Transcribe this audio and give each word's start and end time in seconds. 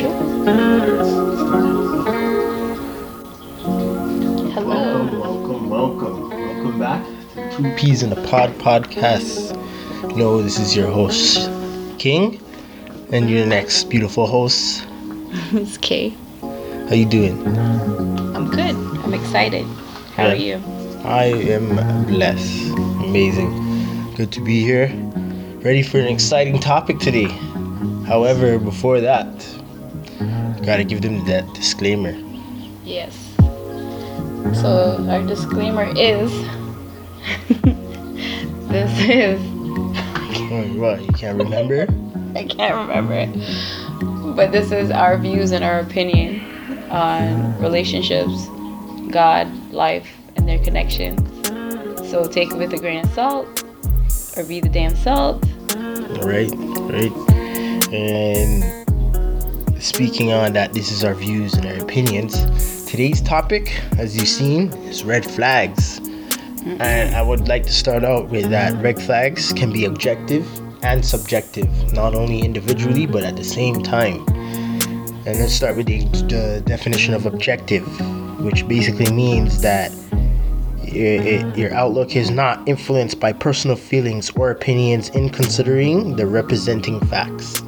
Hello. 0.00 0.14
Welcome, 4.54 5.18
welcome, 5.18 5.70
welcome. 5.70 6.30
Welcome 6.30 6.78
back 6.78 7.04
to 7.34 7.50
Two 7.56 7.70
Peas 7.74 8.04
in 8.04 8.12
a 8.12 8.28
Pod 8.28 8.50
podcast. 8.58 9.56
You 10.10 10.16
know, 10.16 10.40
this 10.40 10.60
is 10.60 10.76
your 10.76 10.88
host, 10.88 11.50
King, 11.98 12.40
and 13.10 13.28
your 13.28 13.44
next 13.44 13.90
beautiful 13.90 14.28
host. 14.28 14.86
it's 15.52 15.76
Kay. 15.78 16.10
How 16.40 16.94
you 16.94 17.06
doing? 17.06 17.44
I'm 18.36 18.50
good. 18.50 18.76
I'm 18.76 19.14
excited. 19.14 19.66
How 20.14 20.28
are 20.28 20.36
you? 20.36 20.62
I 21.02 21.24
am 21.24 22.06
blessed. 22.06 22.70
Amazing. 23.02 24.14
Good 24.14 24.30
to 24.30 24.40
be 24.44 24.60
here. 24.60 24.92
Ready 25.64 25.82
for 25.82 25.98
an 25.98 26.06
exciting 26.06 26.60
topic 26.60 27.00
today. 27.00 27.26
However, 28.06 28.60
before 28.60 29.00
that, 29.00 29.57
gotta 30.68 30.84
give 30.84 31.00
them 31.00 31.24
that 31.24 31.50
disclaimer. 31.54 32.12
Yes. 32.84 33.16
So 34.60 35.02
our 35.08 35.26
disclaimer 35.26 35.90
is 35.96 36.30
this 38.68 38.92
is 39.00 39.40
What? 40.76 41.00
You 41.00 41.12
can't 41.14 41.38
remember? 41.38 41.86
I 42.36 42.44
can't 42.44 42.74
remember 42.74 43.14
it. 43.14 44.36
But 44.36 44.52
this 44.52 44.70
is 44.70 44.90
our 44.90 45.16
views 45.16 45.52
and 45.52 45.64
our 45.64 45.80
opinion 45.80 46.44
on 46.90 47.58
relationships, 47.62 48.46
God, 49.10 49.48
life, 49.72 50.18
and 50.36 50.46
their 50.46 50.62
connection. 50.62 51.16
So 52.10 52.28
take 52.28 52.50
it 52.50 52.58
with 52.58 52.74
a 52.74 52.78
grain 52.78 53.06
of 53.06 53.10
salt 53.14 53.64
or 54.36 54.44
be 54.44 54.60
the 54.60 54.68
damn 54.68 54.94
salt. 54.96 55.42
Right, 56.22 56.52
right. 56.92 57.12
And 57.90 58.87
speaking 59.80 60.32
on 60.32 60.52
that, 60.54 60.72
this 60.72 60.90
is 60.90 61.04
our 61.04 61.14
views 61.14 61.54
and 61.54 61.66
our 61.66 61.74
opinions. 61.74 62.84
Today's 62.86 63.20
topic, 63.20 63.80
as 63.98 64.16
you've 64.16 64.28
seen, 64.28 64.72
is 64.84 65.04
red 65.04 65.24
flags. 65.24 65.98
And 66.80 67.14
I 67.14 67.22
would 67.22 67.48
like 67.48 67.62
to 67.64 67.72
start 67.72 68.04
out 68.04 68.28
with 68.28 68.50
that 68.50 68.80
red 68.82 69.00
flags 69.00 69.52
can 69.52 69.72
be 69.72 69.84
objective 69.84 70.46
and 70.82 71.04
subjective, 71.04 71.68
not 71.92 72.14
only 72.14 72.40
individually 72.40 73.06
but 73.06 73.24
at 73.24 73.36
the 73.36 73.44
same 73.44 73.82
time. 73.82 74.26
And 74.28 75.38
let's 75.38 75.52
start 75.52 75.76
with 75.76 75.86
the, 75.86 76.04
the 76.26 76.62
definition 76.66 77.14
of 77.14 77.26
objective, 77.26 77.84
which 78.40 78.66
basically 78.66 79.12
means 79.12 79.60
that 79.62 79.92
your, 80.82 81.56
your 81.56 81.72
outlook 81.74 82.16
is 82.16 82.30
not 82.30 82.66
influenced 82.68 83.20
by 83.20 83.32
personal 83.32 83.76
feelings 83.76 84.30
or 84.30 84.50
opinions 84.50 85.10
in 85.10 85.30
considering 85.30 86.16
the 86.16 86.26
representing 86.26 87.00
facts. 87.06 87.62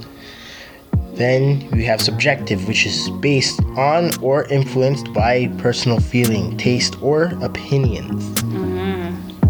Then 1.20 1.68
we 1.72 1.84
have 1.84 2.00
subjective, 2.00 2.66
which 2.66 2.86
is 2.86 3.10
based 3.20 3.60
on 3.76 4.10
or 4.22 4.44
influenced 4.44 5.12
by 5.12 5.48
personal 5.58 6.00
feeling, 6.00 6.56
taste, 6.56 6.96
or 7.02 7.24
opinions. 7.42 8.24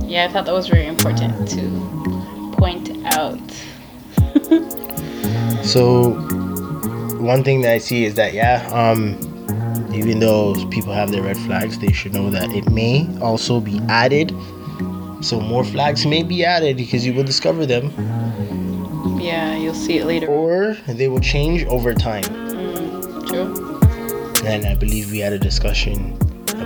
Yeah, 0.04 0.26
I 0.28 0.32
thought 0.32 0.46
that 0.46 0.52
was 0.52 0.66
very 0.66 0.86
important 0.86 1.48
to 1.50 2.54
point 2.58 2.90
out. 3.14 3.40
So, 5.62 6.14
one 7.20 7.44
thing 7.44 7.60
that 7.60 7.72
I 7.72 7.78
see 7.78 8.04
is 8.04 8.14
that, 8.14 8.32
yeah, 8.32 8.66
um, 8.72 9.14
even 9.94 10.18
though 10.18 10.54
people 10.70 10.92
have 10.92 11.12
their 11.12 11.22
red 11.22 11.36
flags, 11.36 11.78
they 11.78 11.92
should 11.92 12.14
know 12.14 12.30
that 12.30 12.50
it 12.50 12.68
may 12.70 13.06
also 13.20 13.60
be 13.60 13.78
added. 13.88 14.34
So, 15.20 15.38
more 15.38 15.64
flags 15.64 16.06
may 16.06 16.24
be 16.24 16.44
added 16.44 16.78
because 16.78 17.06
you 17.06 17.12
will 17.12 17.24
discover 17.24 17.66
them, 17.66 17.90
Yeah, 19.20 19.56
you'll 19.56 19.74
see 19.74 19.98
it 19.98 20.06
later. 20.06 20.26
or 20.26 20.74
they 20.88 21.08
will 21.08 21.20
change 21.20 21.64
over 21.66 21.94
time. 21.94 22.24
Mm, 22.24 23.26
true. 23.28 23.78
And 24.46 24.64
I 24.66 24.74
believe 24.74 25.10
we 25.10 25.18
had 25.18 25.32
a 25.32 25.38
discussion 25.38 26.16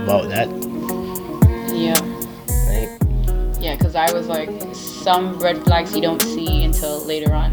about 0.03 0.29
that, 0.29 0.47
Yeah. 1.73 1.99
right? 2.69 2.89
Yeah, 3.61 3.75
because 3.75 3.95
I 3.95 4.11
was 4.13 4.27
like, 4.27 4.49
some 4.73 5.37
red 5.39 5.63
flags 5.63 5.93
you 5.95 6.01
don't 6.01 6.21
see 6.21 6.63
until 6.63 7.03
later 7.05 7.33
on, 7.33 7.51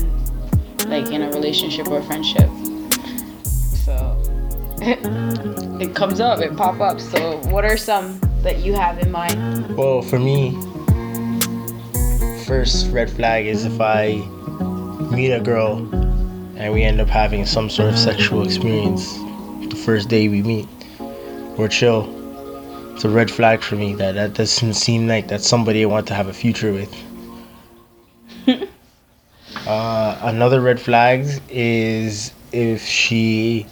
like 0.86 1.10
in 1.10 1.22
a 1.22 1.30
relationship 1.32 1.88
or 1.88 2.02
friendship. 2.02 2.48
So 3.84 4.16
it 4.80 5.94
comes 5.94 6.20
up, 6.20 6.40
it 6.40 6.56
pop 6.56 6.80
up. 6.80 7.00
So 7.00 7.38
what 7.50 7.64
are 7.64 7.76
some 7.76 8.20
that 8.42 8.58
you 8.58 8.72
have 8.74 8.98
in 8.98 9.10
mind? 9.10 9.76
Well, 9.76 10.02
for 10.02 10.18
me, 10.18 10.52
first 12.46 12.90
red 12.92 13.10
flag 13.10 13.46
is 13.46 13.64
if 13.64 13.80
I 13.80 14.20
meet 15.12 15.30
a 15.30 15.40
girl 15.40 15.78
and 16.56 16.72
we 16.72 16.82
end 16.82 17.00
up 17.00 17.08
having 17.08 17.44
some 17.46 17.68
sort 17.68 17.90
of 17.90 17.98
sexual 17.98 18.44
experience 18.44 19.12
the 19.68 19.76
first 19.76 20.08
day 20.08 20.28
we 20.28 20.42
meet 20.42 20.68
or 21.56 21.68
chill. 21.68 22.08
It's 22.94 23.04
a 23.04 23.08
red 23.08 23.30
flag 23.30 23.62
for 23.62 23.76
me 23.76 23.94
that 23.94 24.14
that 24.14 24.34
doesn't 24.34 24.74
seem 24.74 25.06
like 25.06 25.28
that's 25.28 25.46
somebody 25.46 25.82
I 25.82 25.86
want 25.86 26.06
to 26.08 26.14
have 26.14 26.28
a 26.28 26.32
future 26.32 26.72
with. 26.72 26.94
uh, 29.66 30.18
another 30.22 30.60
red 30.60 30.80
flag 30.80 31.26
is 31.48 32.32
if 32.52 32.84
she 32.84 33.66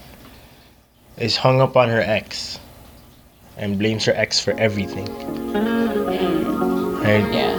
is 1.19 1.37
hung 1.37 1.61
up 1.61 1.77
on 1.77 1.89
her 1.89 2.01
ex 2.01 2.59
and 3.57 3.79
blames 3.79 4.05
her 4.07 4.15
ex 4.15 4.41
for 4.41 4.53
everything. 4.59 5.07
Right? 7.01 7.27
Yeah. 7.33 7.57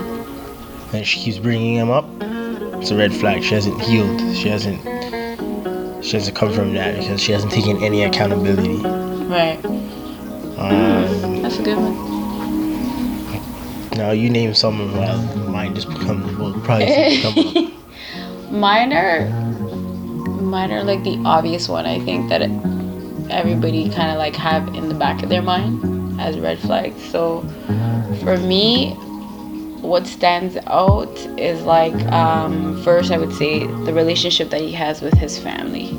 and 0.94 1.06
she 1.06 1.20
keeps 1.20 1.38
bringing 1.38 1.76
him 1.76 1.90
up, 1.90 2.06
it's 2.82 2.90
a 2.90 2.96
red 2.96 3.14
flag. 3.14 3.44
She 3.44 3.54
hasn't 3.54 3.80
healed. 3.80 4.20
She 4.36 4.50
hasn't. 4.50 4.82
She 6.04 6.14
hasn't 6.18 6.36
come 6.36 6.52
from 6.52 6.74
that 6.74 6.98
because 6.98 7.22
she 7.22 7.32
hasn't 7.32 7.52
taken 7.52 7.78
any 7.84 8.04
accountability. 8.04 8.78
Right. 8.78 9.64
Um, 10.58 11.44
That's 11.44 11.60
a 11.60 11.64
good 11.64 11.78
one. 11.78 11.94
now 13.98 14.10
you 14.10 14.32
name 14.32 14.56
someone, 14.56 14.92
well, 14.94 15.22
mine 15.48 15.76
just 15.76 15.90
becomes 15.90 16.36
will 16.38 16.60
probably 16.62 17.22
come 17.22 17.38
up. 17.38 17.72
Mine 18.52 18.92
are, 18.92 19.30
mine 20.42 20.74
are 20.74 20.84
like 20.84 21.04
the 21.04 21.22
obvious 21.24 21.70
one. 21.70 21.86
I 21.86 22.00
think 22.00 22.28
that 22.30 22.42
it, 22.42 22.52
everybody 23.30 23.90
kind 23.90 24.12
of 24.12 24.18
like 24.18 24.36
have 24.36 24.68
in 24.76 24.90
the 24.90 24.96
back 24.96 25.24
of 25.24 25.30
their 25.30 25.42
mind 25.42 26.20
as 26.20 26.38
red 26.38 26.60
flags. 26.60 27.02
So 27.12 27.42
for 28.24 28.36
me, 28.38 28.98
what 29.82 30.06
stands 30.06 30.58
out 30.68 31.16
is 31.38 31.64
like 31.64 31.94
um, 32.12 32.82
first 32.84 33.12
I 33.12 33.18
would 33.18 33.34
say 33.34 33.66
the 33.86 33.94
relationship 33.94 34.50
that 34.52 34.62
he 34.62 34.72
has 34.74 35.02
with 35.02 35.14
his 35.16 35.40
family. 35.40 35.92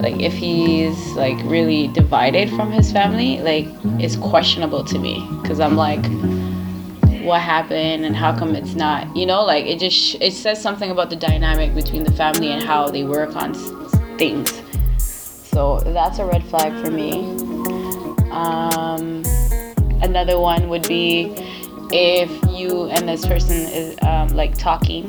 Like 0.00 0.20
if 0.20 0.32
he's 0.32 0.98
like 1.12 1.38
really 1.44 1.88
divided 1.88 2.50
from 2.50 2.72
his 2.72 2.90
family, 2.90 3.38
like 3.38 3.66
it's 4.02 4.16
questionable 4.16 4.84
to 4.84 4.98
me. 4.98 5.26
Because 5.40 5.60
I'm 5.60 5.76
like 5.76 6.04
what 7.22 7.40
happened 7.40 8.04
and 8.04 8.16
how 8.16 8.36
come 8.36 8.56
it's 8.56 8.74
not 8.74 9.16
you 9.16 9.24
know? 9.24 9.44
Like 9.44 9.64
it 9.66 9.78
just 9.78 10.16
it 10.20 10.32
says 10.32 10.60
something 10.60 10.90
about 10.90 11.08
the 11.08 11.16
dynamic 11.16 11.74
between 11.74 12.02
the 12.02 12.12
family 12.12 12.50
and 12.50 12.62
how 12.62 12.88
they 12.88 13.04
work 13.04 13.36
on 13.36 13.54
things. 14.18 14.50
So 14.98 15.80
that's 15.80 16.18
a 16.18 16.24
red 16.24 16.42
flag 16.44 16.72
for 16.84 16.90
me. 16.90 17.20
Um, 18.32 19.22
another 20.02 20.40
one 20.40 20.68
would 20.68 20.88
be 20.88 21.34
if 21.92 22.30
you 22.50 22.84
and 22.90 23.08
this 23.08 23.26
person 23.26 23.56
is 23.56 23.96
um, 24.02 24.28
like 24.28 24.56
talking 24.56 25.08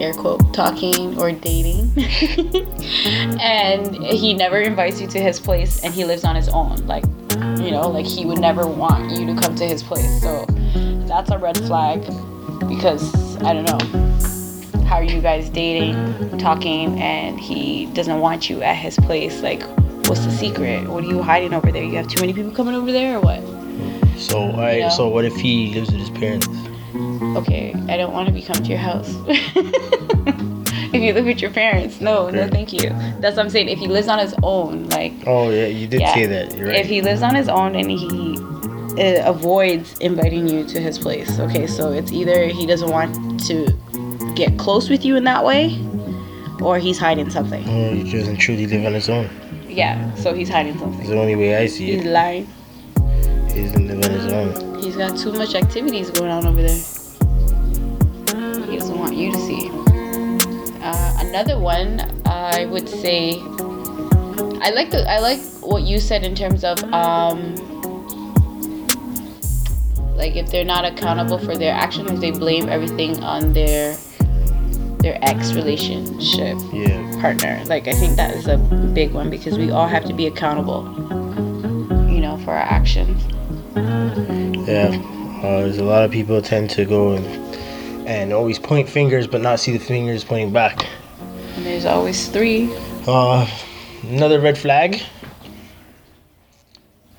air 0.00 0.12
quote 0.12 0.52
talking 0.52 1.18
or 1.18 1.32
dating 1.32 1.92
and 3.40 3.96
he 4.04 4.34
never 4.34 4.58
invites 4.58 5.00
you 5.00 5.06
to 5.06 5.20
his 5.20 5.38
place 5.40 5.82
and 5.84 5.94
he 5.94 6.04
lives 6.04 6.24
on 6.24 6.34
his 6.36 6.48
own 6.48 6.76
like 6.86 7.04
you 7.58 7.70
know 7.70 7.88
like 7.88 8.06
he 8.06 8.26
would 8.26 8.38
never 8.38 8.66
want 8.66 9.10
you 9.10 9.26
to 9.26 9.40
come 9.40 9.54
to 9.54 9.66
his 9.66 9.82
place. 9.82 10.20
So 10.20 10.44
that's 11.06 11.30
a 11.30 11.38
red 11.38 11.56
flag 11.58 12.00
because 12.68 13.36
i 13.42 13.52
don't 13.52 13.64
know 13.64 14.84
how 14.84 14.96
are 14.96 15.04
you 15.04 15.20
guys 15.20 15.48
dating 15.50 16.38
talking 16.38 17.00
and 17.00 17.40
he 17.40 17.86
doesn't 17.86 18.20
want 18.20 18.48
you 18.50 18.62
at 18.62 18.76
his 18.76 18.96
place? 18.96 19.42
Like 19.42 19.62
what's 20.06 20.24
the 20.24 20.30
secret? 20.30 20.86
What 20.88 21.04
are 21.04 21.06
you 21.06 21.22
hiding 21.22 21.54
over 21.54 21.72
there? 21.72 21.82
You 21.82 21.96
have 21.96 22.08
too 22.08 22.20
many 22.20 22.32
people 22.32 22.52
coming 22.52 22.74
over 22.74 22.92
there 22.92 23.16
or 23.16 23.20
what 23.20 23.63
So, 24.16 24.50
I 24.52 24.76
Yeah. 24.78 24.88
so 24.88 25.08
what 25.08 25.24
if 25.24 25.34
he 25.36 25.72
lives 25.74 25.90
with 25.90 26.00
his 26.00 26.10
parents? 26.10 26.48
okay 27.36 27.74
i 27.88 27.96
don't 27.96 28.12
want 28.12 28.28
to 28.28 28.32
be 28.32 28.40
come 28.40 28.62
to 28.62 28.68
your 28.68 28.78
house 28.78 29.08
if 29.26 30.94
you 31.02 31.12
live 31.12 31.24
with 31.24 31.40
your 31.40 31.50
parents 31.50 32.00
no 32.00 32.30
no 32.30 32.46
thank 32.48 32.72
you 32.72 32.88
that's 33.18 33.36
what 33.36 33.40
i'm 33.44 33.50
saying 33.50 33.68
if 33.68 33.78
he 33.78 33.88
lives 33.88 34.06
on 34.06 34.20
his 34.20 34.34
own 34.44 34.88
like 34.90 35.12
Oh 35.26 35.50
yeah, 35.50 35.66
you 35.66 35.86
did 35.88 36.00
Yeah. 36.00 36.14
say 36.14 36.26
that. 36.26 36.56
You're 36.56 36.68
right. 36.68 36.76
If 36.76 36.86
he 36.86 37.00
lives 37.02 37.22
on 37.22 37.34
his 37.34 37.48
own 37.48 37.74
and 37.74 37.90
he 37.90 38.36
uh, 39.02 39.28
avoids 39.28 39.98
inviting 39.98 40.46
you 40.46 40.64
to 40.68 40.80
his 40.80 40.98
place, 40.98 41.40
okay, 41.40 41.66
so 41.66 41.90
it's 41.92 42.12
either 42.12 42.46
he 42.46 42.66
doesn't 42.66 42.90
want 42.90 43.40
to 43.48 43.66
get 44.36 44.56
close 44.58 44.88
with 44.90 45.04
you 45.04 45.16
in 45.16 45.24
that 45.24 45.44
way, 45.44 45.76
or 46.60 46.78
he's 46.78 46.98
hiding 46.98 47.30
something. 47.30 47.64
Oh, 47.68 47.94
he 47.94 48.04
doesn't 48.12 48.36
truly 48.36 48.66
live 48.66 48.84
on 48.86 48.92
his 48.92 49.08
own. 49.08 49.28
Yeah, 49.68 50.14
so 50.14 50.34
he's 50.34 50.48
hiding 50.50 50.78
something. 50.78 51.00
It's 51.00 51.08
the 51.08 51.18
only 51.18 51.34
way 51.36 51.56
I 51.56 51.66
see 51.66 51.90
it. 51.92 51.96
He's 52.02 52.04
lying. 52.04 52.46
He 53.54 53.62
doesn't 53.62 53.86
live 53.86 54.04
on 54.04 54.10
his 54.10 54.26
own. 54.32 54.82
He's 54.82 54.96
got 54.96 55.16
too 55.16 55.32
much 55.32 55.54
activities 55.54 56.10
going 56.10 56.30
on 56.30 56.44
over 56.44 56.60
there. 56.60 56.76
He 58.68 58.76
doesn't 58.76 58.98
want 58.98 59.14
you 59.16 59.30
to 59.32 59.38
see. 59.38 59.70
Uh, 60.82 61.16
another 61.20 61.58
one, 61.58 62.00
I 62.26 62.66
would 62.66 62.88
say, 62.88 63.38
I 64.60 64.70
like 64.74 64.90
the 64.90 65.04
I 65.08 65.20
like 65.20 65.40
what 65.60 65.82
you 65.84 66.00
said 66.00 66.24
in 66.24 66.34
terms 66.34 66.64
of 66.64 66.82
um 66.92 67.54
like 70.16 70.36
if 70.36 70.50
they're 70.50 70.64
not 70.64 70.84
accountable 70.84 71.38
for 71.38 71.56
their 71.56 71.74
actions, 71.74 72.20
they 72.20 72.30
blame 72.32 72.68
everything 72.68 73.22
on 73.22 73.52
their 73.52 73.96
their 74.98 75.18
ex 75.22 75.52
relationship 75.54 76.56
Yeah. 76.72 77.20
partner. 77.20 77.62
Like 77.66 77.86
I 77.88 77.92
think 77.92 78.16
that 78.16 78.34
is 78.34 78.48
a 78.48 78.56
big 78.56 79.12
one 79.12 79.30
because 79.30 79.56
we 79.58 79.70
all 79.70 79.86
have 79.86 80.04
to 80.06 80.12
be 80.14 80.26
accountable, 80.26 80.82
you 82.10 82.20
know, 82.20 82.38
for 82.44 82.52
our 82.52 82.62
actions. 82.62 83.22
Yeah. 84.16 84.90
Uh, 85.42 85.60
there's 85.60 85.78
a 85.78 85.84
lot 85.84 86.04
of 86.04 86.10
people 86.10 86.40
tend 86.40 86.70
to 86.70 86.84
go 86.84 87.12
and, 87.12 87.26
and 88.08 88.32
always 88.32 88.58
point 88.58 88.88
fingers, 88.88 89.26
but 89.26 89.40
not 89.40 89.60
see 89.60 89.72
the 89.72 89.84
fingers 89.84 90.24
pointing 90.24 90.52
back. 90.52 90.86
And 91.56 91.66
there's 91.66 91.84
always 91.84 92.28
three. 92.28 92.74
Uh, 93.06 93.46
another 94.04 94.40
red 94.40 94.56
flag. 94.56 95.02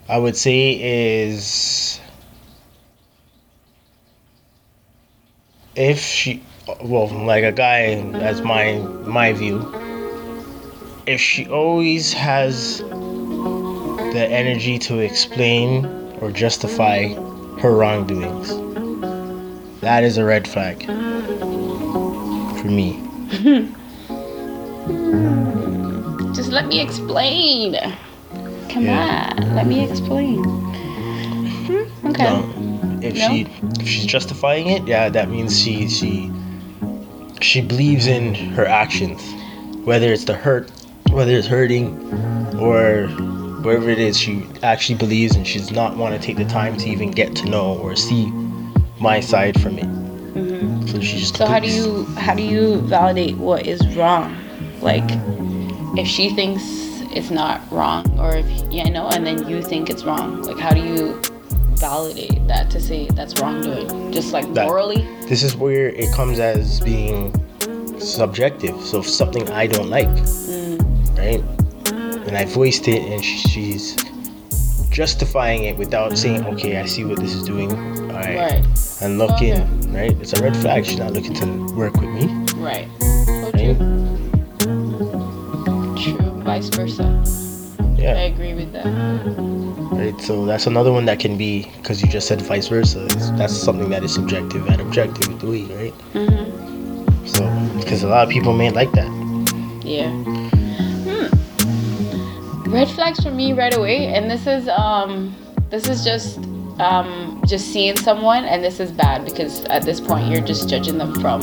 I 0.08 0.18
would 0.18 0.38
say 0.38 1.24
is 1.26 2.00
if 5.76 6.00
she, 6.00 6.44
well, 6.84 7.08
like 7.08 7.44
a 7.44 7.52
guy, 7.52 8.02
that's 8.12 8.42
my 8.42 8.78
my 8.78 9.34
view. 9.34 9.74
If 11.06 11.20
she 11.20 11.48
always 11.48 12.14
has 12.14 12.80
the 12.80 14.28
energy 14.30 14.80
to 14.80 15.00
explain 15.00 16.05
or 16.26 16.32
justify 16.32 17.10
her 17.62 17.72
wrongdoings, 17.76 18.50
that 19.82 20.04
is 20.04 20.18
a 20.18 20.26
red 20.26 20.48
flag 20.48 20.84
for 20.88 22.68
me. 22.68 23.00
Just 26.34 26.52
let 26.52 26.66
me 26.68 26.82
explain. 26.82 27.76
Come 28.70 28.86
Yeah. 28.86 29.34
on, 29.38 29.56
let 29.56 29.68
me 29.68 29.84
explain. 29.88 30.44
Hmm, 30.44 32.08
Okay. 32.08 32.24
No. 32.24 33.00
If 33.04 33.14
No? 33.14 33.28
she 33.28 33.42
if 33.80 33.88
she's 33.88 34.06
justifying 34.08 34.68
it, 34.68 34.88
yeah, 34.88 35.10
that 35.10 35.30
means 35.30 35.62
she 35.62 35.88
she 35.88 36.32
she 37.40 37.62
believes 37.62 38.08
in 38.08 38.34
her 38.34 38.66
actions. 38.66 39.22
Whether 39.86 40.12
it's 40.12 40.24
the 40.26 40.34
hurt 40.34 40.72
whether 41.12 41.34
it's 41.34 41.46
hurting 41.48 41.94
or 42.60 43.08
wherever 43.66 43.90
it 43.90 44.00
is, 44.00 44.18
she 44.18 44.46
actually 44.62 44.96
believes 44.96 45.36
and 45.36 45.46
she 45.46 45.58
does 45.58 45.72
not 45.72 45.98
want 45.98 46.14
to 46.16 46.22
take 46.26 46.38
the 46.38 46.46
time 46.46 46.78
to 46.78 46.88
even 46.88 47.10
get 47.12 47.36
to 47.36 47.50
know 47.50 47.78
or 47.80 47.96
see 47.96 48.28
my 49.00 49.20
side 49.20 49.60
from 49.60 49.78
it. 49.80 49.86
hmm 49.86 50.86
So 50.88 51.02
she 51.02 51.18
just 51.18 51.36
So 51.36 51.48
how 51.48 51.60
do 51.60 51.68
you 51.68 52.06
how 52.18 52.36
do 52.36 52.44
you 52.44 52.78
validate 52.82 53.36
what 53.38 53.66
is 53.66 53.82
wrong? 53.98 54.38
Like, 54.82 55.10
if 55.98 56.08
she 56.08 56.30
thinks 56.30 56.62
it's 57.18 57.32
not 57.32 57.60
wrong, 57.72 58.06
or 58.20 58.36
if 58.38 58.46
yeah, 58.72 58.84
I 58.86 58.90
know, 58.90 59.08
and 59.08 59.26
then 59.26 59.48
you 59.50 59.64
think 59.64 59.90
it's 59.90 60.04
wrong. 60.04 60.44
Like, 60.44 60.60
how 60.60 60.72
do 60.72 60.82
you 60.82 61.20
validate 61.76 62.48
that 62.48 62.70
to 62.72 62.80
say 62.80 63.08
that's 63.14 63.40
wrongdoing? 63.40 64.12
Just 64.12 64.32
like 64.32 64.54
That- 64.54 64.68
morally. 64.68 65.08
This 65.28 65.42
is 65.42 65.56
where 65.56 65.90
it 65.90 66.12
comes 66.14 66.40
as 66.40 66.80
being 66.82 67.34
subjective. 67.98 68.80
So 68.82 69.00
if 69.00 69.10
something 69.10 69.50
I 69.50 69.66
don't 69.68 69.90
like, 69.90 70.08
Mm, 70.08 71.18
right? 71.18 71.55
And 72.28 72.36
I 72.38 72.46
voiced 72.46 72.88
it, 72.88 73.02
and 73.04 73.24
she's 73.24 73.96
justifying 74.90 75.66
it 75.66 75.78
without 75.78 76.18
saying, 76.18 76.46
"Okay, 76.46 76.78
I 76.78 76.86
see 76.86 77.04
what 77.06 77.20
this 77.20 77.34
is 77.34 77.44
doing." 77.44 77.72
All 77.72 78.22
right, 78.22 78.38
right. 78.38 78.66
and 79.02 79.18
looking, 79.18 79.54
Okay. 79.54 79.68
right? 79.90 80.18
It's 80.22 80.34
a 80.34 80.42
red 80.42 80.56
flag. 80.58 80.86
She's 80.86 80.98
not 81.00 81.14
looking 81.14 81.34
to 81.36 81.46
work 81.76 81.94
with 81.98 82.10
me, 82.10 82.26
Right. 82.56 82.88
True. 83.00 83.52
right? 83.54 83.78
True. 85.98 86.18
Vice 86.44 86.70
versa. 86.70 87.24
Yeah. 87.98 88.14
I 88.14 88.24
agree 88.34 88.54
with 88.54 88.72
that. 88.74 88.86
right. 89.92 90.20
So 90.22 90.46
that's 90.46 90.68
another 90.68 90.92
one 90.92 91.06
that 91.06 91.20
can 91.20 91.38
be 91.38 91.72
because 91.78 92.02
you 92.02 92.08
just 92.08 92.28
said 92.28 92.42
vice 92.42 92.68
versa. 92.68 93.06
It's, 93.06 93.30
that's 93.32 93.54
something 93.56 93.90
that 93.90 94.04
is 94.04 94.14
subjective 94.14 94.68
and 94.68 94.80
objective, 94.82 95.40
to 95.40 95.46
we, 95.48 95.64
right? 95.74 95.94
hmm 96.14 97.06
So 97.26 97.42
because 97.80 98.04
a 98.04 98.08
lot 98.08 98.24
of 98.28 98.30
people 98.30 98.54
may 98.54 98.70
like 98.70 98.92
that. 98.94 99.10
Yeah. 99.84 100.12
Red 102.68 102.90
flags 102.90 103.24
for 103.24 103.32
me 103.32 103.54
right 103.54 103.76
away, 103.76 104.08
and 104.08 104.30
this 104.30 104.48
is 104.48 104.68
um 104.68 105.36
this 105.70 105.88
is 105.88 106.04
just 106.04 106.40
um 106.80 107.42
just 107.46 107.72
seeing 107.72 107.96
someone, 107.96 108.44
and 108.46 108.64
this 108.64 108.80
is 108.80 108.92
bad 108.92 109.24
because 109.24 109.66
at 109.66 109.84
this 109.84 110.00
point 110.00 110.32
you're 110.32 110.42
just 110.42 110.68
judging 110.68 110.98
them 110.98 111.14
from 111.22 111.42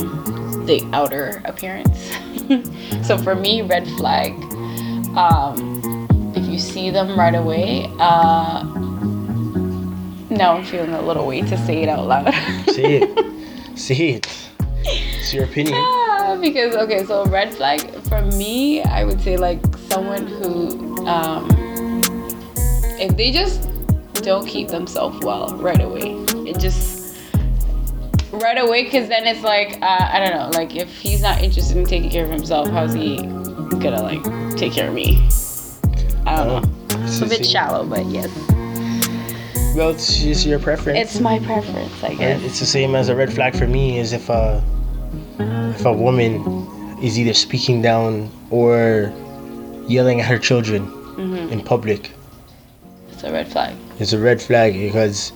the 0.65 0.87
outer 0.93 1.41
appearance. 1.45 2.11
so 3.07 3.17
for 3.17 3.35
me, 3.35 3.61
red 3.61 3.87
flag. 3.97 4.33
Um, 5.15 6.33
if 6.35 6.45
you 6.47 6.57
see 6.57 6.89
them 6.89 7.17
right 7.17 7.35
away, 7.35 7.85
uh, 7.99 8.63
now 10.29 10.57
I'm 10.57 10.63
feeling 10.63 10.93
a 10.93 11.01
little 11.01 11.27
way 11.27 11.41
to 11.41 11.57
say 11.65 11.83
it 11.83 11.89
out 11.89 12.07
loud. 12.07 12.33
Say 12.71 13.01
it. 13.01 13.33
Say 13.77 13.95
it. 14.09 14.27
It's 14.83 15.33
your 15.33 15.45
opinion. 15.45 15.75
Ah, 15.77 16.37
because 16.39 16.75
okay, 16.75 17.05
so 17.05 17.25
red 17.25 17.53
flag 17.53 17.81
for 18.03 18.21
me, 18.21 18.83
I 18.83 19.03
would 19.03 19.21
say 19.21 19.37
like 19.37 19.61
someone 19.89 20.27
who, 20.27 20.92
um, 21.07 21.49
if 22.99 23.15
they 23.17 23.31
just 23.31 23.69
don't 24.23 24.45
keep 24.47 24.69
themselves 24.69 25.19
well 25.23 25.55
right 25.57 25.81
away, 25.81 26.13
it 26.49 26.59
just 26.59 27.17
right 28.31 28.57
away, 28.57 28.83
because 28.83 29.09
then 29.09 29.25
it's 29.27 29.43
like 29.43 29.79
uh, 29.81 30.09
I 30.11 30.19
don't 30.19 30.37
know, 30.37 30.49
like 30.57 30.75
if 30.75 30.89
he's 30.97 31.21
not 31.21 31.41
interested 31.41 31.77
in 31.77 31.85
taking 31.85 32.09
care 32.09 32.23
of 32.25 32.31
himself, 32.31 32.69
how's 32.69 32.93
he 32.93 33.17
gonna 33.79 34.01
like 34.01 34.23
take 34.57 34.73
care 34.73 34.87
of 34.87 34.93
me? 34.93 35.27
I 36.25 36.37
don't 36.37 36.47
know. 36.63 36.69
It's 37.03 37.19
It's 37.19 37.33
a 37.33 37.37
bit 37.37 37.45
shallow, 37.45 37.85
but 37.85 38.05
yes, 38.05 38.29
Well, 39.75 39.89
it's 39.89 40.19
just 40.19 40.45
your 40.45 40.59
preference. 40.59 40.99
it's 40.99 41.19
my 41.19 41.39
preference, 41.39 42.01
I 42.03 42.13
guess. 42.15 42.41
It's 42.43 42.59
the 42.59 42.65
same 42.65 42.95
as 42.95 43.09
a 43.09 43.15
red 43.15 43.33
flag 43.33 43.55
for 43.55 43.67
me 43.67 43.99
is 43.99 44.13
if 44.13 44.29
a 44.29 44.63
if 45.39 45.83
a 45.85 45.91
woman 45.91 46.97
is 47.01 47.19
either 47.19 47.33
speaking 47.33 47.81
down 47.81 48.29
or 48.51 49.11
yelling 49.87 50.21
at 50.21 50.27
her 50.27 50.39
children 50.39 50.85
hmm 50.85 51.35
in 51.51 51.61
public. 51.61 52.11
It's 53.11 53.23
a 53.23 53.31
red 53.31 53.47
flag. 53.47 53.75
It's 53.99 54.13
a 54.13 54.19
red 54.19 54.41
flag 54.41 54.73
because 54.73 55.31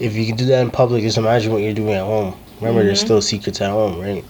if 0.00 0.14
you 0.14 0.26
can 0.26 0.36
do 0.36 0.46
that 0.46 0.60
in 0.62 0.70
public, 0.70 1.02
just 1.02 1.18
imagine 1.18 1.52
what 1.52 1.62
you're 1.62 1.74
doing 1.74 1.94
at 1.94 2.04
home. 2.04 2.34
Remember, 2.60 2.82
there's 2.84 3.00
Mhm. 3.00 3.04
still 3.04 3.22
secrets 3.22 3.60
at 3.60 3.70
home, 3.70 4.00
right? 4.00 4.24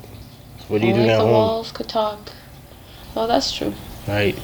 What 0.68 0.82
are 0.82 0.86
you 0.86 0.94
doing 0.94 1.10
at 1.10 1.18
the 1.18 1.24
home, 1.24 1.32
walls 1.32 1.70
could 1.70 1.88
talk. 1.88 2.32
Oh, 3.16 3.26
that's 3.26 3.52
true. 3.52 3.72
right? 4.08 4.36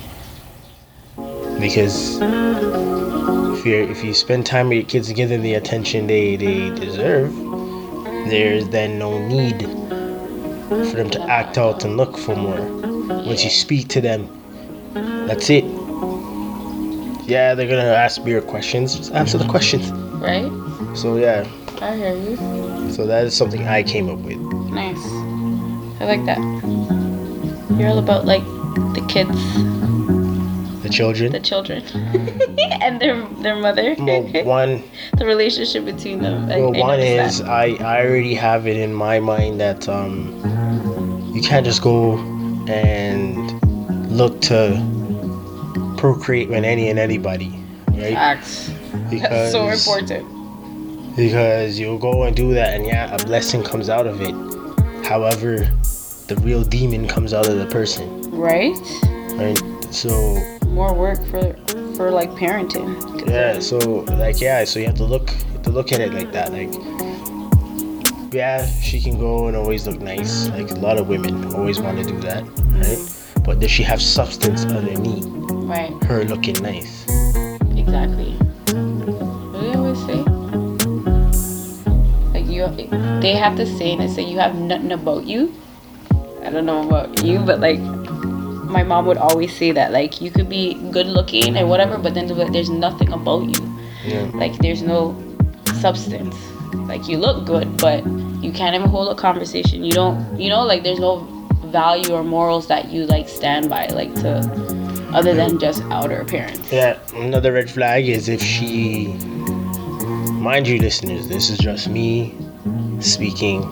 Because 1.59 2.21
if 2.21 3.67
you 3.67 3.75
if 3.91 4.05
you 4.05 4.15
spend 4.15 4.47
time 4.47 4.69
with 4.69 4.77
your 4.77 4.85
kids 4.85 5.09
and 5.09 5.17
give 5.17 5.29
them 5.31 5.43
the 5.43 5.55
attention 5.55 6.07
they 6.07 6.37
they 6.37 6.71
deserve, 6.71 7.35
there's 8.29 8.69
then 8.69 8.99
no 8.99 9.19
need 9.27 9.63
for 10.91 10.97
them 10.97 11.11
to 11.11 11.21
act 11.23 11.59
out 11.59 11.85
and 11.85 11.97
look 11.97 12.17
for 12.17 12.37
more. 12.37 12.61
Once 13.25 13.43
you 13.43 13.51
speak 13.51 13.89
to 13.89 14.01
them, 14.01 14.29
that's 14.95 15.51
it. 15.51 15.65
Yeah, 17.29 17.55
they're 17.55 17.69
gonna 17.69 17.83
ask 17.93 18.25
weird 18.25 18.47
questions. 18.47 18.97
Just 18.97 19.13
answer 19.13 19.37
the 19.39 19.47
questions. 19.49 19.91
Right? 20.21 20.51
So 20.97 21.17
yeah, 21.17 21.47
I 21.81 21.95
hear 21.97 22.15
you. 22.17 22.91
so 22.91 23.07
that 23.07 23.25
is 23.25 23.37
something 23.37 23.67
I 23.67 23.83
came 23.83 24.09
up 24.09 24.19
with. 24.21 24.39
Nice. 24.73 24.97
I 26.01 26.05
like 26.07 26.25
that. 26.27 26.39
You're 27.79 27.89
all 27.91 27.99
about 27.99 28.25
like 28.25 28.43
the 28.95 29.05
kids, 29.09 29.37
The 30.83 30.89
children. 30.89 31.33
the 31.33 31.41
children, 31.41 31.83
and 32.81 32.99
their 33.01 33.23
their 33.43 33.57
mother. 33.57 33.95
Well, 33.99 34.23
one, 34.45 34.83
the 35.19 35.27
relationship 35.27 35.85
between 35.85 36.23
them. 36.23 36.51
I, 36.51 36.61
well, 36.61 36.75
I 36.75 36.81
one 36.81 37.01
is 37.01 37.39
that. 37.41 37.49
I 37.49 37.77
I 37.85 38.07
already 38.07 38.35
have 38.35 38.67
it 38.67 38.77
in 38.79 38.95
my 38.95 39.21
mind 39.21 39.61
that 39.61 39.87
um 39.89 40.33
you 41.35 41.43
can't 41.43 41.67
just 41.67 41.83
go 41.83 42.17
and 42.69 43.37
look 44.09 44.41
to 44.43 44.75
procreate 45.97 46.49
with 46.49 46.65
any 46.65 46.89
and 46.91 46.99
anybody, 46.99 47.51
right? 47.91 48.15
Facts. 48.15 48.71
Because 49.11 49.53
That's 49.53 49.53
so 49.53 49.69
important. 49.69 51.17
because 51.17 51.79
you'll 51.79 51.99
go 51.99 52.23
and 52.25 52.35
do 52.37 52.55
that 52.55 52.75
and 52.75 52.87
yeah 52.87 53.15
a 53.15 53.19
blessing 53.25 53.63
comes 53.63 53.89
out 53.89 54.07
of 54.07 54.21
it 54.21 54.35
however 55.05 55.59
the 56.29 56.37
real 56.43 56.63
demon 56.63 57.07
comes 57.09 57.33
out 57.35 57.47
of 57.49 57.57
the 57.59 57.67
person 57.67 58.07
Right? 58.31 58.77
right 59.35 59.59
so 59.91 60.11
More 60.69 60.95
work 60.95 61.25
for 61.27 61.55
for 61.97 62.11
like 62.11 62.31
parenting. 62.33 62.95
yeah 63.29 63.59
so 63.61 63.79
like 64.19 64.41
yeah 64.41 64.65
so 64.65 64.79
you 64.79 64.87
have 64.87 64.97
to 64.97 65.05
look 65.05 65.31
to 65.65 65.71
look 65.71 65.91
at 65.93 66.01
it 66.01 66.13
like 66.13 66.31
that 66.33 66.53
like 66.53 66.73
yeah 68.33 68.65
she 68.67 69.01
can 69.01 69.19
go 69.19 69.49
and 69.49 69.57
always 69.57 69.87
look 69.87 70.01
nice 70.01 70.49
like 70.51 70.71
a 70.71 70.75
lot 70.75 70.99
of 70.99 71.09
women 71.09 71.53
always 71.55 71.81
want 71.81 71.97
to 71.99 72.05
do 72.05 72.19
that 72.21 72.43
right 72.77 72.99
but 73.49 73.61
does 73.61 73.71
she 73.71 73.83
have 73.83 74.03
substance 74.03 74.67
underneath 74.67 75.25
Right. 75.65 75.91
her 76.05 76.25
looking 76.25 76.61
nice 76.63 77.09
Exactly. 77.77 78.33
What 78.37 78.75
do 78.77 79.61
they 79.65 79.73
always 79.73 80.01
say? 80.05 80.21
Like 82.35 82.45
you, 82.45 82.69
they 83.23 83.33
have 83.33 83.57
this 83.57 83.73
saying 83.79 84.01
that 84.01 84.11
say 84.11 84.29
you 84.29 84.39
have 84.39 84.55
nothing 84.55 84.93
about 84.93 85.25
you. 85.25 85.55
I 86.45 86.51
don't 86.51 86.67
know 86.67 86.87
about 86.87 87.25
you, 87.25 87.39
but 87.39 87.61
like 87.61 87.81
my 88.69 88.83
mom 88.83 89.07
would 89.07 89.17
always 89.17 89.57
say 89.57 89.73
that 89.73 89.93
like 89.93 90.21
you 90.21 90.31
could 90.31 90.51
be 90.51 90.75
good 90.93 91.07
looking 91.07 91.57
and 91.57 91.71
whatever, 91.71 91.97
but 91.97 92.13
then 92.13 92.27
there's 92.53 92.69
nothing 92.69 93.11
about 93.11 93.45
you. 93.45 93.79
Yeah. 94.05 94.29
Like 94.35 94.59
there's 94.59 94.83
no 94.83 95.17
substance. 95.81 96.37
Like 96.75 97.09
you 97.09 97.17
look 97.17 97.47
good, 97.47 97.79
but 97.79 98.05
you 98.45 98.53
can't 98.53 98.75
even 98.75 98.91
hold 98.91 99.09
a 99.09 99.15
conversation. 99.15 99.83
You 99.83 99.93
don't, 99.93 100.39
you 100.39 100.51
know, 100.51 100.63
like 100.65 100.83
there's 100.83 101.01
no 101.01 101.38
value 101.69 102.13
or 102.13 102.23
morals 102.25 102.67
that 102.69 102.89
you 102.91 103.07
like 103.07 103.29
stand 103.29 103.69
by, 103.69 103.87
like 103.89 104.15
to 104.17 104.39
other 105.13 105.35
than 105.35 105.59
just 105.59 105.83
outer 105.85 106.21
appearance. 106.21 106.71
Yeah, 106.73 106.99
another 107.15 107.53
red 107.53 107.71
flag 107.71 108.09
is 108.09 108.29
if 108.29 108.43
she, 108.43 109.09
mind 110.35 110.69
you, 110.69 110.79
listeners, 110.79 111.29
this 111.29 111.51
is 111.51 111.59
just 111.59 111.89
me 111.89 112.35
speaking. 113.01 113.63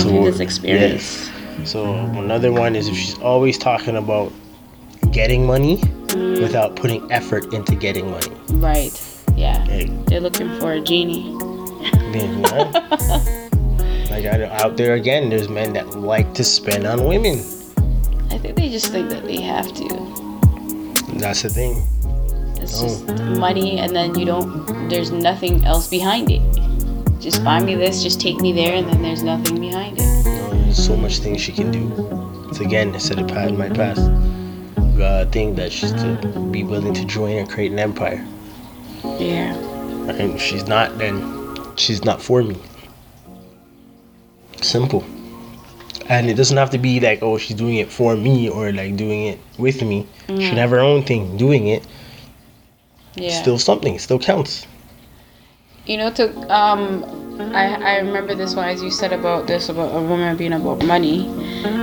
Through 0.00 0.24
this 0.30 0.40
experience. 0.40 1.28
Yes. 1.58 1.70
So 1.70 1.94
another 1.94 2.50
one 2.50 2.74
is 2.74 2.88
if 2.88 2.96
she's 2.96 3.18
always 3.18 3.58
talking 3.58 3.96
about 3.96 4.32
getting 5.12 5.46
money 5.46 5.76
without 6.14 6.76
putting 6.76 7.10
effort 7.12 7.52
into 7.52 7.74
getting 7.74 8.10
money. 8.10 8.32
Right. 8.54 8.98
Yeah. 9.36 9.64
Hey, 9.66 9.86
They're 10.06 10.20
looking 10.20 10.58
for 10.58 10.72
a 10.72 10.80
genie. 10.80 11.36
yeah. 12.12 13.48
like 14.22 14.40
out 14.62 14.76
there 14.76 14.94
again, 14.94 15.28
there's 15.30 15.48
men 15.48 15.72
that 15.74 15.98
like 15.98 16.32
to 16.34 16.44
spend 16.44 16.86
on 16.86 17.04
women. 17.04 17.38
I 18.30 18.38
think 18.38 18.56
they 18.56 18.68
just 18.68 18.90
think 18.92 19.10
that 19.10 19.24
they 19.24 19.40
have 19.40 19.72
to. 19.74 19.88
That's 21.18 21.42
the 21.42 21.48
thing. 21.50 21.82
It's 22.60 22.80
Oh. 22.80 22.86
just 22.86 23.22
money, 23.38 23.78
and 23.78 23.94
then 23.94 24.18
you 24.18 24.24
don't. 24.24 24.88
There's 24.88 25.10
nothing 25.10 25.64
else 25.64 25.88
behind 25.88 26.30
it. 26.30 26.40
Just 27.20 27.44
buy 27.44 27.60
me 27.62 27.74
this, 27.74 28.02
just 28.02 28.20
take 28.20 28.40
me 28.40 28.52
there, 28.52 28.74
and 28.74 28.88
then 28.88 29.02
there's 29.02 29.22
nothing 29.22 29.60
behind 29.60 29.98
it. 29.98 30.04
You 30.24 30.32
know, 30.32 30.50
there's 30.64 30.84
so 30.84 30.96
much 30.96 31.18
things 31.18 31.40
she 31.40 31.52
can 31.52 31.70
do. 31.70 31.90
It's 32.48 32.60
again, 32.60 32.94
instead 32.94 33.18
of 33.18 33.28
past 33.28 33.54
my 33.54 33.68
past, 33.68 34.00
uh, 35.00 35.26
thing 35.26 35.54
that 35.56 35.70
she's 35.72 35.92
to 35.92 36.16
be 36.50 36.64
willing 36.64 36.94
to 36.94 37.04
join 37.04 37.36
and 37.36 37.48
create 37.48 37.72
an 37.72 37.78
empire. 37.78 38.24
Yeah. 39.18 39.54
And 40.08 40.34
if 40.34 40.40
she's 40.42 40.66
not, 40.66 40.98
then 40.98 41.22
she's 41.76 42.04
not 42.04 42.20
for 42.20 42.42
me. 42.42 42.56
Simple. 44.62 45.04
And 46.08 46.28
it 46.28 46.34
doesn't 46.34 46.56
have 46.56 46.70
to 46.70 46.78
be 46.78 47.00
like, 47.00 47.22
oh, 47.22 47.38
she's 47.38 47.56
doing 47.56 47.76
it 47.76 47.90
for 47.90 48.16
me 48.16 48.48
or 48.48 48.72
like 48.72 48.96
doing 48.96 49.26
it 49.26 49.38
with 49.58 49.82
me. 49.82 50.06
She 50.26 50.48
can 50.48 50.56
have 50.56 50.70
her 50.70 50.80
own 50.80 51.02
thing 51.04 51.36
doing 51.36 51.68
it. 51.68 51.86
Yeah. 53.14 53.40
Still 53.40 53.58
something. 53.58 53.98
Still 53.98 54.18
counts. 54.18 54.66
You 55.86 55.96
know, 55.96 56.10
to 56.12 56.54
um, 56.54 57.04
I 57.54 57.74
I 57.74 57.96
remember 57.98 58.34
this 58.34 58.54
one 58.54 58.68
as 58.68 58.82
you 58.82 58.90
said 58.90 59.12
about 59.12 59.48
this 59.48 59.68
about 59.68 59.94
a 59.94 60.00
woman 60.00 60.36
being 60.36 60.52
about 60.52 60.84
money, 60.84 61.26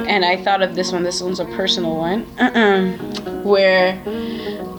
and 0.07 0.23
I 0.23 0.41
thought 0.41 0.61
of 0.61 0.73
this 0.75 0.93
one. 0.93 1.03
This 1.03 1.21
one's 1.21 1.41
a 1.41 1.45
personal 1.45 1.97
one, 1.97 2.23
where 3.43 4.01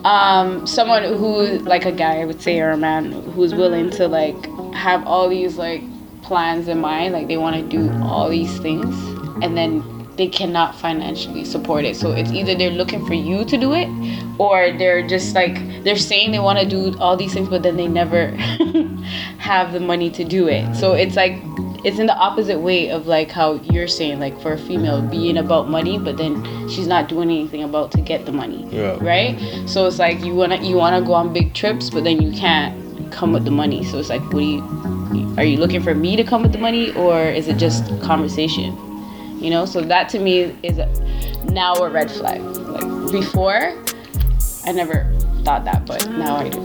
um 0.05 0.67
someone 0.67 1.03
who 1.03 1.59
like 1.59 1.85
a 1.85 1.93
guy 1.93 2.21
I 2.21 2.25
would 2.25 2.41
say 2.41 2.61
or 2.61 2.71
a 2.71 2.79
man 2.79 3.13
who's 3.13 3.55
willing 3.55 3.91
to 3.91 4.09
like 4.09 4.47
have 4.73 5.07
all 5.07 5.29
these 5.29 5.57
like 5.59 5.83
plans 6.31 6.69
in 6.69 6.79
mind, 6.79 7.13
like 7.13 7.27
they 7.27 7.37
want 7.37 7.57
to 7.57 7.63
do 7.77 7.91
all 8.05 8.29
these 8.31 8.57
things, 8.61 8.95
and 9.43 9.57
then 9.57 9.83
they 10.17 10.29
cannot 10.29 10.77
financially 10.77 11.45
support 11.45 11.85
it. 11.85 11.97
So 11.97 12.13
it's 12.13 12.31
either 12.31 12.55
they're 12.55 12.71
looking 12.71 13.05
for 13.05 13.15
you 13.15 13.45
to 13.45 13.57
do 13.59 13.73
it, 13.75 13.89
or 14.39 14.71
they're 14.79 15.05
just 15.09 15.35
like 15.35 15.57
they're 15.83 15.97
saying 15.97 16.31
they 16.31 16.39
want 16.39 16.61
to 16.61 16.69
do 16.69 16.97
all 17.01 17.17
these 17.17 17.35
things, 17.35 17.49
but 17.49 17.65
then 17.65 17.77
they 17.77 17.89
never 17.89 18.29
have 19.39 19.73
the 19.73 19.81
money 19.81 20.09
to 20.11 20.23
do 20.23 20.47
it. 20.47 20.73
So 20.77 20.93
it's 20.93 21.17
like 21.17 21.35
it's 21.83 21.99
in 21.99 22.07
the 22.07 22.15
opposite 22.15 22.61
way 22.61 22.91
of 22.91 23.09
like 23.09 23.31
how 23.33 23.55
you're 23.73 23.89
saying, 23.89 24.21
like 24.21 24.41
for 24.41 24.53
a 24.53 24.59
female 24.59 25.03
being 25.03 25.37
about 25.37 25.69
money, 25.69 25.99
but 25.99 26.17
then 26.17 26.35
she's 26.69 26.87
not 26.87 27.09
doing 27.09 27.29
anything 27.29 27.65
about 27.65 27.91
to 27.93 28.01
get 28.01 28.25
the 28.25 28.33
money, 28.33 28.69
Yeah. 28.71 28.97
right? 29.01 29.37
So 29.69 29.87
it's 29.87 29.99
like 29.99 30.23
you 30.25 30.35
wanna 30.37 30.63
you 30.63 30.77
wanna 30.77 31.03
go 31.03 31.15
on 31.15 31.33
big 31.33 31.55
trips, 31.55 31.91
but 31.91 32.05
then 32.05 32.23
you 32.23 32.31
can't 32.31 32.80
come 33.11 33.33
with 33.33 33.45
the 33.45 33.51
money. 33.51 33.85
So 33.85 33.99
it's 33.99 34.09
like, 34.09 34.23
what 34.33 34.41
do 34.41 34.45
you? 34.45 35.35
Are 35.37 35.45
you 35.45 35.57
looking 35.59 35.83
for 35.83 35.95
me 35.95 36.17
to 36.17 36.25
come 36.25 36.43
with 36.43 36.53
the 36.53 36.59
money, 36.59 36.93
or 36.95 37.21
is 37.21 37.49
it 37.49 37.57
just 37.57 37.85
conversation? 38.03 38.77
You 39.41 39.51
know, 39.51 39.65
so 39.65 39.81
that 39.81 40.09
to 40.11 40.19
me 40.19 40.57
is 40.63 40.79
a, 40.79 40.87
now 41.45 41.75
a 41.75 41.89
red 41.89 42.11
flag. 42.11 42.41
Like 42.41 43.13
before, 43.13 43.75
I 44.65 44.73
never 44.73 45.11
thought 45.45 45.65
that, 45.65 45.87
but 45.87 46.09
now 46.11 46.37
I 46.37 46.49
do. 46.49 46.61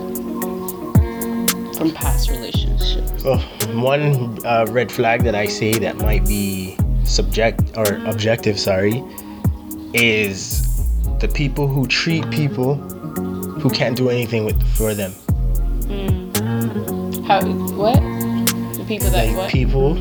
From 1.74 1.90
past 1.92 2.30
relationships. 2.30 3.22
Oh, 3.24 3.38
one 3.74 4.44
uh, 4.46 4.66
red 4.68 4.90
flag 4.92 5.24
that 5.24 5.34
I 5.34 5.46
say 5.46 5.72
that 5.72 5.96
might 5.96 6.26
be 6.26 6.76
subject 7.04 7.76
or 7.76 7.96
objective, 8.06 8.58
sorry, 8.58 9.02
is 9.94 10.62
the 11.20 11.28
people 11.28 11.66
who 11.66 11.86
treat 11.86 12.28
people 12.30 12.74
who 13.60 13.70
can't 13.70 13.96
do 13.96 14.10
anything 14.10 14.44
with 14.44 14.62
for 14.76 14.94
them. 14.94 15.12
How? 17.26 17.44
What? 17.74 17.94
The 18.76 18.84
people 18.86 19.10
that 19.10 19.26
Like 19.28 19.36
what? 19.36 19.50
people 19.50 19.94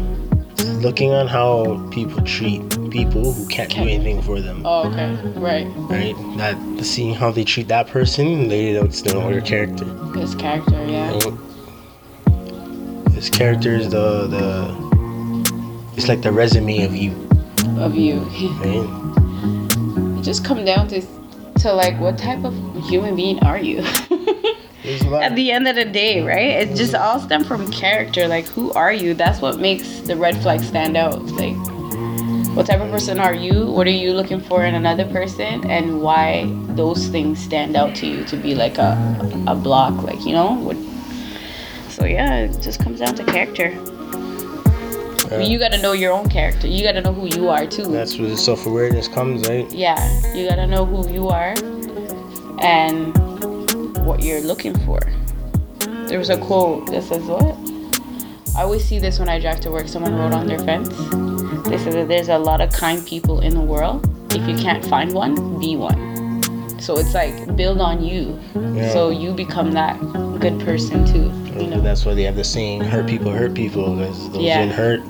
looking 0.81 1.11
on 1.11 1.27
how 1.27 1.87
people 1.91 2.21
treat 2.23 2.61
people 2.91 3.33
who 3.33 3.47
can't 3.47 3.69
do 3.69 3.81
anything 3.81 4.21
for 4.21 4.39
them. 4.39 4.61
oh, 4.65 4.89
okay. 4.89 5.15
Right. 5.39 5.67
Right? 5.89 6.15
That 6.37 6.55
seeing 6.85 7.13
how 7.13 7.31
they 7.31 7.43
treat 7.43 7.67
that 7.69 7.87
person, 7.87 8.47
they 8.47 8.73
don't 8.73 9.05
know 9.05 9.29
their 9.29 9.41
character. 9.41 9.85
His 10.15 10.35
character, 10.35 10.85
yeah. 10.85 11.19
His 13.13 13.29
character 13.29 13.75
is 13.75 13.89
the 13.89 14.27
the. 14.27 14.85
It's 15.97 16.07
like 16.09 16.21
the 16.21 16.31
resume 16.31 16.83
of 16.83 16.93
you, 16.95 17.11
Of 17.79 17.95
you. 17.95 18.19
right? 18.59 20.19
it 20.19 20.21
just 20.23 20.43
come 20.45 20.63
down 20.65 20.87
to 20.89 21.01
to 21.59 21.71
like 21.73 21.97
what 21.99 22.17
type 22.17 22.43
of 22.43 22.53
human 22.89 23.15
being 23.15 23.39
are 23.43 23.57
you? 23.57 23.81
There's 24.85 25.01
a 25.01 25.09
lot. 25.09 25.23
At 25.23 25.35
the 25.35 25.51
end 25.51 25.67
of 25.67 25.75
the 25.75 25.85
day, 25.85 26.21
right? 26.21 26.61
It 26.61 26.75
just 26.75 26.93
all 26.93 27.19
stem 27.19 27.43
from 27.43 27.69
character. 27.71 28.27
Like 28.27 28.45
who 28.47 28.71
are 28.73 28.93
you? 28.93 29.13
That's 29.13 29.41
what 29.41 29.59
makes 29.59 30.01
the 30.01 30.15
red 30.15 30.41
flag 30.41 30.61
stand 30.61 30.95
out. 30.95 31.21
Like 31.25 31.55
what 32.55 32.67
type 32.67 32.79
of 32.79 32.89
person 32.91 33.19
are 33.19 33.33
you? 33.33 33.65
What 33.65 33.87
are 33.87 33.97
you 34.03 34.13
looking 34.13 34.39
for 34.39 34.63
in 34.63 34.75
another 34.75 35.05
person? 35.05 35.69
And 35.69 36.01
why 36.01 36.45
those 36.69 37.07
things 37.07 37.43
stand 37.43 37.75
out 37.75 37.95
to 37.95 38.07
you 38.07 38.23
to 38.25 38.37
be 38.37 38.55
like 38.55 38.77
a 38.77 38.93
a 39.47 39.55
block, 39.55 40.03
like, 40.03 40.23
you 40.25 40.33
know? 40.33 40.53
What 40.53 40.77
so 41.89 42.05
yeah, 42.05 42.45
it 42.45 42.61
just 42.61 42.79
comes 42.79 42.99
down 42.99 43.15
to 43.15 43.23
character. 43.25 43.73
Uh, 45.31 45.39
you 45.39 45.57
gotta 45.57 45.81
know 45.81 45.93
your 45.93 46.13
own 46.13 46.29
character. 46.29 46.67
You 46.67 46.83
gotta 46.83 47.01
know 47.01 47.13
who 47.13 47.25
you 47.27 47.49
are 47.49 47.65
too. 47.65 47.85
That's 47.85 48.17
where 48.19 48.29
the 48.29 48.37
self 48.37 48.65
awareness 48.67 49.07
comes, 49.07 49.47
right? 49.49 49.69
yeah, 49.71 49.97
you 50.33 50.47
gotta 50.47 50.67
know 50.67 50.85
who 50.85 51.09
you 51.11 51.29
are 51.29 51.55
and 52.59 53.13
what 54.05 54.21
you're 54.23 54.41
looking 54.41 54.77
for. 54.85 54.99
There 56.07 56.19
was 56.19 56.29
a 56.29 56.37
quote 56.37 56.87
that 56.91 57.03
says, 57.03 57.23
What? 57.23 57.57
I 58.55 58.61
always 58.61 58.85
see 58.85 58.99
this 58.99 59.19
when 59.19 59.27
I 59.27 59.39
drive 59.39 59.59
to 59.61 59.71
work. 59.71 59.87
Someone 59.87 60.15
wrote 60.15 60.31
on 60.31 60.47
their 60.47 60.59
fence. 60.59 60.87
They 61.67 61.77
said 61.77 61.93
that 61.93 62.07
there's 62.07 62.29
a 62.29 62.37
lot 62.37 62.61
of 62.61 62.71
kind 62.71 63.05
people 63.05 63.41
in 63.41 63.53
the 63.53 63.61
world. 63.61 64.07
If 64.31 64.47
you 64.47 64.55
can't 64.55 64.85
find 64.85 65.11
one, 65.13 65.59
be 65.59 65.75
one. 65.75 66.79
So 66.79 66.97
it's 66.97 67.13
like 67.13 67.55
build 67.55 67.81
on 67.81 68.03
you. 68.03 68.39
Yeah. 68.75 68.93
So 68.93 69.09
you 69.09 69.33
become 69.33 69.71
that 69.71 69.99
good 70.39 70.59
person 70.59 71.05
too. 71.05 71.31
You 71.59 71.67
know? 71.67 71.81
that's 71.81 72.05
why 72.05 72.13
they 72.13 72.23
have 72.23 72.35
the 72.35 72.43
saying, 72.43 72.81
hurt 72.81 73.07
people 73.07 73.31
hurt 73.31 73.53
people, 73.53 73.95
because 73.95 74.31
those 74.31 74.43
Yeah. 74.43 74.61
in 74.61 74.69
hurt 74.69 75.01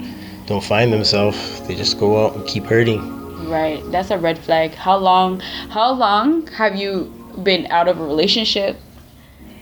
don't 0.46 0.64
find 0.64 0.94
themselves. 0.94 1.62
They 1.68 1.76
just 1.76 2.00
go 2.00 2.26
out 2.26 2.36
and 2.36 2.48
keep 2.48 2.64
hurting. 2.66 3.02
Right. 3.50 3.84
That's 3.92 4.12
a 4.12 4.18
red 4.18 4.38
flag. 4.40 4.74
How 4.74 4.96
long 4.98 5.40
how 5.70 5.92
long 5.92 6.48
have 6.48 6.76
you 6.76 7.12
been 7.44 7.68
out 7.68 7.88
of 7.88 8.00
a 8.00 8.04
relationship? 8.06 8.78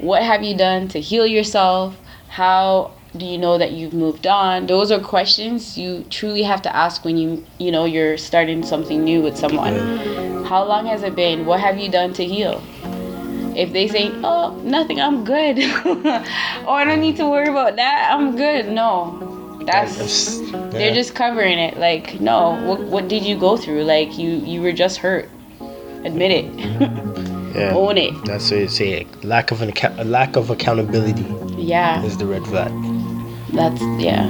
What 0.04 0.22
have 0.22 0.44
you 0.44 0.54
done 0.54 0.90
to 0.90 1.00
heal 1.00 1.26
yourself? 1.26 1.98
How 2.28 2.92
do 3.16 3.26
you 3.26 3.38
know 3.38 3.58
that 3.58 3.72
you've 3.72 3.94
moved 3.94 4.28
on? 4.28 4.68
Those 4.68 4.92
are 4.92 5.00
questions 5.00 5.78
you 5.78 6.06
truly 6.10 6.44
have 6.44 6.62
to 6.64 6.76
ask 6.76 7.06
when 7.06 7.16
you 7.16 7.46
you 7.58 7.72
know 7.72 7.86
you're 7.86 8.18
starting 8.18 8.64
something 8.64 9.02
new 9.02 9.22
with 9.22 9.38
someone. 9.38 10.44
How 10.44 10.66
long 10.66 10.88
has 10.88 11.04
it 11.04 11.16
been? 11.16 11.46
What 11.46 11.62
have 11.62 11.78
you 11.78 11.90
done 11.90 12.12
to 12.14 12.26
heal? 12.26 12.62
If 13.56 13.72
they 13.72 13.88
say, 13.88 14.12
"Oh, 14.26 14.60
nothing, 14.66 15.00
I'm 15.00 15.24
good," 15.24 15.60
or 15.86 15.96
oh, 16.68 16.74
"I 16.74 16.84
don't 16.84 17.00
need 17.00 17.16
to 17.18 17.30
worry 17.30 17.48
about 17.48 17.78
that, 17.78 18.12
I'm 18.12 18.36
good," 18.36 18.68
no, 18.68 19.62
that's 19.66 19.96
That's- 19.96 20.74
they're 20.74 20.94
just 20.94 21.16
covering 21.16 21.60
it 21.60 21.78
like 21.78 22.20
no 22.20 22.60
what, 22.66 22.82
what 22.82 23.08
did 23.08 23.24
you 23.24 23.38
go 23.38 23.56
through 23.56 23.84
like 23.84 24.18
you 24.18 24.32
you 24.44 24.62
were 24.62 24.74
just 24.74 24.98
hurt 24.98 25.30
admit 26.04 26.32
it 26.32 26.46
mm-hmm. 26.52 27.13
Yeah. 27.56 27.74
own 27.74 27.98
it 27.98 28.14
That's 28.26 28.50
what 28.52 28.60
you 28.60 28.68
say. 28.68 29.08
Lack 29.24 29.52
of 29.52 29.62
an 29.62 29.70
account, 29.70 30.00
a 30.00 30.04
lack 30.04 30.36
of 30.36 30.50
accountability 30.50 31.26
yeah 31.58 32.04
is 32.04 32.18
the 32.18 32.26
red 32.26 32.46
flag. 32.48 32.72
that's 33.54 33.82
yeah 34.02 34.28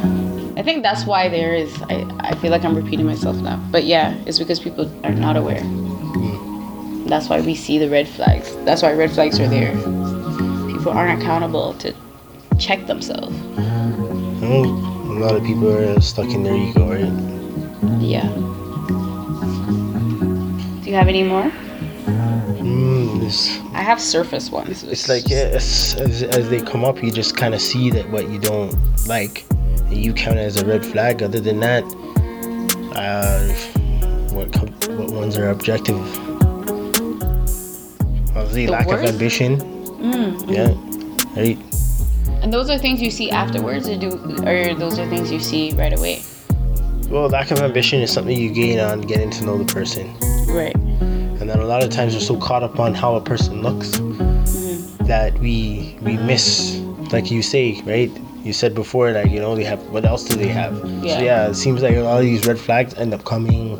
i 0.57 0.61
think 0.61 0.83
that's 0.83 1.05
why 1.05 1.27
there 1.29 1.53
is 1.55 1.81
i 1.83 2.05
i 2.19 2.35
feel 2.35 2.51
like 2.51 2.63
i'm 2.63 2.75
repeating 2.75 3.05
myself 3.05 3.35
now 3.37 3.57
but 3.71 3.85
yeah 3.85 4.13
it's 4.25 4.37
because 4.39 4.59
people 4.59 4.85
are 5.05 5.13
not 5.13 5.35
aware 5.35 5.61
mm. 5.61 7.07
that's 7.07 7.29
why 7.29 7.41
we 7.41 7.55
see 7.55 7.77
the 7.79 7.89
red 7.89 8.07
flags 8.07 8.55
that's 8.65 8.81
why 8.83 8.93
red 8.93 9.09
flags 9.11 9.39
are 9.39 9.47
there 9.47 9.71
people 10.71 10.91
aren't 10.91 11.21
accountable 11.21 11.73
to 11.75 11.93
check 12.59 12.85
themselves 12.87 13.35
Well, 14.43 14.65
a 14.65 15.17
lot 15.23 15.35
of 15.35 15.43
people 15.43 15.71
are 15.71 15.99
stuck 16.01 16.29
in 16.29 16.43
their 16.43 16.55
ego, 16.55 16.89
right? 16.89 18.01
yeah 18.01 18.27
do 20.83 20.89
you 20.89 20.95
have 20.97 21.07
any 21.07 21.23
more? 21.23 21.49
Mm, 22.63 23.73
I 23.75 23.81
have 23.81 23.99
surface 23.99 24.49
ones. 24.49 24.83
it's 24.83 25.09
like 25.09 25.27
yeah, 25.29 25.49
as, 25.53 25.95
as, 25.99 26.23
as 26.23 26.49
they 26.49 26.61
come 26.61 26.85
up, 26.85 27.03
you 27.03 27.11
just 27.11 27.35
kind 27.35 27.53
of 27.53 27.61
see 27.61 27.89
that 27.91 28.09
what 28.09 28.29
you 28.29 28.39
don't 28.39 28.73
like, 29.07 29.45
and 29.51 29.97
you 29.97 30.13
count 30.13 30.37
it 30.39 30.43
as 30.43 30.61
a 30.61 30.65
red 30.65 30.85
flag. 30.85 31.21
Other 31.21 31.41
than 31.41 31.59
that, 31.59 31.83
uh, 32.95 33.47
what 34.33 34.53
co- 34.53 34.93
what 34.95 35.11
ones 35.11 35.37
are 35.37 35.49
objective? 35.49 35.99
Obviously, 38.35 38.65
The 38.65 38.71
lack 38.71 38.87
worst? 38.87 39.03
of 39.03 39.09
ambition. 39.13 39.59
Mm. 39.99 40.49
Yeah, 40.49 41.39
right. 41.41 41.57
And 42.41 42.51
those 42.53 42.69
are 42.69 42.77
things 42.77 43.01
you 43.01 43.11
see 43.11 43.29
afterwards, 43.29 43.87
or 43.89 43.97
do, 43.97 44.09
or 44.45 44.73
those 44.75 44.99
are 44.99 45.07
things 45.09 45.31
you 45.31 45.39
see 45.39 45.71
right 45.73 45.97
away. 45.97 46.21
Well, 47.09 47.27
lack 47.29 47.51
of 47.51 47.59
ambition 47.59 48.01
is 48.01 48.11
something 48.11 48.35
you 48.37 48.51
gain 48.51 48.79
on 48.79 49.01
getting 49.01 49.29
to 49.31 49.43
know 49.45 49.57
the 49.57 49.65
person. 49.65 50.13
Right. 50.47 50.75
And 51.43 51.49
then 51.51 51.59
a 51.59 51.65
lot 51.65 51.83
of 51.83 51.89
times 51.89 52.13
we're 52.13 52.21
so 52.21 52.37
caught 52.37 52.63
up 52.63 52.79
on 52.79 52.93
how 52.93 53.15
a 53.15 53.21
person 53.21 53.61
looks 53.61 53.89
Mm-hmm. 53.99 55.05
that 55.07 55.37
we 55.39 55.97
we 56.01 56.15
miss 56.15 56.77
like 57.11 57.29
you 57.29 57.41
say 57.41 57.81
right 57.85 58.09
you 58.45 58.53
said 58.53 58.73
before 58.73 59.11
like 59.11 59.29
you 59.29 59.41
know 59.41 59.53
they 59.55 59.65
have 59.65 59.81
what 59.89 60.05
else 60.05 60.23
do 60.23 60.37
they 60.37 60.47
have 60.47 60.73
Yeah. 61.03 61.17
so 61.17 61.23
yeah 61.23 61.47
it 61.49 61.55
seems 61.55 61.81
like 61.81 61.95
a 61.97 61.99
lot 61.99 62.19
of 62.19 62.23
these 62.23 62.47
red 62.47 62.57
flags 62.57 62.93
end 62.93 63.13
up 63.13 63.25
coming 63.25 63.75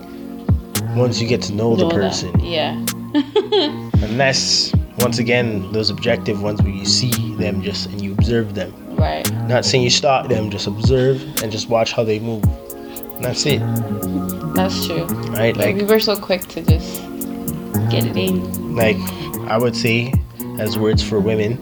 once 0.97 1.21
you 1.21 1.27
get 1.27 1.41
to 1.43 1.53
know 1.53 1.75
the 1.77 1.83
Know 1.83 1.89
that. 1.89 1.95
person 1.95 2.37
Yeah. 2.41 2.73
unless 4.09 4.73
once 4.99 5.19
again 5.19 5.71
those 5.71 5.89
objective 5.89 6.41
ones 6.43 6.61
where 6.61 6.71
you 6.73 6.85
see 6.85 7.11
them 7.37 7.61
just 7.61 7.85
and 7.87 8.01
you 8.01 8.11
observe 8.11 8.53
them 8.55 8.73
right. 8.97 9.23
not 9.47 9.63
saying 9.63 9.83
you 9.85 9.89
stalk 9.89 10.27
them 10.27 10.49
just 10.49 10.67
observe 10.67 11.21
and 11.41 11.49
just 11.51 11.69
watch 11.69 11.93
how 11.93 12.03
they 12.03 12.19
move 12.19 12.43
and 13.15 13.23
that's 13.23 13.45
it 13.45 13.59
That's 14.55 14.85
true. 14.85 15.05
right 15.39 15.55
Like, 15.55 15.67
like 15.67 15.75
we 15.77 15.83
were 15.83 15.99
so 15.99 16.15
quick 16.17 16.41
to 16.49 16.61
just 16.61 17.01
get 17.89 18.05
it 18.05 18.17
in. 18.17 18.75
like 18.75 18.97
I 19.47 19.57
would 19.57 19.75
say 19.75 20.13
as 20.59 20.77
words 20.77 21.03
for 21.03 21.19
women 21.19 21.57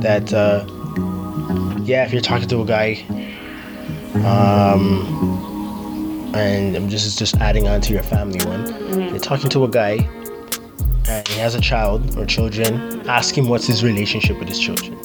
that 0.00 0.32
uh 0.32 0.64
yeah 1.84 2.04
if 2.04 2.12
you're 2.12 2.22
talking 2.22 2.48
to 2.48 2.62
a 2.62 2.66
guy 2.66 3.04
um 4.24 6.32
and 6.34 6.76
I'm 6.76 6.88
just 6.88 7.18
just 7.18 7.36
adding 7.36 7.68
on 7.68 7.80
to 7.82 7.92
your 7.92 8.02
family 8.02 8.44
one 8.46 9.08
you're 9.10 9.18
talking 9.18 9.50
to 9.50 9.64
a 9.64 9.68
guy 9.68 10.08
and 11.08 11.28
he 11.28 11.38
has 11.38 11.54
a 11.54 11.60
child 11.60 12.16
or 12.18 12.26
children 12.26 13.08
ask 13.08 13.36
him 13.36 13.48
what's 13.48 13.66
his 13.66 13.84
relationship 13.84 14.38
with 14.38 14.48
his 14.48 14.58
children 14.58 14.98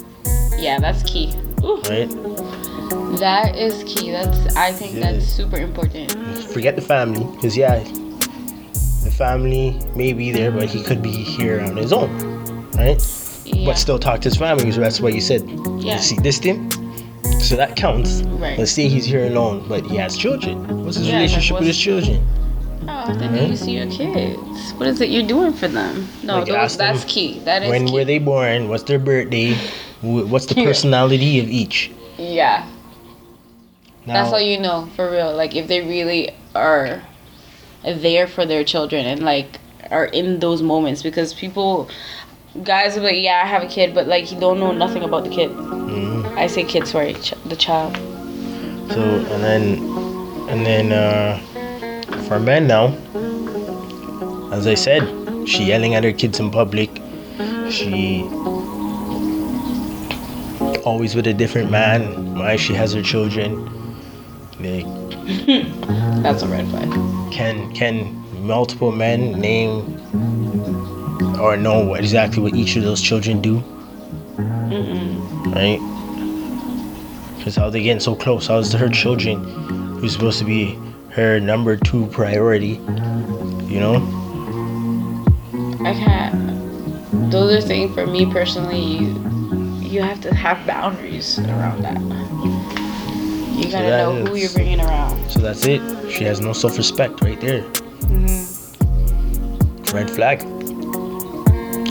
Yeah, 0.58 0.80
that's 0.80 1.04
key. 1.04 1.34
Ooh, 1.64 1.82
right 1.90 2.10
that 3.20 3.56
is 3.56 3.84
key. 3.84 4.12
That's 4.12 4.56
I 4.56 4.72
think 4.72 4.96
Yeah. 4.96 5.12
that's 5.12 5.26
super 5.26 5.58
important. 5.58 6.12
forget 6.54 6.76
the 6.76 6.82
family 6.82 7.26
because 7.36 7.58
yeah 7.58 7.84
the 9.04 9.12
family 9.12 9.80
may 9.96 10.14
be 10.14 10.32
there 10.32 10.52
but 10.52 10.66
he 10.70 10.84
could 10.84 11.02
be 11.02 11.12
here 11.12 11.62
on 11.62 11.76
his 11.78 11.92
own 11.94 12.10
right 12.76 13.02
Yeah. 13.46 13.66
but 13.66 13.78
still 13.78 13.98
talk 14.00 14.22
to 14.22 14.30
his 14.30 14.38
family. 14.38 14.72
So 14.72 14.80
that's 14.82 15.02
what 15.02 15.14
you 15.14 15.22
said. 15.22 15.42
Yeah. 15.80 15.94
You 15.96 16.00
see 16.00 16.18
this 16.18 16.38
thing? 16.38 16.70
So 17.42 17.56
that 17.56 17.76
counts. 17.76 18.22
Right. 18.24 18.58
Let's 18.60 18.72
say 18.72 18.88
he's 18.88 19.06
here 19.06 19.26
alone, 19.26 19.66
but 19.68 19.86
he 19.86 19.96
has 19.98 20.16
children. 20.16 20.84
What's 20.86 20.98
his 20.98 21.08
Yeah, 21.08 21.14
like 21.14 21.22
relationship 21.24 21.58
with 21.58 21.68
his 21.68 21.78
children? 21.80 22.22
Oh, 22.84 22.90
Often 22.92 23.18
do 23.18 23.26
Right? 23.40 23.50
you 23.50 23.56
see 23.56 23.72
your 23.78 23.88
kids? 23.90 24.74
What 24.78 24.88
is 24.88 25.02
it 25.02 25.10
you're 25.10 25.26
doing 25.28 25.54
for 25.54 25.68
them? 25.68 26.08
No, 26.24 26.40
Like, 26.40 26.48
those, 26.48 26.78
them 26.78 26.94
that's 26.94 27.06
key. 27.06 27.40
That 27.46 27.64
is 27.64 27.70
When 27.70 27.88
key. 27.88 27.94
were 27.94 28.06
they 28.06 28.20
born? 28.20 28.70
What's 28.70 28.84
their 28.84 29.00
birthday? 29.00 29.56
What's 30.02 30.46
the 30.46 30.56
personality 30.70 31.40
of 31.40 31.50
each? 31.50 31.90
Yeah, 32.18 32.68
Now, 34.06 34.14
that's 34.22 34.32
all 34.34 34.42
you 34.42 34.60
know 34.60 34.88
for 34.96 35.10
real. 35.10 35.36
Like 35.36 35.56
if 35.56 35.68
they 35.68 35.82
really 35.82 36.32
are 36.54 37.02
there 37.84 38.28
for 38.28 38.46
their 38.46 38.64
children 38.64 39.06
and 39.06 39.24
like 39.24 39.60
are 39.92 40.06
in 40.06 40.40
those 40.40 40.62
moments 40.62 41.02
because 41.02 41.34
people, 41.34 41.90
guys 42.64 42.98
are 42.98 43.02
like, 43.02 43.16
yeah, 43.18 43.42
I 43.44 43.48
have 43.48 43.64
a 43.64 43.68
kid, 43.68 43.94
but 43.94 44.08
like 44.08 44.32
you 44.32 44.40
don't 44.40 44.60
know 44.60 44.72
nothing 44.72 45.04
about 45.04 45.24
the 45.24 45.30
kid. 45.30 45.50
Mhm. 45.52 46.38
I 46.38 46.48
say 46.48 46.64
kid, 46.64 46.88
sorry, 46.88 47.14
ch- 47.16 47.34
the 47.46 47.56
child. 47.56 47.96
So 48.92 49.02
and 49.02 49.44
then 49.44 49.64
and 50.50 50.66
then 50.66 50.92
uh, 50.92 51.40
for 52.28 52.40
men 52.40 52.68
now, 52.68 52.94
as 54.52 54.68
I 54.68 54.74
said, 54.74 55.04
she 55.48 55.64
yelling 55.66 55.96
at 55.96 56.04
her 56.04 56.12
kids 56.12 56.40
in 56.40 56.52
public. 56.52 56.90
She 57.70 58.24
always 60.84 61.16
with 61.16 61.28
a 61.28 61.34
different 61.34 61.72
man. 61.72 62.36
Why 62.38 62.56
she 62.56 62.74
has 62.74 62.94
her 62.94 63.02
children. 63.02 63.66
Like 64.60 64.86
That's 66.24 66.42
a 66.42 66.48
red 66.48 66.68
flag. 66.70 66.90
can 67.32 67.72
can 67.74 68.16
multiple 68.46 68.92
men 68.92 69.40
name 69.40 69.96
or 71.40 71.56
know 71.56 71.86
what 71.86 72.00
exactly 72.00 72.42
what 72.42 72.56
each 72.56 72.76
of 72.76 72.84
those 72.84 73.02
children 73.02 73.42
do? 73.42 73.62
Mm-mm. 74.38 75.54
right? 75.54 75.80
Because 77.38 77.56
how 77.56 77.70
they 77.70 77.84
getting 77.84 78.00
so 78.00 78.16
close? 78.16 78.48
How's 78.48 78.74
her 78.74 78.90
children, 78.90 79.44
who's 80.00 80.14
supposed 80.14 80.40
to 80.40 80.46
be 80.46 80.78
her 81.12 81.40
number 81.40 81.78
two 81.78 82.08
priority? 82.08 82.80
You 83.68 83.80
know? 83.80 83.96
I 85.82 85.94
can't. 85.94 87.32
Those 87.32 87.64
are 87.64 87.68
things 87.68 87.94
for 87.94 88.08
me 88.08 88.26
personally. 88.32 88.82
You 88.82 89.40
you 89.90 90.02
have 90.04 90.22
to 90.22 90.34
have 90.34 90.66
boundaries 90.68 91.40
around 91.40 91.82
that. 91.82 92.29
You 93.60 93.66
So 93.66 93.72
gotta 93.72 93.90
that 93.90 94.04
know 94.04 94.26
who 94.26 94.36
is- 94.36 94.42
you're 94.44 94.54
bringing 94.54 94.80
around. 94.82 95.30
So 95.30 95.40
that's 95.40 95.66
it. 95.66 95.82
She 96.12 96.24
has 96.24 96.40
no 96.42 96.54
self-respect 96.54 97.22
right 97.22 97.40
there. 97.42 97.62
hmm 98.08 98.46
Red 99.94 100.10
flag. 100.12 100.42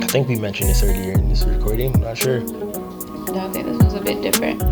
I 0.03 0.07
think 0.11 0.29
we 0.29 0.37
mentioned 0.37 0.71
this 0.71 0.83
earlier 0.83 1.13
in 1.13 1.29
this 1.29 1.43
recording. 1.45 1.93
Not 2.01 2.17
sure. 2.17 2.41
No, 2.41 3.47
I 3.47 3.51
think 3.53 3.67
this 3.67 3.79
was 3.85 3.95
a 3.95 4.01
bit 4.01 4.23
different 4.23 4.63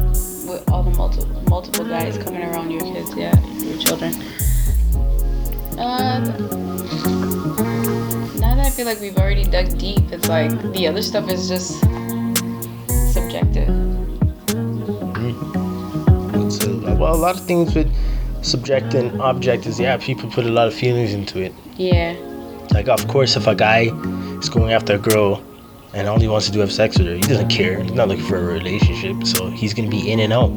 with 0.48 0.64
all 0.72 0.82
the 0.82 0.90
multiple 0.96 1.42
multiple 1.48 1.84
guys 1.84 2.16
coming 2.18 2.42
around 2.42 2.70
your 2.70 2.80
kids. 2.80 3.10
Yeah, 3.14 3.34
your 3.60 3.76
children. 3.78 4.14
Uh, 5.78 6.20
now 8.40 8.54
that 8.54 8.66
I 8.66 8.70
feel 8.70 8.86
like 8.86 9.00
we've 9.00 9.18
already 9.18 9.44
dug 9.44 9.76
deep, 9.76 10.10
it's 10.12 10.28
like 10.28 10.50
the 10.72 10.86
other 10.88 11.02
stuff 11.02 11.28
is 11.30 11.48
just 11.48 11.82
a 17.16 17.18
lot 17.18 17.34
of 17.34 17.44
things 17.46 17.74
with 17.74 17.90
subject 18.44 18.94
and 18.94 19.20
object 19.22 19.66
is 19.66 19.80
yeah, 19.80 19.96
people 19.96 20.30
put 20.30 20.44
a 20.44 20.50
lot 20.50 20.68
of 20.68 20.74
feelings 20.74 21.12
into 21.14 21.40
it. 21.40 21.52
Yeah. 21.76 22.14
Like, 22.72 22.88
of 22.88 23.08
course, 23.08 23.36
if 23.36 23.46
a 23.46 23.54
guy 23.54 23.90
is 24.40 24.48
going 24.50 24.72
after 24.72 24.94
a 24.94 24.98
girl 24.98 25.42
and 25.94 26.06
all 26.08 26.20
he 26.20 26.28
wants 26.28 26.46
to 26.46 26.52
do 26.52 26.60
have 26.60 26.70
sex 26.72 26.98
with 26.98 27.06
her, 27.06 27.14
he 27.14 27.22
doesn't 27.22 27.48
care. 27.48 27.82
He's 27.82 27.92
not 27.92 28.08
looking 28.08 28.24
for 28.26 28.36
a 28.38 28.42
relationship, 28.44 29.26
so 29.26 29.48
he's 29.48 29.72
gonna 29.72 29.88
be 29.88 30.10
in 30.12 30.20
and 30.20 30.32
out 30.32 30.52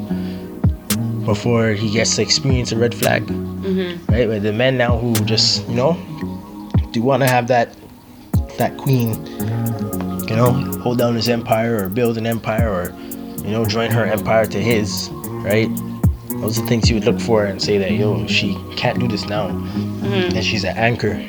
before 1.25 1.69
he 1.71 1.89
gets 1.91 2.15
to 2.17 2.21
experience 2.21 2.71
a 2.71 2.77
red 2.77 2.93
flag, 2.93 3.25
Mhm. 3.27 3.99
right? 4.09 4.27
But 4.27 4.43
the 4.43 4.51
men 4.51 4.77
now 4.77 4.97
who 4.97 5.13
just, 5.25 5.67
you 5.69 5.75
know, 5.75 5.95
do 6.91 7.01
want 7.01 7.21
to 7.23 7.29
have 7.29 7.47
that 7.47 7.69
that 8.57 8.75
queen, 8.77 9.15
you 10.27 10.35
know, 10.35 10.51
hold 10.83 10.97
down 10.97 11.15
his 11.15 11.29
empire 11.29 11.81
or 11.85 11.87
build 11.87 12.17
an 12.17 12.27
empire 12.27 12.67
or, 12.69 12.93
you 13.45 13.51
know, 13.51 13.63
join 13.65 13.89
her 13.91 14.03
empire 14.05 14.45
to 14.45 14.59
his, 14.59 15.09
right? 15.47 15.69
Those 16.41 16.57
are 16.57 16.61
the 16.61 16.67
things 16.67 16.89
you 16.89 16.95
would 16.95 17.05
look 17.05 17.19
for 17.19 17.45
and 17.45 17.61
say 17.61 17.77
that, 17.77 17.91
yo, 17.91 18.25
she 18.27 18.57
can't 18.75 18.99
do 18.99 19.07
this 19.07 19.25
now 19.27 19.49
Mhm. 19.49 20.35
and 20.35 20.43
she's 20.43 20.63
an 20.63 20.77
anchor 20.77 21.21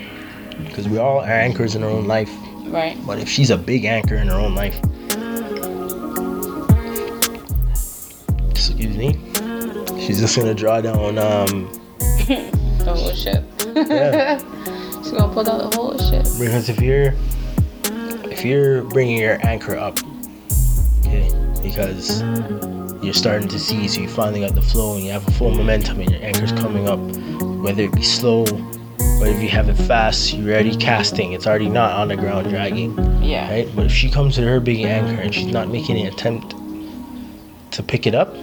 because 0.65 0.89
we 0.89 0.99
all 0.99 1.21
are 1.21 1.25
anchors 1.27 1.75
in 1.75 1.83
our 1.83 1.91
own 1.91 2.07
life 2.07 2.31
Right. 2.69 2.97
but 3.07 3.19
if 3.19 3.29
she's 3.29 3.51
a 3.51 3.57
big 3.57 3.85
anchor 3.85 4.15
in 4.17 4.29
her 4.29 4.39
own 4.39 4.55
life 4.55 4.79
excuse 8.51 8.97
me 8.97 9.19
she's 10.01 10.21
just 10.21 10.37
gonna 10.37 10.55
draw 10.55 10.81
down 10.81 11.19
um 11.19 11.69
The 12.81 12.95
whole 12.97 13.13
ship. 13.13 13.45
Yeah. 13.77 14.39
She's 15.03 15.11
gonna 15.13 15.33
pull 15.35 15.45
down 15.45 15.59
the 15.71 15.77
whole 15.77 15.99
ship. 15.99 16.25
because 16.41 16.69
if 16.71 16.81
you're 16.81 17.13
if 18.31 18.45
you're 18.45 18.83
bringing 18.85 19.19
your 19.19 19.39
anchor 19.47 19.77
up 19.77 19.99
okay 21.07 21.29
because 21.63 22.23
you're 23.03 23.15
starting 23.15 23.49
to 23.49 23.59
see 23.59 23.89
so 23.89 24.01
you 24.01 24.09
finally 24.09 24.41
got 24.41 24.55
the 24.55 24.63
flow 24.63 24.95
and 24.97 25.05
you 25.05 25.11
have 25.11 25.27
a 25.27 25.31
full 25.33 25.51
momentum 25.51 26.01
and 26.01 26.11
your 26.11 26.23
anchor's 26.23 26.53
coming 26.53 26.89
up 26.89 26.99
whether 27.63 27.83
it 27.83 27.93
be 27.95 28.03
slow 28.03 28.43
or 29.21 29.27
if 29.27 29.43
you 29.43 29.49
have 29.49 29.69
it 29.69 29.75
fast 29.75 30.33
you're 30.35 30.53
already 30.53 30.77
casting 30.77 31.33
it's 31.33 31.47
already 31.47 31.69
not 31.69 31.93
on 31.93 32.09
the 32.09 32.17
ground 32.17 32.49
dragging 32.49 32.95
Yeah. 33.23 33.49
right? 33.51 33.69
But 33.77 33.87
if 33.87 33.93
she 33.93 34.11
comes 34.11 34.35
to 34.37 34.43
her 34.43 34.61
big 34.61 34.81
anchor 34.83 35.21
and 35.21 35.35
she's 35.35 35.47
not 35.53 35.69
making 35.69 35.99
an 36.01 36.07
attempt 36.07 36.55
to 37.73 37.83
pick 37.83 38.07
it 38.07 38.15
up, 38.15 38.35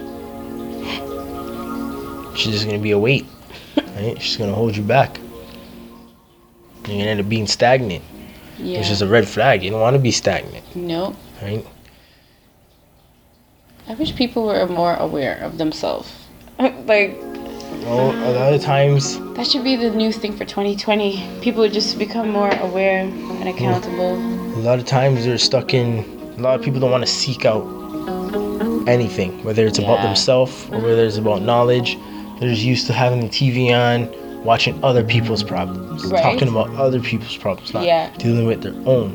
she's 2.36 2.52
just 2.54 2.64
gonna 2.66 2.78
be 2.78 2.92
a 2.92 2.98
weight, 2.98 3.26
right? 3.96 4.16
She's 4.20 4.36
gonna 4.36 4.54
hold 4.54 4.76
you 4.76 4.82
back. 4.82 5.18
You're 6.86 6.98
gonna 6.98 7.10
end 7.10 7.20
up 7.20 7.28
being 7.28 7.46
stagnant, 7.46 8.02
Yeah. 8.58 8.78
which 8.78 8.88
is 8.90 9.02
a 9.02 9.06
red 9.06 9.28
flag. 9.28 9.62
You 9.62 9.70
don't 9.70 9.80
want 9.80 9.94
to 9.94 10.00
be 10.00 10.10
stagnant, 10.12 10.64
nope. 10.74 11.14
right? 11.42 11.66
I 13.88 13.94
wish 13.94 14.14
people 14.14 14.44
were 14.44 14.66
more 14.66 14.94
aware 14.96 15.36
of 15.38 15.56
themselves. 15.56 16.12
like, 16.58 17.16
Well, 17.84 18.10
a 18.12 18.32
lot 18.32 18.52
of 18.52 18.60
times, 18.60 19.18
That 19.34 19.46
should 19.46 19.64
be 19.64 19.76
the 19.76 19.90
new 19.90 20.12
thing 20.12 20.36
for 20.36 20.44
2020. 20.44 21.40
People 21.40 21.62
would 21.62 21.72
just 21.72 21.98
become 21.98 22.28
more 22.28 22.50
aware 22.60 23.00
and 23.00 23.48
accountable. 23.48 24.16
a 24.58 24.60
lot 24.60 24.78
of 24.78 24.84
times 24.84 25.24
they're 25.24 25.38
stuck 25.38 25.72
in. 25.72 26.04
A 26.36 26.42
lot 26.42 26.54
of 26.58 26.62
people 26.62 26.80
don't 26.80 26.90
want 26.90 27.04
to 27.06 27.10
seek 27.10 27.46
out 27.46 27.64
anything, 28.86 29.42
whether 29.42 29.66
it's 29.66 29.78
about 29.78 30.02
themselves 30.02 30.66
or 30.70 30.80
whether 30.80 31.04
it's 31.06 31.16
about 31.16 31.40
knowledge. 31.42 31.98
They're 32.38 32.50
just 32.50 32.62
used 32.62 32.86
to 32.88 32.92
having 32.92 33.20
the 33.20 33.28
TV 33.28 33.72
on, 33.72 34.08
watching 34.44 34.82
other 34.84 35.02
people's 35.02 35.42
problems, 35.42 36.04
Right. 36.06 36.22
talking 36.22 36.48
about 36.48 36.70
other 36.76 37.00
people's 37.00 37.36
problems, 37.36 37.74
not 37.74 37.84
Yeah. 37.84 38.08
dealing 38.18 38.46
with 38.46 38.62
their 38.62 38.74
own. 38.86 39.10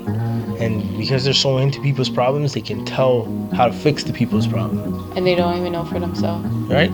And 0.60 0.98
because 0.98 1.24
they're 1.24 1.34
so 1.34 1.58
into 1.58 1.82
people's 1.82 2.10
problems, 2.10 2.54
they 2.54 2.62
can 2.62 2.86
tell 2.86 3.28
how 3.54 3.68
to 3.68 3.74
fix 3.74 4.04
the 4.04 4.14
people's 4.14 4.48
problem, 4.48 5.12
And 5.16 5.26
they 5.26 5.36
don't 5.36 5.58
even 5.58 5.72
know 5.72 5.86
for 5.86 6.00
themselves. 6.00 6.46
right? 6.70 6.92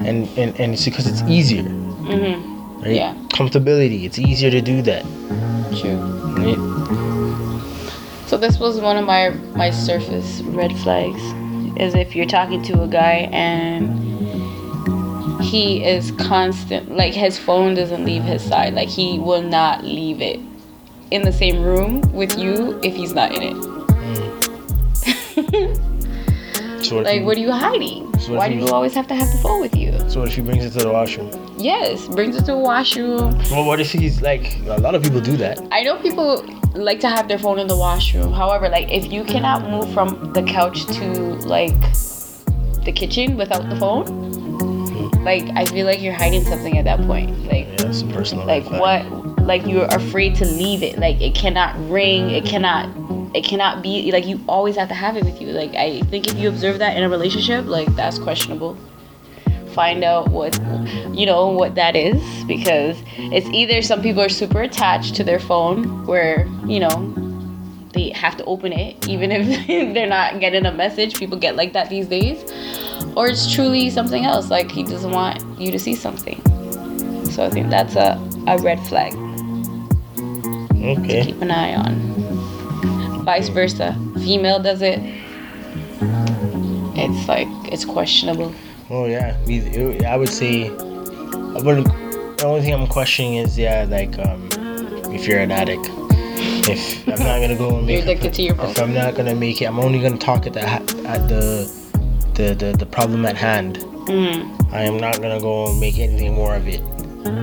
And 0.00 0.28
and, 0.36 0.58
and 0.60 0.72
it's 0.74 0.84
because 0.84 1.06
it's 1.06 1.22
easier, 1.28 1.62
Mm-hmm. 1.62 2.82
right? 2.82 2.94
Yeah. 2.94 3.14
Comfortability. 3.28 4.04
It's 4.04 4.18
easier 4.18 4.50
to 4.50 4.60
do 4.60 4.82
that, 4.82 5.04
True. 5.80 5.96
right? 6.36 6.58
So 8.26 8.36
this 8.38 8.58
was 8.58 8.80
one 8.80 8.96
of 8.96 9.04
my 9.06 9.30
my 9.54 9.70
surface 9.70 10.40
red 10.42 10.72
flags. 10.78 11.22
Is 11.76 11.94
if 11.94 12.14
you're 12.14 12.26
talking 12.26 12.62
to 12.64 12.82
a 12.82 12.86
guy 12.86 13.28
and 13.32 14.01
he 15.52 15.84
is 15.84 16.12
constant 16.12 16.96
like 16.96 17.12
his 17.12 17.38
phone 17.38 17.74
doesn't 17.74 18.06
leave 18.06 18.22
his 18.22 18.42
side. 18.42 18.72
Like 18.72 18.88
he 18.88 19.18
will 19.18 19.42
not 19.42 19.84
leave 19.84 20.22
it 20.22 20.40
in 21.10 21.22
the 21.22 21.32
same 21.32 21.62
room 21.62 22.00
with 22.12 22.38
you 22.38 22.80
if 22.82 22.94
he's 22.94 23.12
not 23.12 23.34
in 23.34 23.42
it. 23.50 23.56
So 26.82 26.98
Like 26.98 27.22
what 27.22 27.36
are 27.36 27.40
you 27.40 27.52
hiding? 27.52 28.18
So 28.18 28.34
Why 28.34 28.48
do 28.48 28.56
you 28.56 28.66
always 28.66 28.92
have 28.94 29.06
to 29.06 29.14
have 29.14 29.30
the 29.30 29.38
phone 29.38 29.60
with 29.60 29.76
you? 29.76 29.92
So 30.10 30.18
what 30.20 30.28
if 30.28 30.34
he 30.34 30.42
brings 30.42 30.64
it 30.64 30.72
to 30.72 30.80
the 30.80 30.90
washroom? 30.90 31.30
Yes, 31.56 32.08
brings 32.08 32.34
it 32.34 32.40
to 32.40 32.52
the 32.52 32.58
washroom. 32.58 33.38
Well, 33.52 33.64
what 33.64 33.78
if 33.78 33.92
he's 33.92 34.20
like 34.20 34.58
a 34.66 34.80
lot 34.80 34.96
of 34.96 35.02
people 35.02 35.20
do 35.20 35.36
that? 35.36 35.60
I 35.70 35.82
know 35.84 35.96
people 35.98 36.44
like 36.74 36.98
to 37.00 37.08
have 37.08 37.28
their 37.28 37.38
phone 37.38 37.60
in 37.60 37.68
the 37.68 37.76
washroom. 37.76 38.32
However, 38.32 38.68
like 38.68 38.90
if 38.90 39.12
you 39.12 39.22
cannot 39.22 39.70
move 39.70 39.94
from 39.94 40.32
the 40.32 40.42
couch 40.42 40.84
to 40.98 41.06
like 41.46 41.80
the 42.84 42.92
kitchen 42.92 43.36
without 43.36 43.68
the 43.70 43.76
phone, 43.76 44.31
like 45.22 45.44
I 45.54 45.64
feel 45.66 45.86
like 45.86 46.00
you're 46.02 46.12
hiding 46.12 46.42
something 46.44 46.78
at 46.78 46.84
that 46.84 47.00
point. 47.06 47.30
Like 47.44 47.66
Yeah, 47.66 47.86
it's 47.88 48.02
a 48.02 48.06
personal. 48.06 48.46
like 48.46 48.68
what 48.70 49.06
like 49.42 49.66
you're 49.66 49.86
afraid 49.86 50.34
to 50.36 50.44
leave 50.44 50.82
it. 50.82 50.98
Like 50.98 51.20
it 51.20 51.34
cannot 51.34 51.74
ring, 51.90 52.30
it 52.30 52.44
cannot 52.44 52.88
it 53.34 53.44
cannot 53.44 53.82
be 53.82 54.12
like 54.12 54.26
you 54.26 54.40
always 54.48 54.76
have 54.76 54.88
to 54.88 54.94
have 54.94 55.16
it 55.16 55.24
with 55.24 55.40
you. 55.40 55.48
Like 55.48 55.74
I 55.74 56.00
think 56.02 56.28
if 56.28 56.34
you 56.36 56.48
observe 56.48 56.78
that 56.80 56.96
in 56.96 57.02
a 57.02 57.08
relationship, 57.08 57.66
like 57.66 57.94
that's 57.96 58.18
questionable. 58.18 58.76
Find 59.74 60.04
out 60.04 60.28
what 60.28 60.58
you 61.14 61.24
know 61.24 61.48
what 61.48 61.74
that 61.76 61.96
is 61.96 62.22
because 62.44 63.02
it's 63.16 63.46
either 63.48 63.80
some 63.80 64.02
people 64.02 64.20
are 64.22 64.28
super 64.28 64.60
attached 64.62 65.14
to 65.16 65.24
their 65.24 65.38
phone 65.38 66.04
where, 66.06 66.46
you 66.66 66.78
know, 66.78 67.31
they 67.92 68.10
have 68.10 68.36
to 68.38 68.44
open 68.44 68.72
it 68.72 69.08
even 69.08 69.30
if 69.32 69.66
they're 69.94 70.06
not 70.08 70.40
getting 70.40 70.66
a 70.66 70.72
message. 70.72 71.14
People 71.14 71.38
get 71.38 71.56
like 71.56 71.72
that 71.72 71.88
these 71.88 72.06
days. 72.06 72.42
Or 73.16 73.26
it's 73.28 73.52
truly 73.52 73.90
something 73.90 74.24
else, 74.24 74.48
like 74.50 74.70
he 74.70 74.82
doesn't 74.82 75.10
want 75.10 75.42
you 75.60 75.70
to 75.70 75.78
see 75.78 75.94
something. 75.94 76.40
So 77.30 77.44
I 77.44 77.50
think 77.50 77.70
that's 77.70 77.96
a, 77.96 78.18
a 78.46 78.58
red 78.58 78.78
flag 78.86 79.14
Okay. 80.82 81.24
keep 81.26 81.40
an 81.40 81.50
eye 81.50 81.74
on. 81.76 81.94
Vice 83.24 83.48
versa. 83.48 83.96
Female 84.16 84.58
does 84.60 84.82
it. 84.82 84.98
It's 86.94 87.28
like 87.28 87.46
it's 87.72 87.84
questionable. 87.84 88.52
Oh 88.90 89.06
yeah, 89.06 89.36
I 90.06 90.16
would 90.16 90.28
say. 90.28 90.66
I 90.68 91.60
wouldn't. 91.62 91.86
The 92.38 92.44
only 92.46 92.62
thing 92.62 92.74
I'm 92.74 92.88
questioning 92.88 93.34
is 93.36 93.56
yeah, 93.56 93.86
like 93.88 94.18
um, 94.18 94.48
if 95.14 95.26
you're 95.28 95.38
an 95.38 95.52
addict. 95.52 95.88
If 96.64 97.08
I'm 97.08 97.18
not 97.18 97.40
gonna 97.40 97.56
go 97.56 97.76
and 97.78 97.86
make, 97.86 98.04
You're 98.04 98.12
addicted 98.14 98.34
to 98.34 98.42
your 98.42 98.54
If. 98.54 98.78
I'm 98.78 98.94
not 98.94 99.14
gonna 99.14 99.34
make 99.34 99.60
it, 99.60 99.64
I'm 99.66 99.78
only 99.80 100.00
gonna 100.00 100.16
talk 100.18 100.46
at 100.46 100.52
the 100.52 100.62
at 100.62 101.28
the 101.28 101.70
the 102.34 102.54
the, 102.54 102.72
the 102.78 102.86
problem 102.86 103.26
at 103.26 103.36
hand. 103.36 103.78
Mm, 104.06 104.72
I 104.72 104.82
am 104.82 104.96
not 104.98 105.20
gonna 105.20 105.40
go 105.40 105.70
and 105.70 105.80
make 105.80 105.98
anything 105.98 106.34
more 106.34 106.54
of 106.54 106.66
it. 106.68 106.80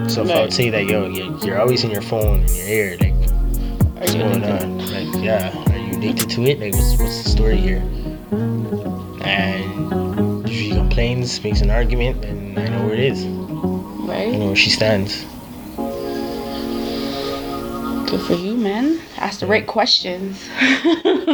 So 0.10 0.23
if 0.23 0.29
I 0.29 0.34
Right. 0.34 0.41
would 0.43 0.53
say 0.53 0.69
that 0.69 0.86
yo, 0.86 1.08
you're, 1.08 1.38
you're 1.45 1.60
always 1.60 1.84
in 1.84 1.91
your 1.91 2.01
phone 2.01 2.41
in 2.43 2.55
your 2.55 2.67
ear, 2.67 2.97
like 2.99 3.13
are 3.13 4.08
what's 4.08 4.13
you 4.13 4.19
going 4.19 4.43
on? 4.43 4.77
Like 4.91 5.23
yeah, 5.23 5.53
are 5.71 5.77
you 5.77 5.97
addicted 5.97 6.29
to 6.32 6.43
it? 6.47 6.60
Like 6.60 6.73
what's 6.73 6.97
what's 6.99 7.23
the 7.23 7.29
story 7.29 7.58
here? 7.58 7.82
And 9.23 10.45
if 10.47 10.51
she 10.53 10.69
complains, 10.71 11.43
makes 11.43 11.62
an 11.62 11.69
argument, 11.69 12.21
then 12.21 12.58
I 12.58 12.69
know 12.69 12.86
where 12.86 12.93
it 12.95 12.99
is. 13.01 13.25
Right. 13.25 14.34
I 14.34 14.38
know 14.38 14.47
where 14.47 14.55
she 14.55 14.69
stands. 14.69 15.25
Good 18.10 18.22
for 18.22 18.34
you, 18.34 18.56
man. 18.56 19.00
Ask 19.17 19.39
the 19.39 19.45
right 19.45 19.67
questions. 19.67 20.43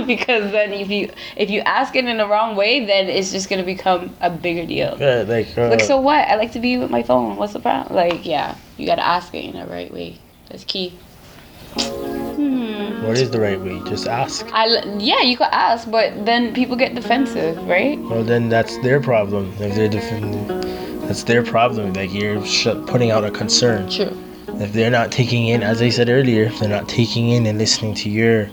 because 0.05 0.51
then 0.51 0.73
if 0.73 0.89
you 0.89 1.09
if 1.37 1.49
you 1.49 1.61
ask 1.61 1.95
it 1.95 2.03
in 2.03 2.17
the 2.17 2.27
wrong 2.27 2.57
way, 2.57 2.85
then 2.85 3.07
it's 3.07 3.31
just 3.31 3.49
gonna 3.49 3.63
become 3.63 4.13
a 4.19 4.29
bigger 4.29 4.65
deal. 4.65 4.97
Yeah, 4.99 5.23
like 5.25 5.57
uh, 5.57 5.69
Like 5.69 5.79
so 5.79 6.01
what? 6.01 6.27
I 6.27 6.35
like 6.35 6.51
to 6.51 6.59
be 6.59 6.77
with 6.77 6.91
my 6.91 7.01
phone. 7.01 7.37
What's 7.37 7.53
the 7.53 7.61
problem? 7.61 7.95
Like 7.95 8.25
yeah, 8.25 8.57
you 8.75 8.85
gotta 8.85 9.05
ask 9.05 9.33
it 9.33 9.45
in 9.45 9.53
the 9.57 9.65
right 9.67 9.89
way. 9.93 10.19
That's 10.49 10.65
key. 10.65 10.89
Hmm. 11.75 13.07
what 13.07 13.17
is 13.17 13.31
the 13.31 13.39
right 13.39 13.59
way? 13.59 13.81
Just 13.85 14.07
ask. 14.07 14.45
I 14.51 14.65
yeah, 14.97 15.21
you 15.21 15.37
could 15.37 15.47
ask, 15.53 15.89
but 15.89 16.25
then 16.25 16.53
people 16.53 16.75
get 16.75 16.93
defensive, 16.93 17.55
right? 17.67 17.97
Well, 17.99 18.25
then 18.25 18.49
that's 18.49 18.77
their 18.79 18.99
problem. 18.99 19.53
If 19.59 19.75
they're 19.75 19.87
defending, 19.87 20.45
that's 21.07 21.23
their 21.23 21.43
problem. 21.43 21.93
Like 21.93 22.13
you're 22.13 22.45
sh- 22.45 22.67
putting 22.85 23.11
out 23.11 23.23
a 23.23 23.31
concern. 23.31 23.89
True. 23.89 24.24
If 24.47 24.73
they're 24.73 24.91
not 24.91 25.11
taking 25.11 25.47
in, 25.47 25.63
as 25.63 25.81
I 25.81 25.89
said 25.89 26.09
earlier, 26.09 26.43
if 26.43 26.59
they're 26.59 26.69
not 26.69 26.87
taking 26.87 27.29
in 27.29 27.45
and 27.45 27.57
listening 27.57 27.93
to 27.95 28.09
your 28.09 28.49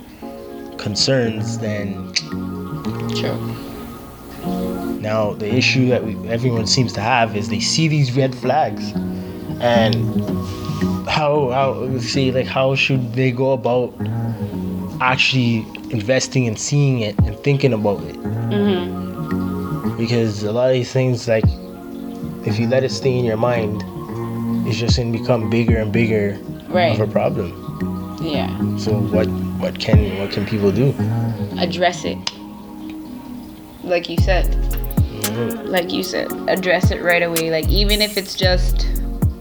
concerns, 0.79 1.59
then 1.59 2.13
True. 3.15 3.39
now 5.01 5.35
the 5.35 5.53
issue 5.55 5.89
that 5.91 6.05
we, 6.05 6.17
everyone 6.29 6.67
seems 6.67 6.93
to 6.95 7.01
have 7.01 7.37
is 7.37 7.49
they 7.51 7.61
see 7.61 7.89
these 7.89 8.17
red 8.17 8.35
flags, 8.35 8.93
and 9.61 9.95
how 11.09 11.51
how 11.51 11.99
say 11.99 12.33
like 12.33 12.47
how 12.47 12.75
should 12.75 13.13
they 13.13 13.31
go 13.31 13.53
about 13.53 13.95
actually 15.01 15.59
investing 15.91 16.49
and 16.49 16.59
seeing 16.59 17.01
it 17.01 17.17
and 17.21 17.37
thinking 17.41 17.73
about 17.73 18.03
it? 18.05 18.17
Mhm. 18.17 19.97
because 19.99 20.43
a 20.43 20.53
lot 20.53 20.69
of 20.69 20.75
these 20.75 20.93
things 20.93 21.29
like 21.29 21.45
if 22.45 22.59
you 22.59 22.67
let 22.67 22.83
it 22.83 22.91
stay 22.91 23.17
in 23.17 23.25
your 23.25 23.37
mind 23.37 23.85
it's 24.67 24.79
just 24.79 24.97
gonna 24.97 25.11
become 25.13 25.51
bigger 25.51 25.79
and 25.79 25.93
bigger 25.93 26.39
Right. 26.69 26.93
of 26.99 27.01
a 27.01 27.11
problem 27.11 28.19
Yeah. 28.23 28.49
so 28.79 28.93
what 28.95 29.27
what 29.61 29.79
can 29.79 30.19
what 30.19 30.31
can 30.31 30.45
people 30.47 30.71
do 30.73 30.95
Address 31.59 32.05
it. 32.05 32.19
Like 33.85 34.09
you 34.09 34.17
said. 34.19 34.47
Mhm. 34.47 35.69
Like 35.69 35.93
you 35.93 36.03
said. 36.03 36.29
Address 36.49 36.91
it 36.91 37.03
right 37.03 37.23
away. 37.23 37.51
Like 37.51 37.69
even 37.69 38.01
if 38.03 38.17
it's 38.17 38.35
just 38.35 38.87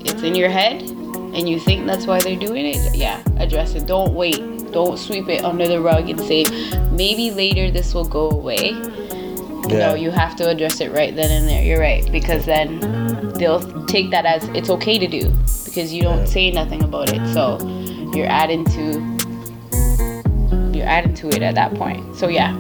it's 0.03 0.21
in 0.23 0.35
your 0.35 0.49
head 0.49 0.81
and 0.81 1.47
you 1.47 1.59
think 1.59 1.85
that's 1.87 2.05
why 2.07 2.19
they're 2.19 2.35
doing 2.35 2.65
it, 2.65 2.95
yeah, 2.95 3.21
address 3.37 3.75
it. 3.75 3.85
Don't 3.87 4.13
wait. 4.13 4.41
Don't 4.71 4.97
sweep 4.97 5.29
it 5.29 5.43
under 5.43 5.67
the 5.67 5.79
rug 5.79 6.09
and 6.09 6.19
say 6.19 6.45
maybe 6.91 7.31
later 7.31 7.71
this 7.71 7.93
will 7.93 8.07
go 8.07 8.29
away. 8.29 8.75
yeah 9.69 9.89
No, 9.89 9.93
you 9.95 10.11
have 10.11 10.35
to 10.37 10.49
address 10.49 10.81
it 10.81 10.91
right 10.91 11.15
then 11.15 11.29
and 11.31 11.47
there. 11.47 11.63
You're 11.63 11.79
right 11.79 12.03
because 12.11 12.45
then 12.45 12.79
they'll 13.41 13.85
take 13.87 14.11
that 14.11 14.25
as 14.25 14.43
it's 14.49 14.69
okay 14.69 14.99
to 14.99 15.07
do 15.07 15.29
because 15.65 15.91
you 15.91 16.03
don't 16.03 16.27
say 16.27 16.51
nothing 16.51 16.83
about 16.83 17.11
it. 17.11 17.21
So 17.33 17.57
you're 18.15 18.27
adding 18.27 18.63
to 18.65 19.01
you're 20.77 20.87
adding 20.87 21.13
to 21.15 21.27
it 21.29 21.41
at 21.41 21.55
that 21.55 21.73
point. 21.73 22.15
So 22.15 22.27
yeah, 22.27 22.53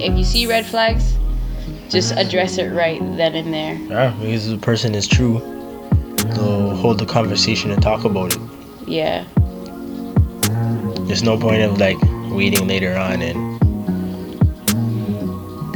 if 0.00 0.18
you 0.18 0.24
see 0.24 0.46
red 0.46 0.66
flags, 0.66 1.16
just 1.88 2.12
address 2.16 2.58
it 2.58 2.70
right 2.72 2.98
then 3.16 3.34
and 3.34 3.54
there. 3.54 3.74
yeah 3.88 4.10
because 4.20 4.48
the 4.48 4.58
person 4.58 4.94
is 4.94 5.06
true 5.08 5.38
they'll 6.34 6.74
hold 6.76 6.98
the 6.98 7.06
conversation 7.06 7.70
and 7.70 7.82
talk 7.82 8.04
about 8.04 8.34
it 8.36 8.40
Yeah, 8.86 9.24
there's 11.06 11.22
no 11.22 11.38
point 11.38 11.62
of 11.62 11.78
like 11.78 11.96
waiting 12.30 12.68
later 12.68 12.94
on 12.94 13.22
and 13.22 13.38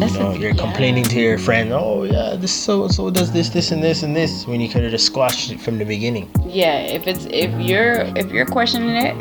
that's 0.02 0.14
you 0.14 0.20
know 0.20 0.32
the- 0.32 0.38
you're 0.38 0.50
yeah. 0.50 0.56
complaining 0.66 1.04
to 1.04 1.20
your 1.20 1.38
friend 1.38 1.72
oh 1.72 2.02
yeah 2.04 2.36
this 2.36 2.52
so 2.52 2.88
so 2.88 3.10
does 3.10 3.30
this 3.32 3.48
this 3.50 3.70
and 3.72 3.82
this 3.82 4.02
and 4.02 4.14
this 4.14 4.46
when 4.46 4.60
you 4.60 4.68
could 4.68 4.82
have 4.82 4.90
just 4.90 5.06
squashed 5.06 5.50
it 5.52 5.60
from 5.60 5.78
the 5.78 5.84
beginning 5.84 6.30
Yeah, 6.44 6.80
if 6.80 7.06
it's 7.06 7.24
if 7.30 7.50
you're 7.60 8.02
if 8.16 8.30
you're 8.30 8.46
questioning 8.46 8.90
it, 9.08 9.14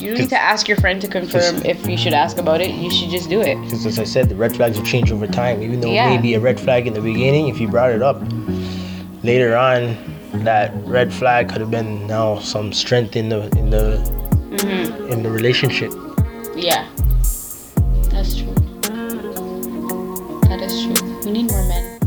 you 0.00 0.14
need 0.14 0.30
to 0.30 0.40
ask 0.40 0.68
your 0.68 0.76
friend 0.78 1.00
to 1.02 1.08
confirm 1.08 1.56
if 1.72 1.86
you 1.86 1.96
should 1.98 2.14
ask 2.14 2.38
about 2.38 2.60
it. 2.60 2.70
You 2.70 2.90
should 2.90 3.10
just 3.10 3.28
do 3.28 3.40
it. 3.42 3.56
Because 3.64 3.84
as 3.84 3.98
I 3.98 4.04
said, 4.04 4.28
the 4.30 4.34
red 4.34 4.54
flags 4.56 4.78
will 4.78 4.86
change 4.86 5.12
over 5.12 5.26
time. 5.26 5.62
Even 5.62 5.80
though 5.80 5.92
Yeah. 5.92 6.06
it 6.08 6.16
may 6.16 6.22
be 6.22 6.32
a 6.34 6.40
red 6.40 6.58
flag 6.58 6.86
in 6.86 6.94
the 6.94 7.02
beginning, 7.02 7.48
if 7.48 7.60
you 7.60 7.68
brought 7.68 7.90
it 7.90 8.00
up 8.02 8.18
later 9.22 9.56
on, 9.56 9.96
that 10.44 10.72
red 10.86 11.12
flag 11.12 11.48
could 11.50 11.60
have 11.60 11.70
been 11.70 12.06
now 12.06 12.38
some 12.38 12.72
strength 12.72 13.14
in 13.16 13.28
the 13.28 13.40
in 13.60 13.68
the 13.76 13.84
hmm 14.62 15.12
in 15.12 15.22
the 15.22 15.30
relationship. 15.30 15.92
Yeah, 16.56 16.88
that's 18.12 18.36
true. 18.38 18.49
That 20.60 20.70
is 20.70 20.84
true. 21.00 21.20
We 21.24 21.30
need 21.32 21.50
more 21.50 21.66
men. 21.68 21.98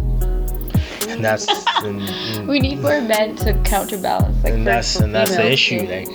and 1.09 1.23
that's 1.25 1.47
and, 1.83 2.01
and- 2.37 2.47
We 2.47 2.59
need 2.59 2.79
more 2.79 3.01
men 3.01 3.35
to 3.37 3.53
counterbalance. 3.63 4.43
Like 4.43 4.53
and 4.53 4.65
that's 4.67 4.95
and 4.95 5.13
that's 5.13 5.35
the 5.35 5.51
issue. 5.51 5.81
too. 5.81 5.87
Like 5.87 6.07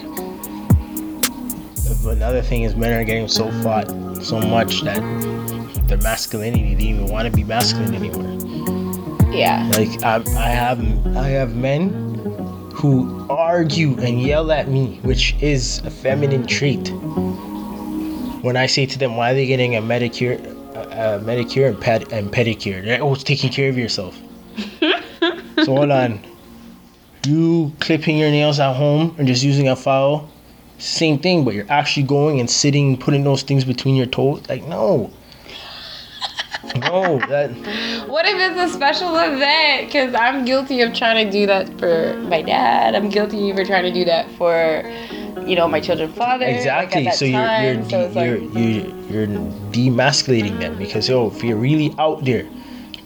another 2.16 2.40
thing 2.40 2.62
is 2.62 2.74
men 2.76 2.92
are 2.98 3.04
getting 3.04 3.28
so 3.28 3.50
fought 3.62 3.86
so 4.22 4.40
much 4.40 4.80
that 4.82 5.02
their 5.88 5.98
masculinity 5.98 6.74
they 6.74 6.84
don't 6.92 7.02
even 7.02 7.12
want 7.12 7.28
to 7.28 7.32
be 7.34 7.44
masculine 7.44 7.94
anymore. 7.94 9.32
yeah. 9.32 9.68
Like 9.74 10.02
I, 10.02 10.22
I 10.36 10.48
have 10.48 10.80
I 11.16 11.28
have 11.28 11.54
men 11.56 11.90
who 12.72 13.26
argue 13.28 13.98
and 13.98 14.22
yell 14.22 14.52
at 14.52 14.68
me, 14.68 15.00
which 15.02 15.34
is 15.42 15.82
a 15.84 15.90
feminine 15.90 16.46
trait. 16.46 16.90
When 18.42 18.56
I 18.56 18.66
say 18.66 18.86
to 18.86 18.98
them, 18.98 19.16
"Why 19.16 19.32
are 19.32 19.34
they 19.34 19.46
getting 19.46 19.74
a 19.74 19.82
medicure, 19.82 20.38
Uh, 20.78 20.82
uh, 20.82 20.94
a, 20.94 21.16
a 21.16 21.20
medicure 21.20 21.68
and 21.68 21.80
ped 21.80 22.12
and 22.12 22.32
pedicure?" 22.32 22.84
They're 22.84 23.02
"Oh, 23.02 23.14
taking 23.14 23.50
care 23.50 23.68
of 23.68 23.78
yourself." 23.78 24.18
so 25.64 25.74
hold 25.74 25.90
on, 25.90 26.20
you 27.26 27.72
clipping 27.80 28.16
your 28.16 28.30
nails 28.30 28.60
at 28.60 28.74
home 28.74 29.14
and 29.18 29.26
just 29.26 29.42
using 29.42 29.68
a 29.68 29.76
file, 29.76 30.28
same 30.78 31.18
thing, 31.18 31.44
but 31.44 31.54
you're 31.54 31.70
actually 31.70 32.04
going 32.04 32.40
and 32.40 32.48
sitting, 32.48 32.96
putting 32.96 33.24
those 33.24 33.42
things 33.42 33.64
between 33.64 33.96
your 33.96 34.06
toes. 34.06 34.42
Like 34.48 34.64
no. 34.64 35.10
No, 36.76 37.18
that 37.28 37.50
What 38.08 38.26
if 38.26 38.34
it's 38.36 38.70
a 38.70 38.74
special 38.74 39.16
event? 39.16 39.86
Because 39.86 40.14
I'm 40.14 40.44
guilty 40.44 40.82
of 40.82 40.94
trying 40.94 41.24
to 41.24 41.30
do 41.30 41.46
that 41.46 41.78
for 41.78 42.14
my 42.22 42.42
dad. 42.42 42.94
I'm 42.94 43.08
guilty 43.08 43.52
for 43.52 43.64
trying 43.64 43.84
to 43.84 43.92
do 43.92 44.04
that 44.04 44.30
for, 44.32 44.82
you 45.46 45.56
know, 45.56 45.68
my 45.68 45.80
children's 45.80 46.14
father. 46.16 46.46
like, 46.46 46.54
at 46.54 46.58
Exactly. 46.58 47.04
that 47.04 47.14
so 47.14 47.24
you're 47.24 47.40
you're 47.40 47.74
time. 47.74 47.82
de- 47.82 47.90
So 47.90 47.98
like- 48.14 48.26
you're, 48.26 48.38
you're 48.38 49.26
you're 49.26 49.26
demasculating 49.72 50.58
them 50.60 50.76
because 50.78 51.08
yo, 51.08 51.28
if 51.28 51.42
you're 51.42 51.56
really 51.56 51.94
out 51.98 52.24
there 52.24 52.46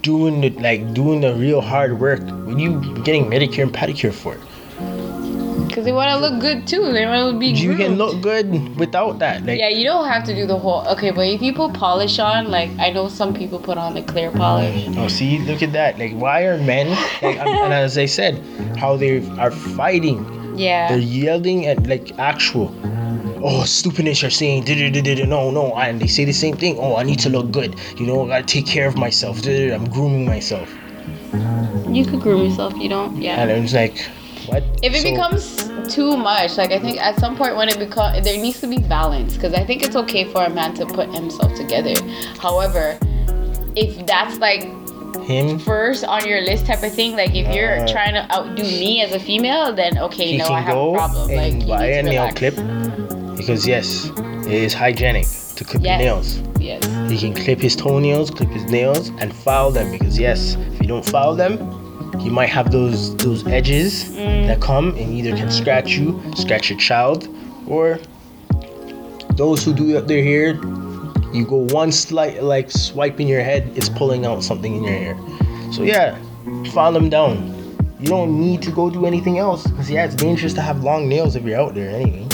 doing 0.03 0.41
the 0.41 0.51
like 0.51 0.95
doing 0.95 1.21
the 1.21 1.35
real 1.35 1.61
hard 1.61 2.01
work, 2.01 2.21
what 2.21 2.57
are 2.57 2.59
you 2.59 2.81
getting 3.05 3.27
Medicare 3.27 3.63
and 3.63 3.73
pedicure 3.73 4.13
for? 4.13 4.35
it 4.35 4.41
Because 5.69 5.85
they 5.85 5.93
want 5.93 6.11
to 6.11 6.19
look 6.19 6.41
good 6.41 6.67
too. 6.67 6.93
They 6.93 7.07
want 7.07 7.33
to 7.35 7.39
be. 7.39 7.47
You 7.49 7.77
can 7.77 7.97
look 7.97 8.21
good 8.21 8.77
without 8.79 9.19
that. 9.21 9.47
Like 9.47 9.59
Yeah, 9.59 9.69
you 9.69 9.85
don't 9.85 10.09
have 10.09 10.25
to 10.25 10.35
do 10.35 10.45
the 10.47 10.59
whole. 10.59 10.87
Okay, 10.89 11.11
but 11.13 11.27
if 11.27 11.41
you 11.41 11.53
put 11.55 11.73
polish 11.73 12.19
on, 12.19 12.51
like 12.51 12.71
I 12.79 12.91
know 12.91 13.09
some 13.09 13.33
people 13.33 13.59
put 13.59 13.79
on 13.79 13.95
the 13.95 14.03
clear 14.03 14.31
polish. 14.31 14.85
Mm. 14.87 14.99
Oh, 14.99 15.09
see, 15.09 15.39
look 15.39 15.63
at 15.63 15.73
that. 15.73 15.99
Like, 15.99 16.13
why 16.15 16.43
are 16.45 16.59
men, 16.59 16.91
like, 17.23 17.39
and 17.47 17.73
as 17.73 17.97
I 17.97 18.07
said, 18.07 18.43
how 18.77 18.97
they 18.97 19.27
are 19.39 19.51
fighting. 19.51 20.19
Yeah. 20.55 20.89
They're 20.89 20.99
yelling 20.99 21.67
at, 21.67 21.87
like, 21.87 22.19
actual, 22.19 22.75
oh, 23.43 23.65
stupidness, 23.65 24.23
you're 24.23 24.31
saying, 24.31 24.65
no, 25.29 25.51
no. 25.51 25.75
And 25.77 26.01
they 26.01 26.07
say 26.07 26.25
the 26.25 26.33
same 26.33 26.57
thing. 26.57 26.79
Oh, 26.79 26.97
I 26.97 27.03
need 27.03 27.19
to 27.21 27.29
look 27.29 27.51
good. 27.51 27.75
You 27.99 28.07
know, 28.07 28.25
I 28.25 28.29
gotta 28.29 28.45
take 28.45 28.67
care 28.67 28.87
of 28.87 28.97
myself. 28.97 29.45
I'm 29.47 29.89
grooming 29.89 30.27
myself. 30.27 30.73
You 31.89 32.05
could 32.05 32.21
groom 32.21 32.45
yourself. 32.49 32.75
You 32.77 32.89
don't. 32.89 33.21
Yeah. 33.21 33.43
And 33.43 33.51
it's 33.51 33.73
like, 33.75 33.99
what? 34.47 34.63
If 34.83 34.95
it 34.95 35.03
So- 35.03 35.11
becomes 35.11 35.71
too 35.95 36.17
much, 36.17 36.57
like 36.57 36.73
I 36.73 36.79
think 36.79 37.01
at 37.01 37.19
some 37.19 37.37
point 37.37 37.57
when 37.57 37.69
it 37.69 37.79
becomes, 37.79 38.25
there 38.25 38.41
needs 38.41 38.61
to 38.61 38.67
be 38.67 38.79
balance. 38.79 39.35
Because 39.35 39.53
I 39.55 39.65
think 39.65 39.83
it's 39.83 39.97
okay 39.97 40.25
for 40.25 40.45
a 40.45 40.51
man 40.51 40.75
to 40.75 40.87
put 40.87 41.13
himself 41.15 41.55
together. 41.55 41.95
However, 42.39 42.99
if 43.77 44.07
that's 44.07 44.39
like 44.39 44.69
him, 45.25 45.59
first 45.59 46.05
on 46.05 46.27
your 46.29 46.41
list 46.43 46.67
type 46.67 46.83
of 46.83 46.93
thing, 46.93 47.17
like 47.17 47.35
if 47.35 47.55
you're 47.55 47.81
Uh, 47.83 47.89
trying 47.89 48.15
to 48.15 48.25
outdo 48.35 48.63
me 48.63 49.03
as 49.03 49.13
a 49.13 49.19
female, 49.21 49.73
then 49.73 49.99
okay, 49.99 50.37
no, 50.37 50.47
I 50.47 50.61
have 50.61 50.77
a 50.77 50.93
problem. 50.93 51.31
Like 51.35 51.61
you 51.63 51.67
buy 51.69 51.87
a 51.87 52.03
nail 52.03 52.29
clip 52.33 52.57
because 53.37 53.67
yes, 53.67 54.11
it 54.47 54.53
is 54.67 54.73
hygienic 54.75 55.27
to 55.57 55.65
clip 55.65 55.83
Yes. 55.83 55.99
the 55.99 56.05
nails. 56.05 56.29
Yes. 56.61 56.83
He 57.11 57.19
can 57.19 57.35
clip 57.35 57.61
his 57.61 57.75
toenails, 57.77 58.31
clip 58.31 58.51
his 58.51 58.65
nails, 58.65 59.11
and 59.21 59.35
file 59.35 59.71
them 59.71 59.91
because 59.91 60.19
yes, 60.19 60.57
if 60.75 60.81
you 60.83 60.89
don't 60.89 61.05
file 61.05 61.35
them, 61.35 61.59
you 62.21 62.31
might 62.31 62.49
have 62.51 62.71
those 62.71 63.15
those 63.17 63.47
edges 63.47 64.05
Mm. 64.05 64.47
that 64.49 64.61
come 64.61 64.89
and 65.01 65.13
either 65.19 65.33
can 65.37 65.51
scratch 65.51 65.91
you, 65.99 66.21
scratch 66.37 66.71
your 66.71 66.79
child, 66.79 67.29
or 67.67 67.99
those 69.37 69.65
who 69.65 69.73
do 69.73 70.01
their 70.03 70.23
hair, 70.23 70.55
you 71.33 71.45
go 71.47 71.67
one 71.69 71.93
slight 71.93 72.43
like 72.43 72.71
swipe 72.71 73.21
in 73.21 73.29
your 73.29 73.43
head, 73.43 73.71
it's 73.75 73.89
pulling 73.89 74.27
out 74.27 74.43
something 74.43 74.77
in 74.77 74.85
your 74.85 74.93
hair. 74.93 75.17
So 75.73 75.83
yeah, 75.83 76.19
file 76.73 76.93
them 76.93 77.09
down. 77.09 77.51
You 78.01 78.09
don't 78.09 78.41
need 78.41 78.63
to 78.63 78.71
go 78.71 78.91
do 78.91 79.07
anything 79.07 79.39
else 79.39 79.67
because 79.67 79.91
yeah, 79.91 80.05
it's 80.05 80.15
dangerous 80.15 80.53
to 80.55 80.61
have 80.61 80.83
long 80.83 81.09
nails 81.09 81.37
if 81.37 81.45
you're 81.45 81.61
out 81.61 81.75
there 81.75 81.91
anyway. 81.91 82.27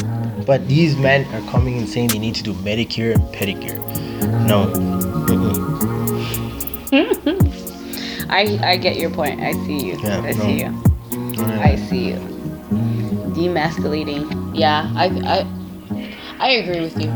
But 0.47 0.67
these 0.67 0.97
men 0.97 1.27
are 1.35 1.51
coming 1.51 1.77
and 1.79 1.89
saying 1.89 2.09
they 2.09 2.19
need 2.19 2.35
to 2.37 2.43
do 2.43 2.55
medicure 2.55 3.15
and 3.15 3.23
pedicure. 3.35 3.77
No. 4.47 4.67
Mm-hmm. 6.91 8.31
I 8.31 8.59
I 8.63 8.77
get 8.79 8.97
your 8.97 9.11
point. 9.11 9.41
I 9.41 9.53
see 9.67 9.87
you. 9.87 9.99
Yeah, 10.03 10.21
I 10.21 10.33
no. 10.33 10.45
see 10.45 10.61
you. 10.61 10.83
I 11.45 11.77
see 11.77 12.09
you. 12.09 12.17
Demasculating. 13.37 14.57
Yeah, 14.57 14.91
I 14.97 15.07
I 15.25 15.58
I 16.41 16.51
agree 16.63 16.81
with 16.81 16.97
you 17.01 17.09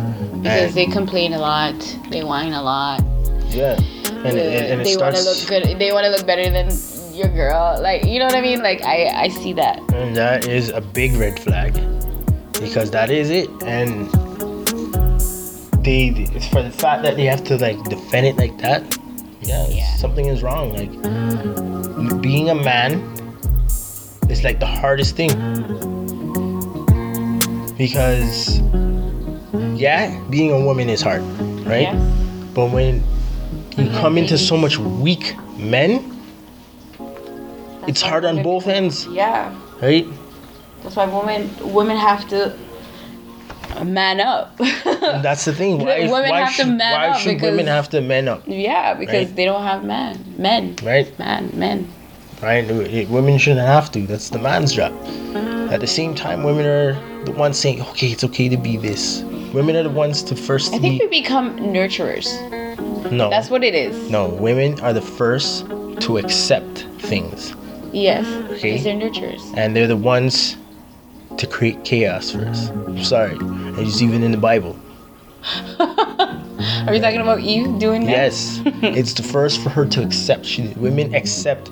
because 0.42 0.62
And- 0.70 0.74
they 0.74 0.86
complain 0.86 1.32
a 1.32 1.38
lot. 1.38 1.74
They 2.10 2.22
whine 2.24 2.52
a 2.52 2.62
lot. 2.62 3.02
Yeah. 3.48 3.78
And, 4.24 4.38
it, 4.38 4.70
and 4.70 4.80
it 4.80 4.84
they 4.84 4.96
want 4.96 5.16
to 5.16 5.22
look 5.22 5.38
good. 5.48 5.78
They 5.78 5.92
want 5.92 6.04
to 6.04 6.10
look 6.10 6.26
better 6.26 6.48
than 6.48 6.70
your 7.12 7.28
girl. 7.28 7.78
Like 7.80 8.04
you 8.04 8.18
know 8.18 8.26
what 8.26 8.34
I 8.36 8.40
mean? 8.40 8.62
Like 8.62 8.82
I 8.82 9.06
I 9.24 9.28
see 9.28 9.52
that. 9.54 9.78
And 9.92 10.16
that 10.16 10.46
is 10.48 10.70
a 10.70 10.80
big 10.80 11.12
red 11.14 11.38
flag 11.40 11.74
because 12.60 12.90
that 12.92 13.10
is 13.10 13.30
it. 13.30 13.48
And 13.64 14.08
they, 15.84 16.14
it's 16.34 16.46
for 16.48 16.62
the 16.62 16.70
fact 16.70 17.02
that 17.02 17.16
they 17.16 17.24
have 17.26 17.42
to 17.44 17.58
like 17.58 17.82
defend 17.84 18.26
it 18.26 18.36
like 18.36 18.56
that. 18.58 18.82
Yeah, 19.40 19.66
Yeah. 19.68 19.96
something 19.96 20.26
is 20.26 20.42
wrong. 20.42 20.70
Like 20.72 20.92
being 22.22 22.48
a 22.50 22.54
man 22.54 23.02
is 24.30 24.44
like 24.44 24.60
the 24.60 24.66
hardest 24.66 25.16
thing 25.16 25.30
because 27.76 28.60
yeah, 29.82 30.20
being 30.30 30.52
a 30.52 30.60
woman 30.60 30.88
is 30.88 31.02
hard, 31.02 31.22
right? 31.66 31.90
Yes. 31.90 31.98
But 32.54 32.70
when 32.70 33.02
you 33.76 33.84
Yeah, 33.90 34.00
come 34.00 34.14
into 34.16 34.38
so 34.38 34.56
much 34.56 34.78
weak 34.78 35.34
men, 35.58 35.90
That's 37.80 37.90
it's 37.90 38.02
hard 38.02 38.24
on 38.24 38.42
both 38.42 38.66
ends, 38.68 39.06
Yeah. 39.10 39.50
right? 39.82 40.06
That's 40.82 40.94
why 40.96 41.06
women 41.06 41.50
women 41.78 41.96
have 41.96 42.22
to 42.28 42.54
man 43.82 44.20
up. 44.20 44.56
That's 45.26 45.44
the 45.46 45.52
thing. 45.52 45.78
Why, 45.84 46.06
Women 46.06 46.30
why 46.30 46.40
have 46.46 46.54
to 46.56 46.62
should, 46.62 46.76
man 46.78 46.92
why 46.92 47.08
up 47.08 47.18
should 47.18 47.40
women 47.40 47.66
have 47.66 47.88
to 47.90 48.00
man 48.00 48.28
up? 48.28 48.42
yeah, 48.46 48.94
because 48.94 49.26
Right. 49.26 49.36
they 49.36 49.44
don't 49.44 49.62
have 49.64 49.82
man. 49.84 50.14
Men. 50.38 50.76
Right? 50.82 51.08
Man. 51.18 51.50
Men. 51.54 51.88
Right? 52.42 52.66
Women 53.08 53.38
shouldn't 53.38 53.64
have 53.66 53.90
to. 53.92 54.06
That's 54.06 54.30
the 54.30 54.38
man's 54.38 54.72
job. 54.72 54.92
At 55.70 55.80
the 55.80 55.86
same 55.86 56.14
time, 56.14 56.42
women 56.42 56.66
are 56.66 57.24
the 57.24 57.32
ones 57.32 57.56
saying, 57.58 57.82
okay, 57.82 58.08
it's 58.08 58.24
okay 58.24 58.48
to 58.48 58.56
be 58.56 58.76
this. 58.76 59.22
Women 59.54 59.76
are 59.76 59.84
the 59.84 59.90
ones 59.90 60.22
to 60.24 60.34
first 60.34 60.72
I 60.74 60.78
think 60.78 61.00
be. 61.00 61.06
we 61.06 61.20
become 61.22 61.56
nurturers. 61.58 62.26
No. 63.12 63.30
That's 63.30 63.48
what 63.48 63.62
it 63.62 63.74
is. 63.74 64.10
no, 64.10 64.28
women 64.28 64.80
are 64.80 64.92
the 64.92 65.02
first 65.02 65.66
to 66.00 66.18
accept 66.18 66.86
things. 66.98 67.54
Yes. 67.92 68.26
Okay. 68.50 68.72
Because 68.72 68.84
they're 68.84 68.94
nurturers. 68.96 69.56
And 69.56 69.76
they're 69.76 69.86
the 69.86 69.96
ones 69.96 70.56
to 71.36 71.46
create 71.46 71.84
chaos 71.84 72.32
first. 72.32 72.70
I'm 72.70 73.04
sorry. 73.04 73.36
It's 73.80 74.02
even 74.02 74.22
in 74.22 74.32
the 74.32 74.38
Bible. 74.38 74.76
Are 76.86 76.94
you 76.94 77.00
talking 77.00 77.20
about 77.20 77.40
Eve 77.40 77.78
doing 77.78 78.04
that? 78.06 78.10
Yes, 78.10 78.60
it's 78.82 79.12
the 79.14 79.22
first 79.22 79.60
for 79.62 79.70
her 79.70 79.84
to 79.86 80.02
accept. 80.02 80.46
She 80.46 80.68
women 80.76 81.14
accept 81.14 81.68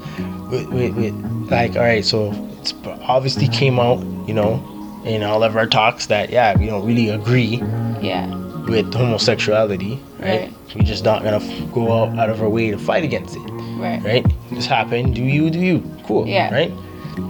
with, 0.51 0.67
with, 0.69 0.97
with 0.97 1.15
like 1.51 1.77
all 1.77 1.83
right. 1.83 2.05
So 2.05 2.33
it's 2.61 2.75
obviously 3.03 3.49
came 3.49 3.79
out, 3.79 3.99
you 4.29 4.35
know, 4.35 4.63
in 5.05 5.23
all 5.23 5.43
of 5.43 5.57
our 5.57 5.67
talks 5.67 6.07
that 6.07 6.31
yeah, 6.31 6.57
we 6.59 6.67
don't 6.67 6.87
really 6.87 7.09
agree 7.09 7.57
Yeah. 8.03 8.27
with 8.67 8.93
homosexuality, 8.93 9.99
right? 10.19 10.41
Right. 10.41 10.53
We're 10.77 10.83
just 10.83 11.05
not 11.05 11.23
gonna 11.25 11.39
f- 11.39 11.73
go 11.73 11.91
out, 11.93 12.19
out 12.19 12.31
of 12.31 12.43
our 12.43 12.49
way 12.49 12.71
to 12.71 12.79
fight 12.79 13.03
against 13.05 13.35
it, 13.37 13.41
Right. 13.81 14.01
right? 14.05 14.27
This 14.53 14.67
happened. 14.67 15.15
Do 15.15 15.23
you? 15.23 15.51
Do 15.51 15.59
you? 15.59 15.83
Cool. 16.05 16.27
Yeah. 16.29 16.53
Right. 16.53 16.73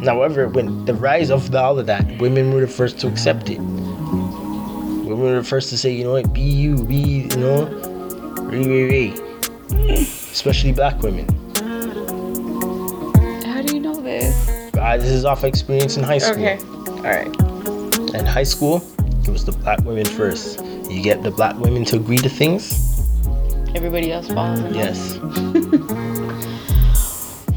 However, 0.04 0.48
when 0.48 0.84
the 0.84 0.94
rise 0.94 1.30
of 1.30 1.50
the, 1.50 1.58
all 1.60 1.78
of 1.78 1.86
that, 1.86 2.18
women 2.20 2.52
were 2.52 2.60
the 2.60 2.66
first 2.68 2.98
to 3.00 3.08
accept 3.08 3.48
it. 3.50 3.58
Women 3.58 5.20
were 5.20 5.34
the 5.36 5.44
first 5.44 5.70
to 5.70 5.78
say, 5.78 5.90
you 5.92 6.04
know 6.04 6.12
what, 6.12 6.32
be 6.32 6.42
you, 6.42 6.84
be, 6.84 7.26
you 7.30 7.36
know, 7.36 7.64
re, 8.42 8.64
re, 8.66 8.84
re. 9.12 9.92
Especially 10.32 10.72
black 10.72 11.00
women. 11.02 11.26
This? 14.98 15.04
Uh, 15.04 15.06
this 15.06 15.16
is 15.16 15.24
off 15.24 15.44
experience 15.44 15.96
in 15.96 16.02
high 16.02 16.18
school. 16.18 16.34
Okay. 16.34 16.58
All 16.88 17.02
right. 17.02 18.14
In 18.14 18.26
high 18.26 18.44
school, 18.44 18.82
it 19.24 19.28
was 19.28 19.44
the 19.44 19.52
black 19.52 19.80
women 19.80 20.04
first. 20.04 20.64
You 20.90 21.02
get 21.02 21.22
the 21.22 21.30
black 21.30 21.56
women 21.56 21.84
to 21.86 21.96
agree 21.96 22.18
to 22.18 22.28
things. 22.28 23.06
Everybody 23.74 24.12
else 24.12 24.30
line. 24.30 24.74
Yes. 24.74 25.18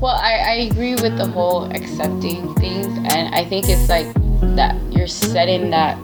Well, 0.03 0.17
I, 0.17 0.33
I 0.33 0.53
agree 0.69 0.95
with 0.95 1.17
the 1.17 1.25
whole 1.25 1.71
accepting 1.71 2.53
things, 2.55 2.87
and 3.13 3.33
I 3.33 3.45
think 3.45 3.69
it's 3.69 3.87
like 3.87 4.13
that 4.57 4.75
you're 4.91 5.07
setting 5.07 5.69
that 5.69 5.95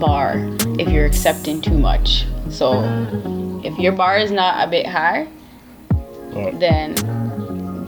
bar 0.00 0.36
if 0.78 0.88
you're 0.88 1.04
accepting 1.04 1.60
too 1.60 1.76
much. 1.76 2.24
So 2.48 2.82
if 3.62 3.78
your 3.78 3.92
bar 3.92 4.16
is 4.16 4.30
not 4.30 4.66
a 4.66 4.70
bit 4.70 4.86
high, 4.86 5.28
then 6.54 6.94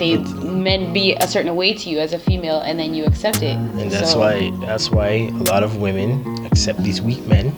they 0.01 0.17
men 0.65 0.93
be 0.93 1.15
a 1.15 1.27
certain 1.29 1.55
way 1.55 1.73
to 1.75 1.87
you 1.91 1.99
as 2.01 2.13
a 2.13 2.19
female 2.19 2.61
and 2.67 2.79
then 2.81 2.95
you 2.95 3.05
accept 3.05 3.43
it 3.43 3.55
And 3.57 3.91
that's 3.93 4.13
So- 4.13 4.19
why 4.19 4.51
that's 4.67 4.91
why 4.91 5.31
a 5.31 5.45
lot 5.53 5.63
of 5.63 5.77
women 5.77 6.11
accept 6.51 6.83
these 6.83 7.01
weak 7.01 7.23
men, 7.29 7.53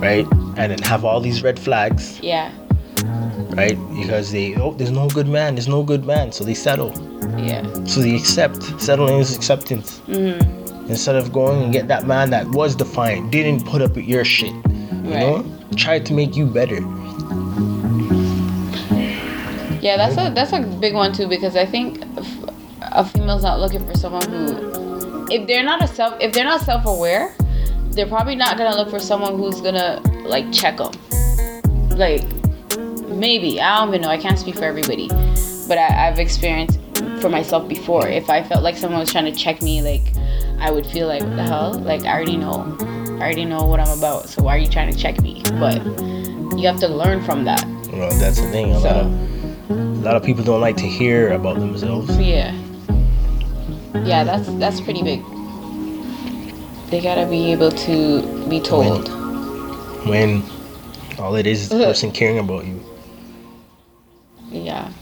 right? 0.00 0.26
And 0.58 0.70
then 0.72 0.78
have 0.82 1.04
all 1.04 1.20
these 1.20 1.42
red 1.42 1.58
flags, 1.58 2.20
yeah 2.22 2.50
right? 3.56 3.78
Because 3.94 4.32
they 4.32 4.54
oh, 4.56 4.72
there's 4.74 4.90
no 4.90 5.08
good 5.08 5.28
man, 5.28 5.54
there's 5.54 5.68
no 5.68 5.82
good 5.82 6.04
man, 6.04 6.32
so 6.32 6.42
they 6.44 6.54
settle. 6.54 6.90
yeah 7.38 7.62
So 7.84 8.00
they 8.00 8.14
accept. 8.16 8.58
Settling 8.80 9.20
is 9.20 9.34
acceptance. 9.36 9.98
hmm 10.06 10.38
Instead 10.90 11.16
of 11.16 11.32
going 11.32 11.62
and 11.64 11.72
get 11.72 11.88
that 11.88 12.06
man 12.06 12.28
that 12.30 12.46
was 12.50 12.74
defiant, 12.76 13.30
didn't 13.30 13.64
put 13.64 13.80
up 13.80 13.94
with 13.96 14.04
your 14.04 14.24
shit, 14.24 14.52
you 14.52 15.14
Right. 15.14 15.20
know, 15.20 15.44
tried 15.76 16.04
to 16.06 16.12
make 16.12 16.36
you 16.36 16.44
better. 16.46 16.80
Yeah 19.84 19.98
that's 19.98 20.16
a 20.16 20.34
that's 20.34 20.52
a 20.52 20.60
big 20.80 20.94
one 20.94 21.12
too 21.12 21.28
because 21.28 21.56
i 21.56 21.66
think 21.66 22.02
a 22.80 23.04
female's 23.04 23.42
not 23.42 23.60
looking 23.60 23.84
for 23.86 23.94
someone 23.94 24.26
who 24.30 25.26
if 25.30 25.46
they're 25.46 25.62
not 25.62 25.84
a 25.84 25.86
self 25.86 26.18
if 26.20 26.32
they're 26.32 26.44
not 26.44 26.60
self-aware 26.62 27.34
they're 27.90 28.06
probably 28.06 28.34
not 28.34 28.56
gonna 28.56 28.74
look 28.74 28.88
for 28.88 28.98
someone 28.98 29.36
who's 29.36 29.60
gonna 29.60 30.00
like 30.24 30.50
check 30.52 30.78
them 30.78 30.92
like 31.98 32.24
maybe 33.08 33.60
i 33.60 33.78
don't 33.78 33.88
even 33.88 34.00
know 34.00 34.08
i 34.08 34.16
can't 34.16 34.38
speak 34.38 34.54
for 34.54 34.64
everybody 34.64 35.08
but 35.68 35.76
I, 35.76 36.08
i've 36.08 36.18
experienced 36.18 36.80
for 37.20 37.28
myself 37.28 37.68
before 37.68 38.08
if 38.08 38.30
i 38.30 38.42
felt 38.42 38.62
like 38.62 38.78
someone 38.78 39.00
was 39.00 39.12
trying 39.12 39.26
to 39.26 39.38
check 39.38 39.60
me 39.60 39.82
like 39.82 40.14
i 40.60 40.70
would 40.70 40.86
feel 40.86 41.06
like 41.08 41.22
what 41.22 41.36
the 41.36 41.42
hell? 41.42 41.74
Like 41.74 42.04
i 42.04 42.12
already 42.12 42.38
know 42.38 42.76
i 43.20 43.20
already 43.20 43.44
know 43.44 43.64
what 43.64 43.80
i'm 43.80 43.98
about 43.98 44.30
so 44.30 44.42
why 44.42 44.56
are 44.56 44.58
you 44.58 44.66
trying 44.66 44.90
to 44.90 44.98
check 44.98 45.20
me? 45.20 45.42
But 45.60 45.84
you 46.58 46.66
have 46.66 46.80
to 46.80 46.88
learn 46.88 47.22
from 47.24 47.44
that. 47.44 47.64
Well, 47.92 48.10
that's 48.18 48.40
the 48.40 48.48
thing. 48.50 48.72
A 48.72 48.78
lot 48.78 48.96
of 48.96 49.33
lot 50.04 50.16
of 50.16 50.22
people 50.22 50.44
don't 50.44 50.60
like 50.60 50.76
to 50.76 50.86
hear 50.86 51.32
about 51.32 51.58
themselves. 51.58 52.16
yeah 52.18 52.52
yeah 54.04 54.24
that's 54.24 54.52
that's 54.54 54.80
pretty 54.80 55.02
big 55.02 55.22
they 56.90 57.00
gotta 57.00 57.26
be 57.26 57.50
able 57.50 57.70
to 57.70 58.22
be 58.48 58.60
told 58.60 59.08
when 60.06 60.42
all 61.18 61.34
it 61.34 61.46
is 61.46 61.62
is 61.62 61.68
the 61.70 61.84
person 61.84 62.12
caring 62.12 62.38
about 62.38 62.64
you. 62.64 62.80
Yeah. 64.50 64.92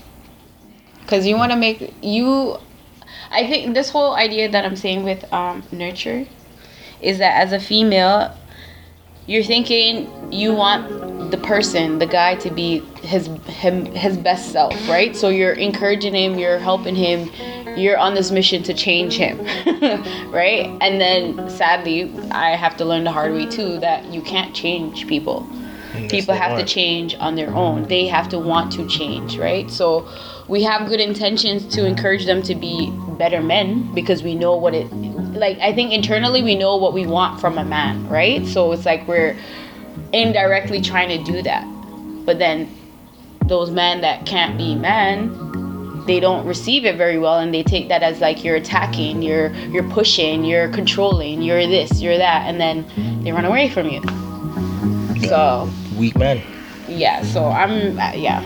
Cuz 1.06 1.26
you 1.26 1.36
want 1.36 1.52
to 1.52 1.58
make 1.58 1.92
you 2.02 2.56
I 3.30 3.46
think 3.46 3.74
this 3.74 3.90
whole 3.90 4.14
idea 4.14 4.48
that 4.50 4.64
I'm 4.64 4.76
saying 4.76 5.02
with 5.04 5.30
um 5.32 5.62
nurture 5.72 6.26
is 7.00 7.18
that 7.18 7.40
as 7.42 7.52
a 7.52 7.60
female 7.60 8.34
you're 9.26 9.42
thinking 9.42 10.08
you 10.32 10.54
want 10.54 11.11
the 11.32 11.38
person, 11.38 11.98
the 11.98 12.06
guy 12.06 12.36
to 12.36 12.50
be 12.50 12.80
his 13.02 13.26
him 13.46 13.86
his 13.86 14.16
best 14.18 14.52
self, 14.52 14.74
right? 14.86 15.16
So 15.16 15.30
you're 15.30 15.54
encouraging 15.54 16.14
him, 16.14 16.38
you're 16.38 16.58
helping 16.58 16.94
him, 16.94 17.30
you're 17.76 17.96
on 17.96 18.14
this 18.14 18.30
mission 18.30 18.62
to 18.64 18.74
change 18.74 19.14
him, 19.14 19.38
right? 20.30 20.66
And 20.82 21.00
then 21.00 21.48
sadly, 21.48 22.12
I 22.30 22.50
have 22.50 22.76
to 22.76 22.84
learn 22.84 23.04
the 23.04 23.10
hard 23.10 23.32
way 23.32 23.46
too 23.46 23.78
that 23.80 24.04
you 24.12 24.20
can't 24.20 24.54
change 24.54 25.06
people. 25.08 25.48
Mm, 25.92 26.02
and 26.02 26.10
people 26.10 26.34
have 26.34 26.58
to 26.58 26.66
change 26.66 27.14
on 27.14 27.34
their 27.34 27.52
own. 27.54 27.88
They 27.88 28.06
have 28.06 28.28
to 28.28 28.38
want 28.38 28.70
to 28.74 28.86
change 28.86 29.38
right? 29.38 29.70
So 29.70 30.06
we 30.48 30.62
have 30.64 30.86
good 30.86 31.00
intentions 31.00 31.66
to 31.74 31.86
encourage 31.86 32.26
them 32.26 32.42
to 32.42 32.54
be 32.54 32.90
better 33.16 33.40
men 33.42 33.90
because 33.94 34.22
we 34.22 34.34
know 34.34 34.54
what 34.56 34.74
it 34.74 34.92
like 35.32 35.58
i 35.60 35.72
think 35.72 35.92
internally 35.92 36.42
we 36.42 36.54
know 36.54 36.76
what 36.76 36.92
we 36.92 37.06
want 37.06 37.40
from 37.40 37.56
a 37.56 37.64
man 37.64 38.06
right? 38.08 38.46
So 38.46 38.72
it's 38.72 38.84
like 38.84 39.06
we're 39.08 39.36
indirectly 40.12 40.80
trying 40.80 41.08
to 41.08 41.32
do 41.32 41.42
that 41.42 41.64
but 42.24 42.38
then 42.38 42.68
those 43.46 43.70
men 43.70 44.00
that 44.00 44.24
can't 44.26 44.56
be 44.56 44.74
men 44.74 45.30
they 46.06 46.18
don't 46.20 46.44
receive 46.46 46.84
it 46.84 46.96
very 46.96 47.18
well 47.18 47.38
and 47.38 47.54
they 47.54 47.62
take 47.62 47.88
that 47.88 48.02
as 48.02 48.20
like 48.20 48.42
you're 48.44 48.56
attacking 48.56 49.22
you're 49.22 49.52
you're 49.70 49.88
pushing 49.90 50.44
you're 50.44 50.68
controlling 50.68 51.40
you're 51.42 51.66
this 51.66 52.00
you're 52.02 52.18
that 52.18 52.46
and 52.48 52.60
then 52.60 52.84
they 53.24 53.30
run 53.32 53.44
away 53.44 53.68
from 53.68 53.88
you 53.88 54.00
so 55.28 55.68
Weak 55.96 56.16
man. 56.16 56.42
yeah, 56.88 57.22
so 57.22 57.46
I'm 57.46 57.98
uh, 57.98 58.12
yeah. 58.14 58.42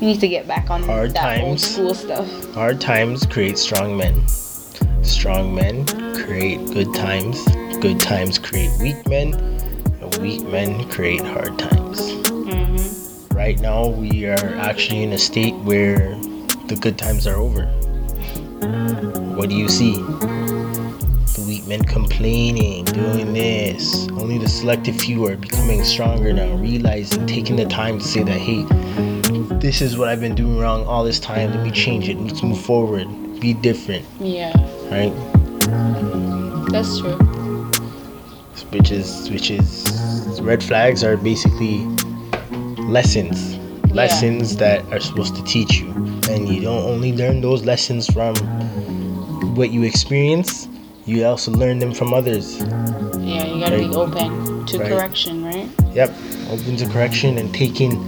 You 0.00 0.06
need 0.06 0.20
to 0.20 0.28
get 0.28 0.48
back 0.48 0.70
on 0.70 0.82
Hard 0.82 1.12
that 1.12 1.40
old 1.42 1.58
times. 1.58 1.70
school 1.70 1.94
stuff. 1.94 2.54
Hard 2.54 2.80
times 2.80 3.26
create 3.26 3.58
strong 3.58 3.96
men. 3.96 4.26
Strong 5.04 5.54
men 5.54 5.86
create 6.14 6.58
good 6.72 6.92
times. 6.94 7.44
Good 7.80 8.00
times 8.00 8.38
create 8.38 8.70
weak 8.80 9.06
men. 9.08 9.32
Weak 10.20 10.42
men 10.44 10.88
create 10.88 11.20
hard 11.20 11.58
times. 11.58 12.12
hmm 12.28 13.34
Right 13.34 13.58
now, 13.60 13.86
we 13.88 14.26
are 14.26 14.56
actually 14.56 15.02
in 15.02 15.12
a 15.12 15.18
state 15.18 15.54
where 15.56 16.14
the 16.66 16.76
good 16.80 16.98
times 16.98 17.26
are 17.26 17.36
over. 17.36 17.66
What 19.36 19.48
do 19.48 19.56
you 19.56 19.68
see? 19.68 19.94
The 19.94 21.44
weak 21.46 21.66
men 21.68 21.84
complaining, 21.84 22.84
doing 22.86 23.32
this. 23.32 24.08
Only 24.08 24.38
the 24.38 24.48
selective 24.48 24.96
few 24.96 25.24
are 25.26 25.36
becoming 25.36 25.84
stronger 25.84 26.32
now, 26.32 26.52
realizing, 26.56 27.26
taking 27.26 27.56
the 27.56 27.66
time 27.66 27.98
to 28.00 28.04
say 28.04 28.22
that, 28.24 28.38
hey, 28.38 28.64
this 29.58 29.80
is 29.80 29.96
what 29.96 30.08
I've 30.08 30.20
been 30.20 30.34
doing 30.34 30.58
wrong 30.58 30.84
all 30.84 31.04
this 31.04 31.20
time. 31.20 31.52
Let 31.52 31.62
me 31.64 31.70
change 31.70 32.08
it. 32.08 32.18
Let's 32.18 32.42
move 32.42 32.60
forward. 32.60 33.06
Be 33.40 33.54
different, 33.54 34.04
Yeah, 34.18 34.52
right? 34.90 35.12
that's 36.72 36.98
true. 36.98 37.16
Which 38.70 38.90
is, 38.90 39.30
which 39.30 39.50
is, 39.50 40.40
red 40.42 40.62
flags 40.62 41.02
are 41.02 41.16
basically 41.16 41.78
lessons. 42.88 43.56
Lessons 43.94 44.56
that 44.56 44.84
are 44.92 45.00
supposed 45.00 45.34
to 45.36 45.44
teach 45.44 45.80
you. 45.80 45.90
And 46.28 46.48
you 46.48 46.60
don't 46.60 46.84
only 46.84 47.12
learn 47.12 47.40
those 47.40 47.64
lessons 47.64 48.06
from 48.06 48.34
what 49.54 49.70
you 49.70 49.82
experience, 49.82 50.68
you 51.06 51.24
also 51.24 51.50
learn 51.50 51.78
them 51.78 51.92
from 51.92 52.12
others. 52.14 52.58
Yeah, 52.58 53.46
you 53.46 53.60
gotta 53.60 53.78
be 53.78 53.94
open 53.94 54.66
to 54.66 54.78
Right. 54.78 54.88
correction, 54.88 55.44
right? 55.44 55.68
Yep, 55.94 56.14
open 56.50 56.76
to 56.76 56.86
correction 56.86 57.38
and 57.38 57.52
taking, 57.54 57.98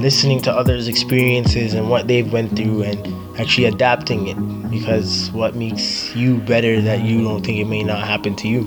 listening 0.00 0.40
to 0.42 0.52
others' 0.52 0.88
experiences 0.88 1.74
and 1.74 1.88
what 1.88 2.08
they've 2.08 2.30
went 2.30 2.56
through 2.56 2.82
and 2.82 2.98
actually 3.38 3.66
adapting 3.66 4.28
it. 4.28 4.36
Because 4.70 5.30
what 5.32 5.56
makes 5.56 6.14
you 6.14 6.36
better 6.38 6.80
that 6.82 7.02
you 7.02 7.22
don't 7.24 7.44
think 7.44 7.58
it 7.58 7.66
may 7.66 7.82
not 7.82 8.06
happen 8.06 8.34
to 8.36 8.48
you, 8.48 8.62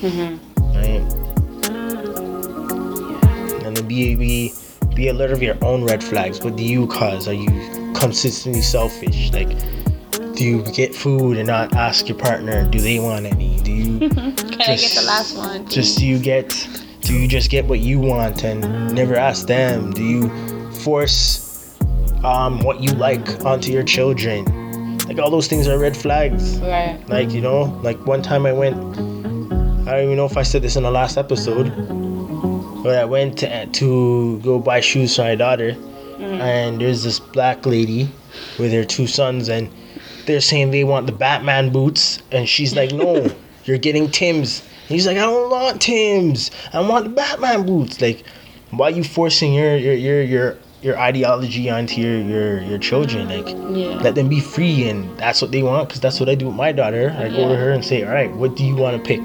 hmm 0.00 0.36
be 3.92 4.14
be 4.14 4.52
be 4.94 5.08
alert 5.08 5.30
of 5.32 5.42
your 5.42 5.56
own 5.62 5.84
red 5.84 6.02
flags. 6.02 6.40
What 6.42 6.56
do 6.56 6.64
you 6.64 6.86
cause? 6.86 7.28
Are 7.28 7.32
you 7.34 7.48
consistently 7.94 8.62
selfish? 8.62 9.32
Like, 9.32 9.48
do 10.36 10.44
you 10.44 10.62
get 10.72 10.94
food 10.94 11.36
and 11.38 11.46
not 11.46 11.74
ask 11.74 12.08
your 12.08 12.18
partner? 12.18 12.68
Do 12.68 12.78
they 12.80 12.98
want 12.98 13.26
any? 13.26 13.58
Do 13.60 13.72
you 13.72 13.98
Can 14.10 14.60
I 14.60 14.76
get 14.76 14.92
the 14.94 15.04
last 15.06 15.36
one? 15.36 15.66
just 15.68 15.98
do 15.98 16.06
you 16.06 16.18
get 16.18 16.48
do 17.00 17.14
you 17.18 17.26
just 17.28 17.50
get 17.50 17.64
what 17.66 17.80
you 17.80 17.98
want 18.00 18.44
and 18.44 18.60
never 18.94 19.16
ask 19.16 19.46
them 19.46 19.92
do 19.92 20.02
you 20.04 20.70
force 20.72 21.76
um, 22.24 22.60
what 22.60 22.80
you 22.80 22.90
like 22.92 23.44
onto 23.44 23.72
your 23.72 23.82
children 23.82 24.44
like 25.08 25.18
all 25.18 25.30
those 25.30 25.48
things 25.48 25.66
are 25.68 25.78
red 25.78 25.96
flags 25.96 26.58
Right. 26.60 26.98
like 27.08 27.30
you 27.32 27.40
know 27.40 27.62
like 27.82 27.98
one 28.06 28.22
time 28.22 28.46
i 28.46 28.52
went 28.52 28.76
i 28.76 29.92
don't 29.92 30.04
even 30.04 30.16
know 30.16 30.26
if 30.26 30.36
i 30.36 30.42
said 30.44 30.62
this 30.62 30.76
in 30.76 30.84
the 30.84 30.90
last 30.90 31.16
episode 31.18 31.66
but 32.82 32.96
i 32.98 33.04
went 33.04 33.38
to, 33.38 33.66
to 33.66 34.38
go 34.40 34.58
buy 34.58 34.80
shoes 34.80 35.16
for 35.16 35.22
my 35.22 35.34
daughter. 35.34 35.72
Mm. 36.18 36.40
And 36.40 36.80
there's 36.80 37.02
this 37.02 37.18
black 37.18 37.66
lady 37.66 38.08
with 38.58 38.72
her 38.72 38.84
two 38.84 39.06
sons 39.06 39.48
and 39.48 39.70
they're 40.26 40.40
saying 40.40 40.70
they 40.70 40.84
want 40.84 41.06
the 41.06 41.12
batman 41.12 41.70
boots. 41.70 42.22
And 42.30 42.48
she's 42.48 42.76
like 42.76 42.92
no 42.92 43.34
you're 43.64 43.78
getting 43.78 44.10
tim's. 44.10 44.60
And 44.60 44.90
he's 44.96 45.06
like 45.06 45.16
i 45.16 45.20
don't 45.20 45.50
want 45.50 45.80
tim's. 45.80 46.50
I 46.72 46.80
want 46.80 47.04
the 47.04 47.10
batman 47.10 47.66
boots. 47.66 48.00
Like 48.00 48.24
why 48.70 48.86
are 48.88 48.90
you 48.90 49.04
forcing 49.04 49.52
your 49.54 49.76
your 49.76 49.94
your 49.94 50.22
your, 50.22 50.58
your 50.82 50.98
ideology 50.98 51.70
onto 51.70 52.00
your, 52.00 52.20
your 52.20 52.62
your 52.62 52.78
children? 52.78 53.28
Like 53.28 53.48
Yeah. 53.76 54.00
let 54.02 54.14
them 54.14 54.28
be 54.28 54.40
free 54.40 54.88
and 54.88 55.16
that's 55.18 55.40
what 55.42 55.50
they 55.50 55.62
want 55.62 55.88
because 55.88 56.00
that's 56.00 56.20
what 56.20 56.28
i 56.28 56.34
do 56.34 56.46
with 56.46 56.56
my 56.56 56.72
daughter. 56.72 57.14
I 57.18 57.28
go 57.28 57.48
to 57.48 57.56
her 57.56 57.70
and 57.72 57.84
say 57.84 58.04
all 58.04 58.12
right 58.12 58.30
what 58.32 58.56
do 58.56 58.64
you 58.64 58.76
want 58.76 58.96
to 58.96 59.02
pick 59.02 59.20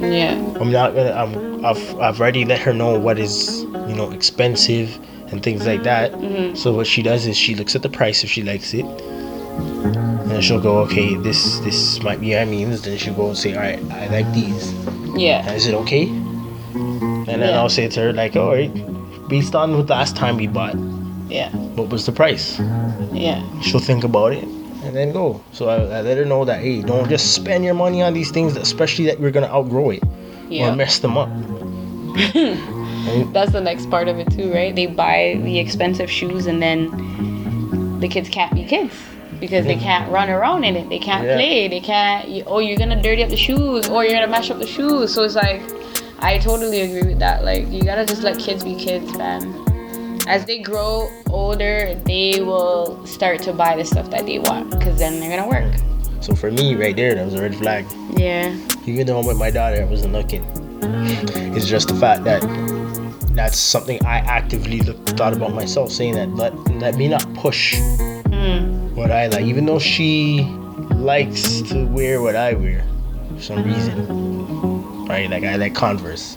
yeah. 0.00 0.32
i'm 0.60 0.70
not 0.70 0.94
gonna 0.94 1.12
i'm 1.12 1.64
i've, 1.64 1.98
I've 2.00 2.20
already 2.20 2.44
let 2.44 2.60
her 2.60 2.72
know 2.72 2.98
what 2.98 3.18
is 3.18 3.62
you 3.62 3.94
know 3.94 4.10
expensive 4.10 4.96
and 5.32 5.42
things 5.42 5.66
like 5.66 5.80
mm-hmm. 5.80 5.84
that 5.84 6.12
Mhm. 6.12 6.56
so 6.56 6.72
what 6.72 6.86
she 6.86 7.02
does 7.02 7.26
is 7.26 7.36
she 7.36 7.54
looks 7.54 7.74
at 7.74 7.82
the 7.82 7.88
price 7.88 8.24
if 8.24 8.30
she 8.30 8.42
likes 8.42 8.74
it 8.74 8.84
and 8.84 10.42
she'll 10.42 10.60
go 10.60 10.78
okay 10.80 11.14
this 11.16 11.58
this 11.60 12.02
might 12.02 12.20
be 12.20 12.34
my 12.34 12.44
means 12.44 12.82
then 12.82 12.98
she'll 12.98 13.14
go 13.14 13.28
and 13.28 13.38
say 13.38 13.54
all 13.54 13.60
right 13.62 13.80
i 13.92 14.06
like 14.08 14.30
these 14.32 14.72
Yeah. 15.16 15.50
is 15.52 15.66
it 15.66 15.74
okay 15.74 16.06
and 16.08 17.26
then 17.26 17.40
Yeah. 17.40 17.60
i'll 17.60 17.68
say 17.68 17.88
to 17.88 18.00
her 18.00 18.12
like 18.12 18.36
all 18.36 18.50
right 18.52 18.72
based 19.28 19.54
on 19.54 19.76
what 19.76 19.88
last 19.88 20.16
time 20.16 20.36
we 20.36 20.46
bought 20.48 20.76
Yeah. 21.28 21.50
what 21.76 21.88
was 21.88 22.04
the 22.06 22.12
price 22.12 22.58
Yeah. 23.12 23.40
she'll 23.60 23.80
think 23.80 24.04
about 24.04 24.32
it 24.32 24.44
and 24.84 24.94
then 24.94 25.12
go. 25.12 25.40
So 25.52 25.68
I, 25.68 25.98
I 25.98 26.00
let 26.02 26.16
her 26.18 26.24
know 26.24 26.44
that 26.44 26.60
hey, 26.60 26.82
don't 26.82 27.08
just 27.08 27.34
spend 27.34 27.64
your 27.64 27.74
money 27.74 28.02
on 28.02 28.12
these 28.14 28.30
things, 28.30 28.56
especially 28.56 29.06
that 29.06 29.18
you're 29.20 29.30
gonna 29.30 29.46
outgrow 29.48 29.90
it 29.90 30.02
or 30.50 30.74
mess 30.76 30.98
them 31.00 31.16
up. 31.18 31.28
That's 33.32 33.52
the 33.52 33.60
next 33.60 33.90
part 33.90 34.08
of 34.08 34.18
it 34.18 34.30
too, 34.30 34.52
right? 34.52 34.74
They 34.74 34.86
buy 34.86 35.40
the 35.42 35.58
expensive 35.58 36.10
shoes 36.10 36.46
and 36.46 36.62
then 36.62 37.98
the 38.00 38.08
kids 38.08 38.28
can't 38.28 38.54
be 38.54 38.64
kids 38.64 38.94
because 39.40 39.66
they 39.66 39.76
can't 39.76 40.10
run 40.12 40.30
around 40.30 40.64
in 40.64 40.76
it. 40.76 40.88
They 40.88 40.98
can't 40.98 41.24
Yeah. 41.24 41.34
play. 41.34 41.68
They 41.68 41.80
can't. 41.80 42.28
You, 42.28 42.44
oh, 42.46 42.60
you're 42.60 42.78
gonna 42.78 43.00
dirty 43.02 43.22
up 43.24 43.30
the 43.30 43.36
shoes, 43.36 43.88
or 43.88 44.04
you're 44.04 44.14
gonna 44.14 44.28
mash 44.28 44.50
up 44.50 44.58
the 44.58 44.66
shoes. 44.66 45.12
So 45.12 45.24
it's 45.24 45.34
like, 45.34 45.60
I 46.20 46.38
totally 46.38 46.80
agree 46.82 47.02
with 47.02 47.18
that. 47.18 47.44
Like, 47.44 47.68
you 47.70 47.82
gotta 47.82 48.06
just 48.06 48.22
let 48.22 48.38
kids 48.38 48.62
be 48.64 48.74
kids, 48.76 49.12
man. 49.18 49.63
As 50.26 50.46
they 50.46 50.58
grow 50.58 51.10
older, 51.28 51.94
they 52.06 52.40
will 52.40 53.06
start 53.06 53.42
to 53.42 53.52
buy 53.52 53.76
the 53.76 53.84
stuff 53.84 54.10
that 54.10 54.24
they 54.24 54.38
want, 54.38 54.72
cause 54.80 54.98
then 54.98 55.20
they're 55.20 55.36
gonna 55.36 55.48
work. 55.48 55.74
So 56.20 56.34
for 56.34 56.50
me, 56.50 56.74
right 56.74 56.96
there, 56.96 57.14
that 57.14 57.24
was 57.26 57.34
a 57.34 57.42
red 57.42 57.54
flag. 57.54 57.84
Yeah. 58.16 58.56
Even 58.86 59.06
though 59.06 59.18
I'm 59.18 59.26
with 59.26 59.36
my 59.36 59.50
daughter, 59.50 59.82
I 59.82 59.84
wasn't 59.84 60.14
looking. 60.14 60.42
It's 61.54 61.66
just 61.66 61.88
the 61.88 61.94
fact 61.94 62.24
that 62.24 62.40
that's 63.32 63.58
something 63.58 64.02
I 64.06 64.18
actively 64.20 64.80
looked, 64.80 65.10
thought 65.10 65.34
about 65.34 65.52
myself, 65.52 65.92
saying 65.92 66.14
that 66.14 66.30
let 66.34 66.54
let 66.80 66.96
me 66.96 67.08
not 67.08 67.22
push 67.34 67.74
Mm. 68.34 68.92
what 68.94 69.10
I 69.10 69.26
like, 69.28 69.44
even 69.44 69.66
though 69.66 69.78
she 69.78 70.42
likes 70.96 71.60
to 71.62 71.86
wear 71.86 72.20
what 72.22 72.34
I 72.34 72.54
wear 72.54 72.84
for 73.36 73.42
some 73.42 73.62
reason. 73.62 75.06
Right? 75.06 75.28
Like 75.30 75.44
I 75.44 75.56
like 75.56 75.74
Converse, 75.74 76.36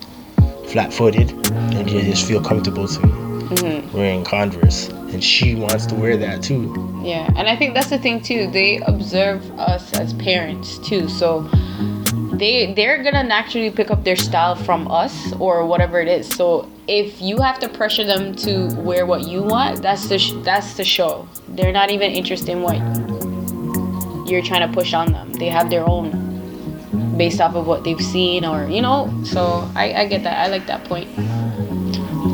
flat 0.68 0.94
footed, 0.94 1.32
and 1.32 1.88
they 1.88 2.02
just 2.04 2.28
feel 2.28 2.42
comfortable 2.42 2.88
to 2.88 3.08
me 3.08 3.27
hmm 3.50 3.98
wearing 3.98 4.24
Converse, 4.24 4.90
and 4.90 5.24
she 5.24 5.56
wants 5.56 5.86
to 5.88 5.96
wear 5.96 6.18
that 6.18 6.44
too. 6.44 6.74
Yeah, 7.04 7.32
and 7.38 7.48
I 7.48 7.56
think 7.56 7.74
that's 7.74 7.90
the 7.90 7.98
thing 7.98 8.22
too. 8.22 8.48
They 8.48 8.78
observe 8.80 9.50
us 9.60 9.94
as 9.94 10.14
parents 10.14 10.78
too, 10.80 11.08
so 11.08 11.50
they 12.34 12.74
they're 12.74 13.02
gonna 13.04 13.24
naturally 13.24 13.72
pick 13.72 13.90
up 13.90 14.04
their 14.04 14.16
style 14.16 14.56
from 14.56 14.90
us 14.92 15.34
or 15.40 15.66
whatever 15.66 16.00
it 16.00 16.08
is. 16.08 16.28
So 16.28 16.70
if 16.88 17.22
you 17.22 17.38
have 17.42 17.60
to 17.60 17.70
pressure 17.70 18.04
them 18.04 18.36
to 18.36 18.68
wear 18.76 19.06
what 19.06 19.28
you 19.28 19.42
want, 19.44 19.82
that's 19.82 20.08
the 20.10 20.20
sh- 20.20 20.34
that's 20.44 20.76
the 20.76 20.84
show. 20.84 21.28
They're 21.48 21.72
not 21.72 21.90
even 21.90 22.12
interested 22.12 22.50
in 22.50 22.62
what 22.62 22.78
you're 24.30 24.44
trying 24.44 24.68
to 24.68 24.74
push 24.74 24.94
on 24.94 25.14
them. 25.14 25.34
They 25.34 25.50
have 25.50 25.70
their 25.70 25.88
own 25.88 27.16
based 27.18 27.42
off 27.42 27.56
of 27.56 27.66
what 27.66 27.84
they've 27.84 28.02
seen 28.02 28.46
or 28.46 28.68
you 28.68 28.82
know. 28.82 29.10
So 29.24 29.70
I 29.76 29.94
I 29.94 30.06
get 30.06 30.24
that. 30.24 30.38
I 30.38 30.48
like 30.48 30.68
that 30.68 30.84
point. 30.84 31.10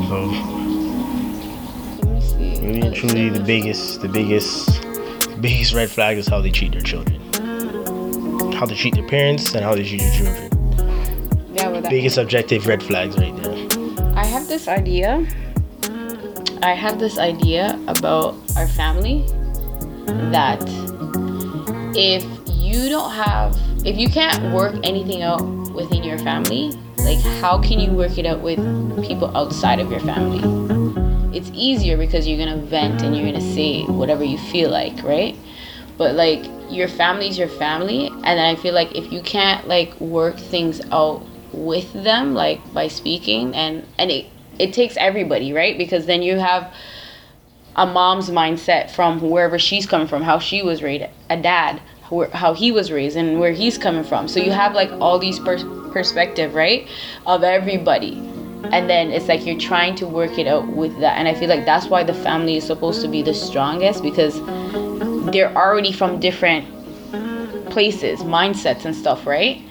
So 0.09 0.17
Let 0.19 0.27
me 0.27 0.37
see. 0.37 0.62
Really 2.63 2.81
and 2.81 2.95
truly, 2.95 3.29
the 3.29 3.39
biggest, 3.39 4.01
the 4.01 4.07
biggest, 4.07 4.81
the 4.81 5.37
biggest 5.41 5.73
red 5.73 5.89
flag 5.89 6.17
is 6.17 6.27
how 6.27 6.41
they 6.41 6.51
treat 6.51 6.71
their 6.71 6.81
children, 6.81 7.19
how 8.53 8.65
they 8.65 8.75
treat 8.75 8.95
their 8.95 9.07
parents, 9.07 9.53
and 9.53 9.63
how 9.63 9.75
they 9.75 9.83
treat 9.83 10.01
their 10.01 10.13
children. 10.13 11.53
Yeah, 11.53 11.69
that. 11.81 11.89
Biggest 11.89 12.17
objective 12.17 12.67
red 12.67 12.81
flags 12.81 13.17
right 13.17 13.35
there. 13.43 13.53
I 14.15 14.25
have 14.25 14.47
this 14.47 14.67
idea. 14.67 15.25
I 16.61 16.73
have 16.73 16.99
this 16.99 17.17
idea 17.17 17.79
about 17.87 18.35
our 18.55 18.67
family 18.67 19.25
that 20.31 20.61
if 21.95 22.23
you 22.49 22.89
don't 22.89 23.11
have, 23.11 23.57
if 23.85 23.97
you 23.97 24.09
can't 24.09 24.53
work 24.53 24.75
anything 24.83 25.21
out 25.23 25.41
within 25.73 26.03
your 26.03 26.17
family, 26.19 26.71
like 26.99 27.19
how 27.41 27.61
can 27.61 27.79
you 27.79 27.91
work 27.91 28.17
it 28.17 28.25
out 28.25 28.41
with 28.41 28.57
people 29.05 29.35
outside 29.35 29.79
of 29.79 29.91
your 29.91 29.99
family? 29.99 31.02
It's 31.33 31.49
easier 31.53 31.97
because 31.97 32.27
you're 32.27 32.37
gonna 32.37 32.61
vent 32.61 33.01
and 33.01 33.15
you're 33.15 33.25
gonna 33.25 33.41
say 33.41 33.83
whatever 33.83 34.23
you 34.23 34.37
feel 34.37 34.69
like, 34.69 35.01
right? 35.03 35.35
But 35.97 36.15
like 36.15 36.45
your 36.69 36.87
family's 36.87 37.37
your 37.37 37.47
family, 37.47 38.07
and 38.07 38.23
then 38.23 38.39
I 38.39 38.55
feel 38.55 38.73
like 38.73 38.95
if 38.95 39.11
you 39.11 39.21
can't 39.21 39.67
like 39.67 39.99
work 39.99 40.37
things 40.37 40.81
out 40.91 41.25
with 41.51 41.91
them, 41.93 42.33
like 42.33 42.73
by 42.73 42.87
speaking, 42.87 43.55
and 43.55 43.85
and 43.97 44.11
it 44.11 44.27
it 44.59 44.73
takes 44.73 44.95
everybody, 44.97 45.53
right? 45.53 45.77
Because 45.77 46.05
then 46.05 46.21
you 46.21 46.37
have 46.37 46.73
a 47.75 47.85
mom's 47.85 48.29
mindset 48.29 48.91
from 48.91 49.19
wherever 49.21 49.57
she's 49.57 49.85
coming 49.85 50.07
from, 50.07 50.21
how 50.21 50.37
she 50.39 50.61
was 50.61 50.83
raised, 50.83 51.05
a 51.29 51.41
dad, 51.41 51.81
how 52.33 52.53
he 52.53 52.71
was 52.71 52.91
raised, 52.91 53.17
and 53.17 53.39
where 53.39 53.51
he's 53.51 53.77
coming 53.77 54.03
from. 54.03 54.27
So 54.27 54.39
you 54.39 54.51
have 54.51 54.73
like 54.73 54.91
all 55.01 55.17
these 55.17 55.39
pers- 55.39 55.65
perspective, 55.91 56.53
right, 56.53 56.87
of 57.25 57.43
everybody, 57.43 58.15
and 58.71 58.89
then 58.89 59.11
it's 59.11 59.27
like 59.27 59.45
you're 59.45 59.59
trying 59.59 59.95
to 59.95 60.07
work 60.07 60.37
it 60.37 60.47
out 60.47 60.67
with 60.67 60.97
that. 60.99 61.17
And 61.17 61.27
I 61.27 61.33
feel 61.33 61.49
like 61.49 61.65
that's 61.65 61.87
why 61.87 62.03
the 62.03 62.13
family 62.13 62.57
is 62.57 62.63
supposed 62.65 63.01
to 63.01 63.07
be 63.07 63.21
the 63.21 63.33
strongest 63.33 64.01
because 64.01 64.39
they're 65.31 65.55
already 65.55 65.91
from 65.91 66.19
different 66.19 66.67
places, 67.69 68.19
mindsets, 68.21 68.85
and 68.85 68.95
stuff, 68.95 69.25
right? 69.25 69.61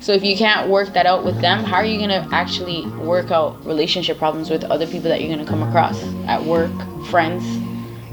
So 0.00 0.12
if 0.12 0.24
you 0.24 0.36
can't 0.36 0.70
work 0.70 0.94
that 0.94 1.04
out 1.04 1.24
with 1.24 1.40
them, 1.42 1.62
how 1.62 1.76
are 1.76 1.84
you 1.84 1.98
gonna 1.98 2.26
actually 2.32 2.86
work 3.02 3.30
out 3.30 3.64
relationship 3.66 4.16
problems 4.18 4.48
with 4.48 4.64
other 4.64 4.86
people 4.86 5.10
that 5.10 5.20
you're 5.20 5.30
gonna 5.30 5.48
come 5.48 5.62
across 5.62 6.02
at 6.26 6.42
work, 6.42 6.72
friends, 7.06 7.44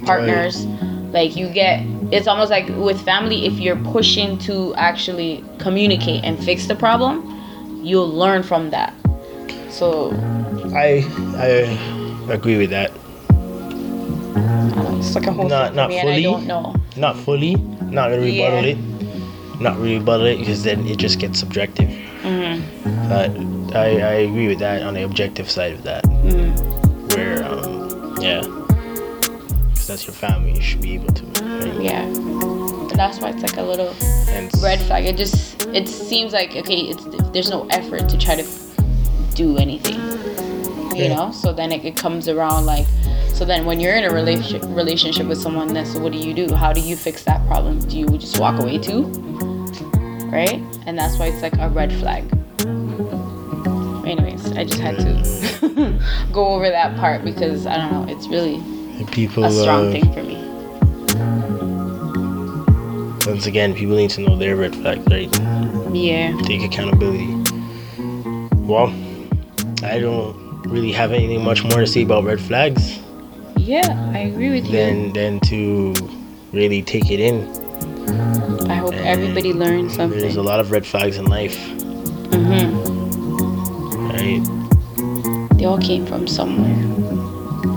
partners? 0.05 0.65
Like 1.13 1.37
you 1.37 1.47
get, 1.47 1.85
it's 2.11 2.27
almost 2.27 2.51
like 2.51 2.67
with 2.67 3.01
family, 3.01 3.45
if 3.45 3.53
you're 3.53 3.77
pushing 3.77 4.37
to 4.39 4.75
actually 4.75 5.43
communicate 5.59 6.25
and 6.25 6.37
fix 6.43 6.67
the 6.67 6.75
problem, 6.75 7.33
you'll 7.83 8.09
learn 8.09 8.43
from 8.43 8.69
that. 8.71 8.93
So 9.77 10.09
I 10.73 11.05
I 11.37 11.47
agree 12.33 12.57
with 12.57 12.71
that. 12.71 12.89
It's 14.97 15.13
like 15.15 15.27
a 15.27 15.31
whole 15.31 15.47
Not- 15.47 15.75
not 15.75 15.91
fully. 15.93 16.23
don't 16.23 16.47
know. 16.47 16.73
Not 16.95 17.15
fully, 17.15 17.55
not 17.93 18.09
gonna 18.09 18.21
rebuttal 18.25 18.63
Yeah. 18.65 18.73
it. 18.73 18.77
Not 19.61 19.77
really 19.77 19.97
rebuttal 19.99 20.25
it 20.25 20.39
because 20.39 20.63
then 20.63 20.85
it 20.87 20.97
just 20.97 21.19
gets 21.19 21.37
subjective. 21.39 21.89
hmm 22.23 22.57
But 23.07 23.29
I, 23.75 24.01
I 24.01 24.13
agree 24.25 24.47
with 24.47 24.59
that 24.59 24.81
on 24.81 24.93
the 24.95 25.03
objective 25.03 25.49
side 25.49 25.73
of 25.73 25.83
that, 25.83 26.03
hmm 26.05 26.49
where 27.13 27.45
um 27.45 28.17
yeah, 28.19 28.41
because 28.41 29.85
that's 29.87 30.05
your 30.07 30.13
family, 30.17 30.53
you 30.55 30.61
should 30.61 30.81
be 30.81 30.95
able 30.95 31.13
to. 31.13 31.23
right? 31.37 31.81
Yeah. 31.81 32.01
And 32.01 32.97
that's 32.97 33.19
why 33.19 33.29
it's 33.29 33.41
like 33.43 33.57
a 33.57 33.63
little 33.63 33.93
And 34.29 34.49
red 34.61 34.81
flag. 34.81 35.05
It 35.05 35.17
just 35.17 35.61
it 35.73 35.87
seems 35.87 36.33
like 36.33 36.55
okay, 36.55 36.89
it's 36.91 37.03
there's 37.31 37.49
no 37.51 37.67
effort 37.69 38.09
to 38.09 38.17
try 38.17 38.35
to 38.35 38.43
do 39.37 39.55
anything, 39.57 40.01
you 40.97 41.09
know. 41.09 41.31
So 41.31 41.53
then 41.53 41.71
it, 41.71 41.85
it 41.85 41.95
comes 41.95 42.27
around 42.27 42.65
like, 42.65 42.87
so 43.33 43.45
then 43.45 43.65
when 43.65 43.79
you're 43.79 43.95
in 43.95 44.03
a 44.03 44.11
relationship 44.11 44.63
relationship 44.69 45.27
with 45.27 45.37
someone, 45.37 45.73
then 45.73 45.85
so 45.85 45.99
what 45.99 46.11
do 46.11 46.17
you 46.17 46.33
do? 46.33 46.53
How 46.55 46.73
do 46.73 46.81
you 46.81 46.97
fix 46.97 47.23
that 47.25 47.45
problem? 47.47 47.79
Do 47.79 47.99
you 47.99 48.07
just 48.17 48.39
walk 48.39 48.59
away 48.59 48.79
too? 48.79 49.03
Right? 50.31 50.59
And 50.87 50.97
that's 50.97 51.19
why 51.19 51.27
it's 51.27 51.43
like 51.43 51.55
a 51.59 51.69
red 51.69 51.93
flag. 51.93 52.23
Anyways, 54.07 54.51
I 54.53 54.63
just 54.63 54.79
had 54.79 54.97
to 54.97 56.01
go 56.33 56.47
over 56.47 56.69
that 56.69 56.97
part 56.97 57.23
because 57.23 57.67
I 57.67 57.77
don't 57.77 57.91
know, 57.91 58.11
it's 58.11 58.27
really 58.27 58.57
people 59.11 59.43
a 59.43 59.51
strong 59.51 59.89
uh, 59.89 59.91
thing 59.91 60.13
for 60.13 60.23
me. 60.23 60.37
once 63.31 63.45
again, 63.45 63.75
people 63.75 63.95
need 63.95 64.09
to 64.09 64.21
know 64.21 64.35
their 64.35 64.55
red 64.55 64.75
flags, 64.75 65.05
right? 65.11 65.29
Yeah. 65.95 66.35
Take 66.43 66.63
accountability. 66.63 67.27
Well, 68.65 68.91
I 69.83 69.99
don't 69.99 70.35
really 70.63 70.91
have 70.91 71.11
anything 71.11 71.43
much 71.43 71.63
more 71.63 71.79
to 71.79 71.87
say 71.87 72.03
about 72.03 72.23
red 72.23 72.39
flags 72.41 72.99
Yeah, 73.57 74.11
I 74.13 74.19
agree 74.19 74.49
with 74.51 74.65
you. 74.65 74.71
than 74.71 75.13
than 75.13 75.39
to 75.51 75.93
really 76.51 76.81
take 76.81 77.11
it 77.11 77.19
in. 77.19 77.45
I 78.69 78.75
hope 78.75 78.93
everybody 78.95 79.53
learns 79.53 79.95
something. 79.95 80.19
There's 80.19 80.35
a 80.37 80.43
lot 80.43 80.59
of 80.59 80.71
red 80.71 80.85
flags 80.85 81.17
in 81.17 81.25
life, 81.25 81.57
hmm 82.33 82.67
right? 84.11 84.41
They 85.57 85.65
all 85.65 85.77
came 85.79 86.05
from 86.05 86.27
somewhere. 86.27 86.77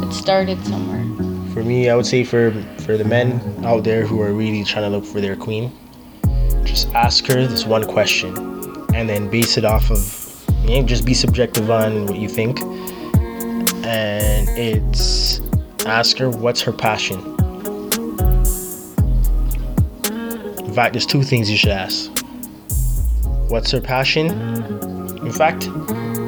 It 0.07 0.13
started 0.13 0.59
somewhere. 0.67 1.05
For 1.53 1.63
me, 1.65 1.89
I 1.91 1.95
would 1.97 2.07
say 2.07 2.25
for 2.25 2.53
for 2.87 2.97
the 2.97 3.05
men 3.05 3.41
out 3.65 3.85
there 3.85 4.07
who 4.07 4.21
are 4.23 4.33
really 4.33 4.65
trying 4.65 4.85
to 4.91 4.97
look 4.97 5.05
for 5.05 5.21
their 5.21 5.37
queen, 5.37 5.71
just 6.65 6.89
ask 6.95 7.27
her 7.27 7.47
this 7.47 7.67
one 7.67 7.85
question, 7.85 8.31
and 8.95 9.09
then 9.09 9.29
base 9.29 9.57
it 9.59 9.65
off 9.65 9.91
of, 9.91 10.01
you 10.67 10.83
just 10.85 11.05
be 11.05 11.15
subjective 11.15 11.71
on 11.71 12.07
what 12.07 12.17
you 12.17 12.29
think, 12.29 12.61
and 13.85 14.49
it's 14.51 15.41
ask 15.87 16.19
her 16.19 16.31
what's 16.31 16.61
her 16.63 16.73
passion. 16.73 17.19
In 20.65 20.73
fact, 20.75 20.93
there's 20.93 21.07
two 21.07 21.23
things 21.23 21.51
you 21.51 21.57
should 21.57 21.71
ask. 21.73 22.11
What's 23.49 23.71
her 23.73 23.81
passion? 23.81 24.29
In 25.27 25.33
fact, 25.33 25.69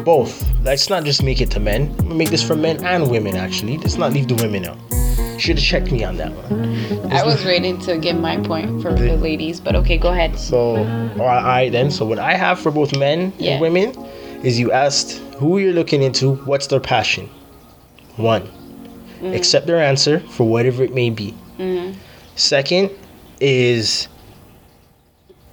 both. 0.05 0.49
Let's 0.63 0.91
not 0.91 1.05
just 1.05 1.23
make 1.23 1.41
it 1.41 1.51
to 1.53 1.61
men. 1.61 1.95
I'm 2.01 2.17
make 2.19 2.31
this 2.31 2.43
for 2.43 2.57
men 2.57 2.85
and 2.85 3.11
women 3.11 3.37
actually. 3.37 3.79
Let's 3.79 3.97
not 3.99 4.13
leave 4.13 4.29
the 4.29 4.35
women 4.35 4.65
out. 4.67 4.79
Should 5.41 5.59
have 5.59 5.65
checked 5.65 5.91
me 5.93 6.05
on 6.05 6.17
that 6.19 6.33
one. 6.33 7.13
I 7.13 7.25
was 7.25 7.45
waiting 7.45 7.79
to 7.81 7.99
get 7.99 8.17
my 8.17 8.37
point 8.39 8.83
for 8.83 8.93
the 8.93 9.17
ladies, 9.17 9.61
but 9.61 9.75
okay, 9.77 9.97
go 9.97 10.09
ahead. 10.11 10.39
So, 10.39 10.77
all 11.19 11.27
right 11.27 11.71
then. 11.71 11.91
So 11.91 12.05
what 12.05 12.19
I 12.19 12.35
have 12.35 12.61
for 12.61 12.71
both 12.71 12.97
men 12.97 13.33
Yeah. 13.39 13.53
and 13.53 13.61
women 13.61 13.93
is 14.43 14.59
you 14.59 14.73
asked 14.73 15.19
who 15.39 15.59
you're 15.59 15.73
looking 15.73 16.03
into, 16.03 16.35
what's 16.45 16.67
their 16.67 16.81
passion. 16.81 17.29
One, 18.17 18.49
accept 19.23 19.67
their 19.67 19.81
answer 19.81 20.21
for 20.21 20.45
whatever 20.49 20.83
it 20.83 20.95
may 20.95 21.11
be. 21.11 21.35
Mhm. 21.59 21.95
Second 22.37 22.91
is, 23.41 24.09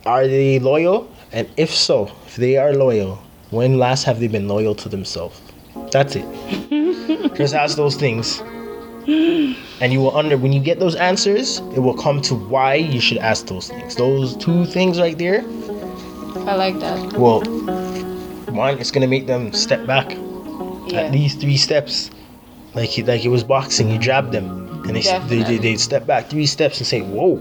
are 0.05 0.27
they 0.27 0.59
loyal? 0.59 1.07
And 1.31 1.47
if 1.57 1.73
so, 1.73 2.09
if 2.25 2.35
they 2.37 2.57
are 2.57 2.73
loyal, 2.73 3.19
when 3.51 3.77
last 3.77 4.03
have 4.05 4.19
they 4.19 4.27
been 4.27 4.47
loyal 4.47 4.73
to 4.75 4.89
themselves? 4.89 5.39
That's 5.91 6.15
it. 6.15 6.25
Just 7.35 7.53
ask 7.53 7.77
those 7.77 7.95
things. 7.95 8.41
and 9.07 9.91
you 9.93 9.99
will 9.99 10.15
under 10.15 10.37
when 10.37 10.51
you 10.51 10.59
get 10.59 10.79
those 10.79 10.95
answers, 10.95 11.59
it 11.75 11.79
will 11.79 11.95
come 11.97 12.21
to 12.21 12.35
why 12.35 12.75
you 12.75 12.99
should 12.99 13.17
ask 13.17 13.47
those 13.47 13.67
things. 13.69 13.95
Those 13.95 14.35
two 14.37 14.65
things 14.65 14.99
right 14.99 15.17
there. 15.17 15.43
I 16.47 16.55
like 16.55 16.79
that. 16.79 17.13
Well, 17.13 17.41
one, 18.51 18.77
it's 18.79 18.91
gonna 18.91 19.07
make 19.07 19.27
them 19.27 19.53
step 19.53 19.85
back 19.85 20.15
Yeah. 20.87 21.01
at 21.01 21.11
least 21.11 21.39
three 21.39 21.57
steps, 21.57 22.09
like 22.73 22.97
it- 22.97 23.07
like 23.07 23.23
it 23.25 23.29
was 23.29 23.43
boxing. 23.43 23.89
You 23.89 23.97
jab 23.99 24.31
them, 24.31 24.45
and 24.85 24.95
they 24.95 25.01
they, 25.27 25.43
they 25.43 25.57
they 25.57 25.75
step 25.77 26.05
back 26.07 26.29
three 26.29 26.45
steps 26.45 26.77
and 26.79 26.87
say, 26.87 27.01
"Whoa, 27.01 27.35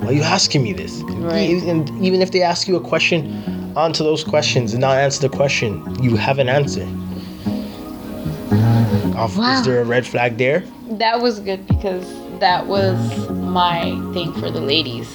why 0.00 0.08
are 0.08 0.12
you 0.12 0.22
asking 0.22 0.62
me 0.62 0.72
this?" 0.72 1.02
Right. 1.06 1.62
And 1.62 1.88
even 2.04 2.22
if 2.22 2.30
they 2.30 2.42
ask 2.42 2.66
you 2.68 2.76
a 2.76 2.80
question, 2.80 3.42
onto 3.76 4.02
those 4.02 4.24
questions 4.24 4.72
and 4.72 4.80
not 4.80 4.96
answer 4.96 5.28
the 5.28 5.36
question, 5.36 5.82
you 6.02 6.16
have 6.16 6.38
an 6.38 6.48
answer. 6.48 6.86
Wow. 8.50 9.58
Is 9.58 9.66
there 9.66 9.80
a 9.82 9.84
red 9.84 10.06
flag 10.06 10.38
there? 10.38 10.62
That 10.92 11.20
was 11.20 11.40
good 11.40 11.66
because 11.66 12.06
that 12.40 12.66
was 12.66 12.96
my 13.30 13.82
thing 14.14 14.32
for 14.34 14.50
the 14.50 14.60
ladies. 14.60 15.08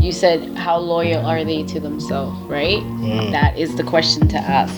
You 0.00 0.12
said, 0.12 0.56
how 0.56 0.78
loyal 0.78 1.26
are 1.26 1.44
they 1.44 1.62
to 1.64 1.78
themselves, 1.78 2.40
right? 2.42 2.78
Mm. 2.78 3.30
That 3.32 3.58
is 3.58 3.76
the 3.76 3.84
question 3.84 4.28
to 4.28 4.38
ask. 4.38 4.74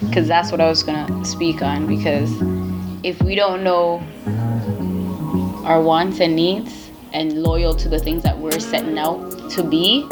Because 0.00 0.26
that's 0.26 0.50
what 0.50 0.60
I 0.60 0.68
was 0.68 0.82
going 0.82 1.06
to 1.06 1.24
speak 1.24 1.62
on. 1.62 1.86
Because 1.86 2.30
if 3.04 3.22
we 3.22 3.34
don't 3.34 3.62
know 3.62 4.02
our 5.64 5.80
wants 5.80 6.20
and 6.20 6.34
needs 6.34 6.90
and 7.12 7.42
loyal 7.42 7.74
to 7.76 7.88
the 7.88 7.98
things 7.98 8.22
that 8.24 8.36
we're 8.36 8.58
setting 8.58 8.98
out 8.98 9.50
to 9.50 9.62
be, 9.62 10.06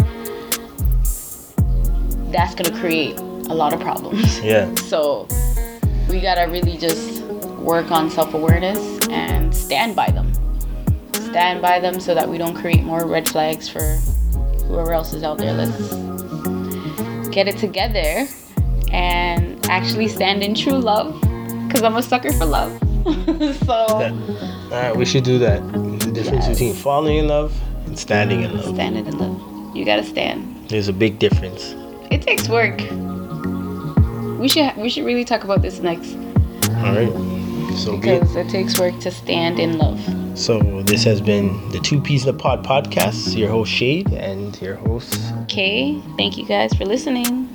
that's 2.30 2.54
going 2.54 2.72
to 2.72 2.80
create 2.80 3.18
a 3.18 3.54
lot 3.54 3.72
of 3.72 3.80
problems. 3.80 4.40
Yeah. 4.40 4.72
So 4.92 5.26
we 6.08 6.20
gotta 6.20 6.50
really 6.50 6.76
just 6.76 7.22
work 7.58 7.90
on 7.90 8.10
self 8.10 8.34
awareness 8.34 9.08
and 9.08 9.54
stand 9.54 9.96
by 9.96 10.10
them. 10.10 10.30
Stand 11.14 11.62
by 11.62 11.80
them 11.80 11.98
so 11.98 12.14
that 12.14 12.28
we 12.28 12.36
don't 12.36 12.54
create 12.54 12.82
more 12.82 13.06
red 13.06 13.26
flags 13.26 13.66
for 13.68 13.98
whoever 14.68 14.92
else 14.92 15.12
is 15.12 15.22
out 15.22 15.38
there. 15.38 15.52
Let's 15.52 17.28
get 17.28 17.48
it 17.48 17.58
together 17.58 18.26
and 18.92 19.64
actually 19.68 20.08
stand 20.08 20.42
in 20.42 20.54
true 20.54 20.78
love 20.78 21.18
because 21.66 21.82
I'm 21.82 21.96
a 21.96 22.02
sucker 22.02 22.32
for 22.32 22.44
love. 22.44 22.72
so 23.66 23.74
All 23.74 24.70
right, 24.70 24.94
we 24.96 25.04
should 25.04 25.24
do 25.24 25.38
that. 25.38 25.60
The 26.00 26.12
difference 26.12 26.46
Yes. 26.46 26.58
between 26.58 26.74
falling 26.74 27.16
in 27.18 27.28
love 27.28 27.52
and 27.86 27.98
standing 27.98 28.42
in 28.42 28.54
love. 28.56 28.74
Standing 28.74 29.06
in 29.06 29.18
love. 29.18 29.76
You 29.76 29.84
gotta 29.84 30.04
stand. 30.04 30.68
There's 30.68 30.88
a 30.88 30.92
big 30.92 31.18
difference. 31.18 31.74
It 32.10 32.22
takes 32.22 32.48
work. 32.48 32.80
We 34.38 34.48
should 34.48 34.76
we 34.76 34.88
should 34.88 35.04
really 35.04 35.24
talk 35.24 35.44
about 35.44 35.62
this 35.62 35.80
next 35.80 36.14
All 36.84 36.94
right. 36.94 37.12
So 37.76 37.96
because 37.96 38.36
it 38.36 38.48
takes 38.48 38.78
work 38.78 38.98
to 39.00 39.10
stand 39.10 39.58
in 39.58 39.78
love. 39.78 40.00
So 40.38 40.82
this 40.82 41.04
has 41.04 41.20
been 41.20 41.68
the 41.70 41.80
Two 41.80 42.00
Peas 42.00 42.26
in 42.26 42.34
the 42.34 42.42
Pod 42.42 42.64
podcast. 42.64 43.36
Your 43.36 43.50
host 43.50 43.70
Shade 43.70 44.12
and 44.12 44.60
your 44.60 44.76
host 44.76 45.20
Okay, 45.42 46.00
thank 46.16 46.38
you 46.38 46.46
guys 46.46 46.72
for 46.74 46.84
listening. 46.84 47.48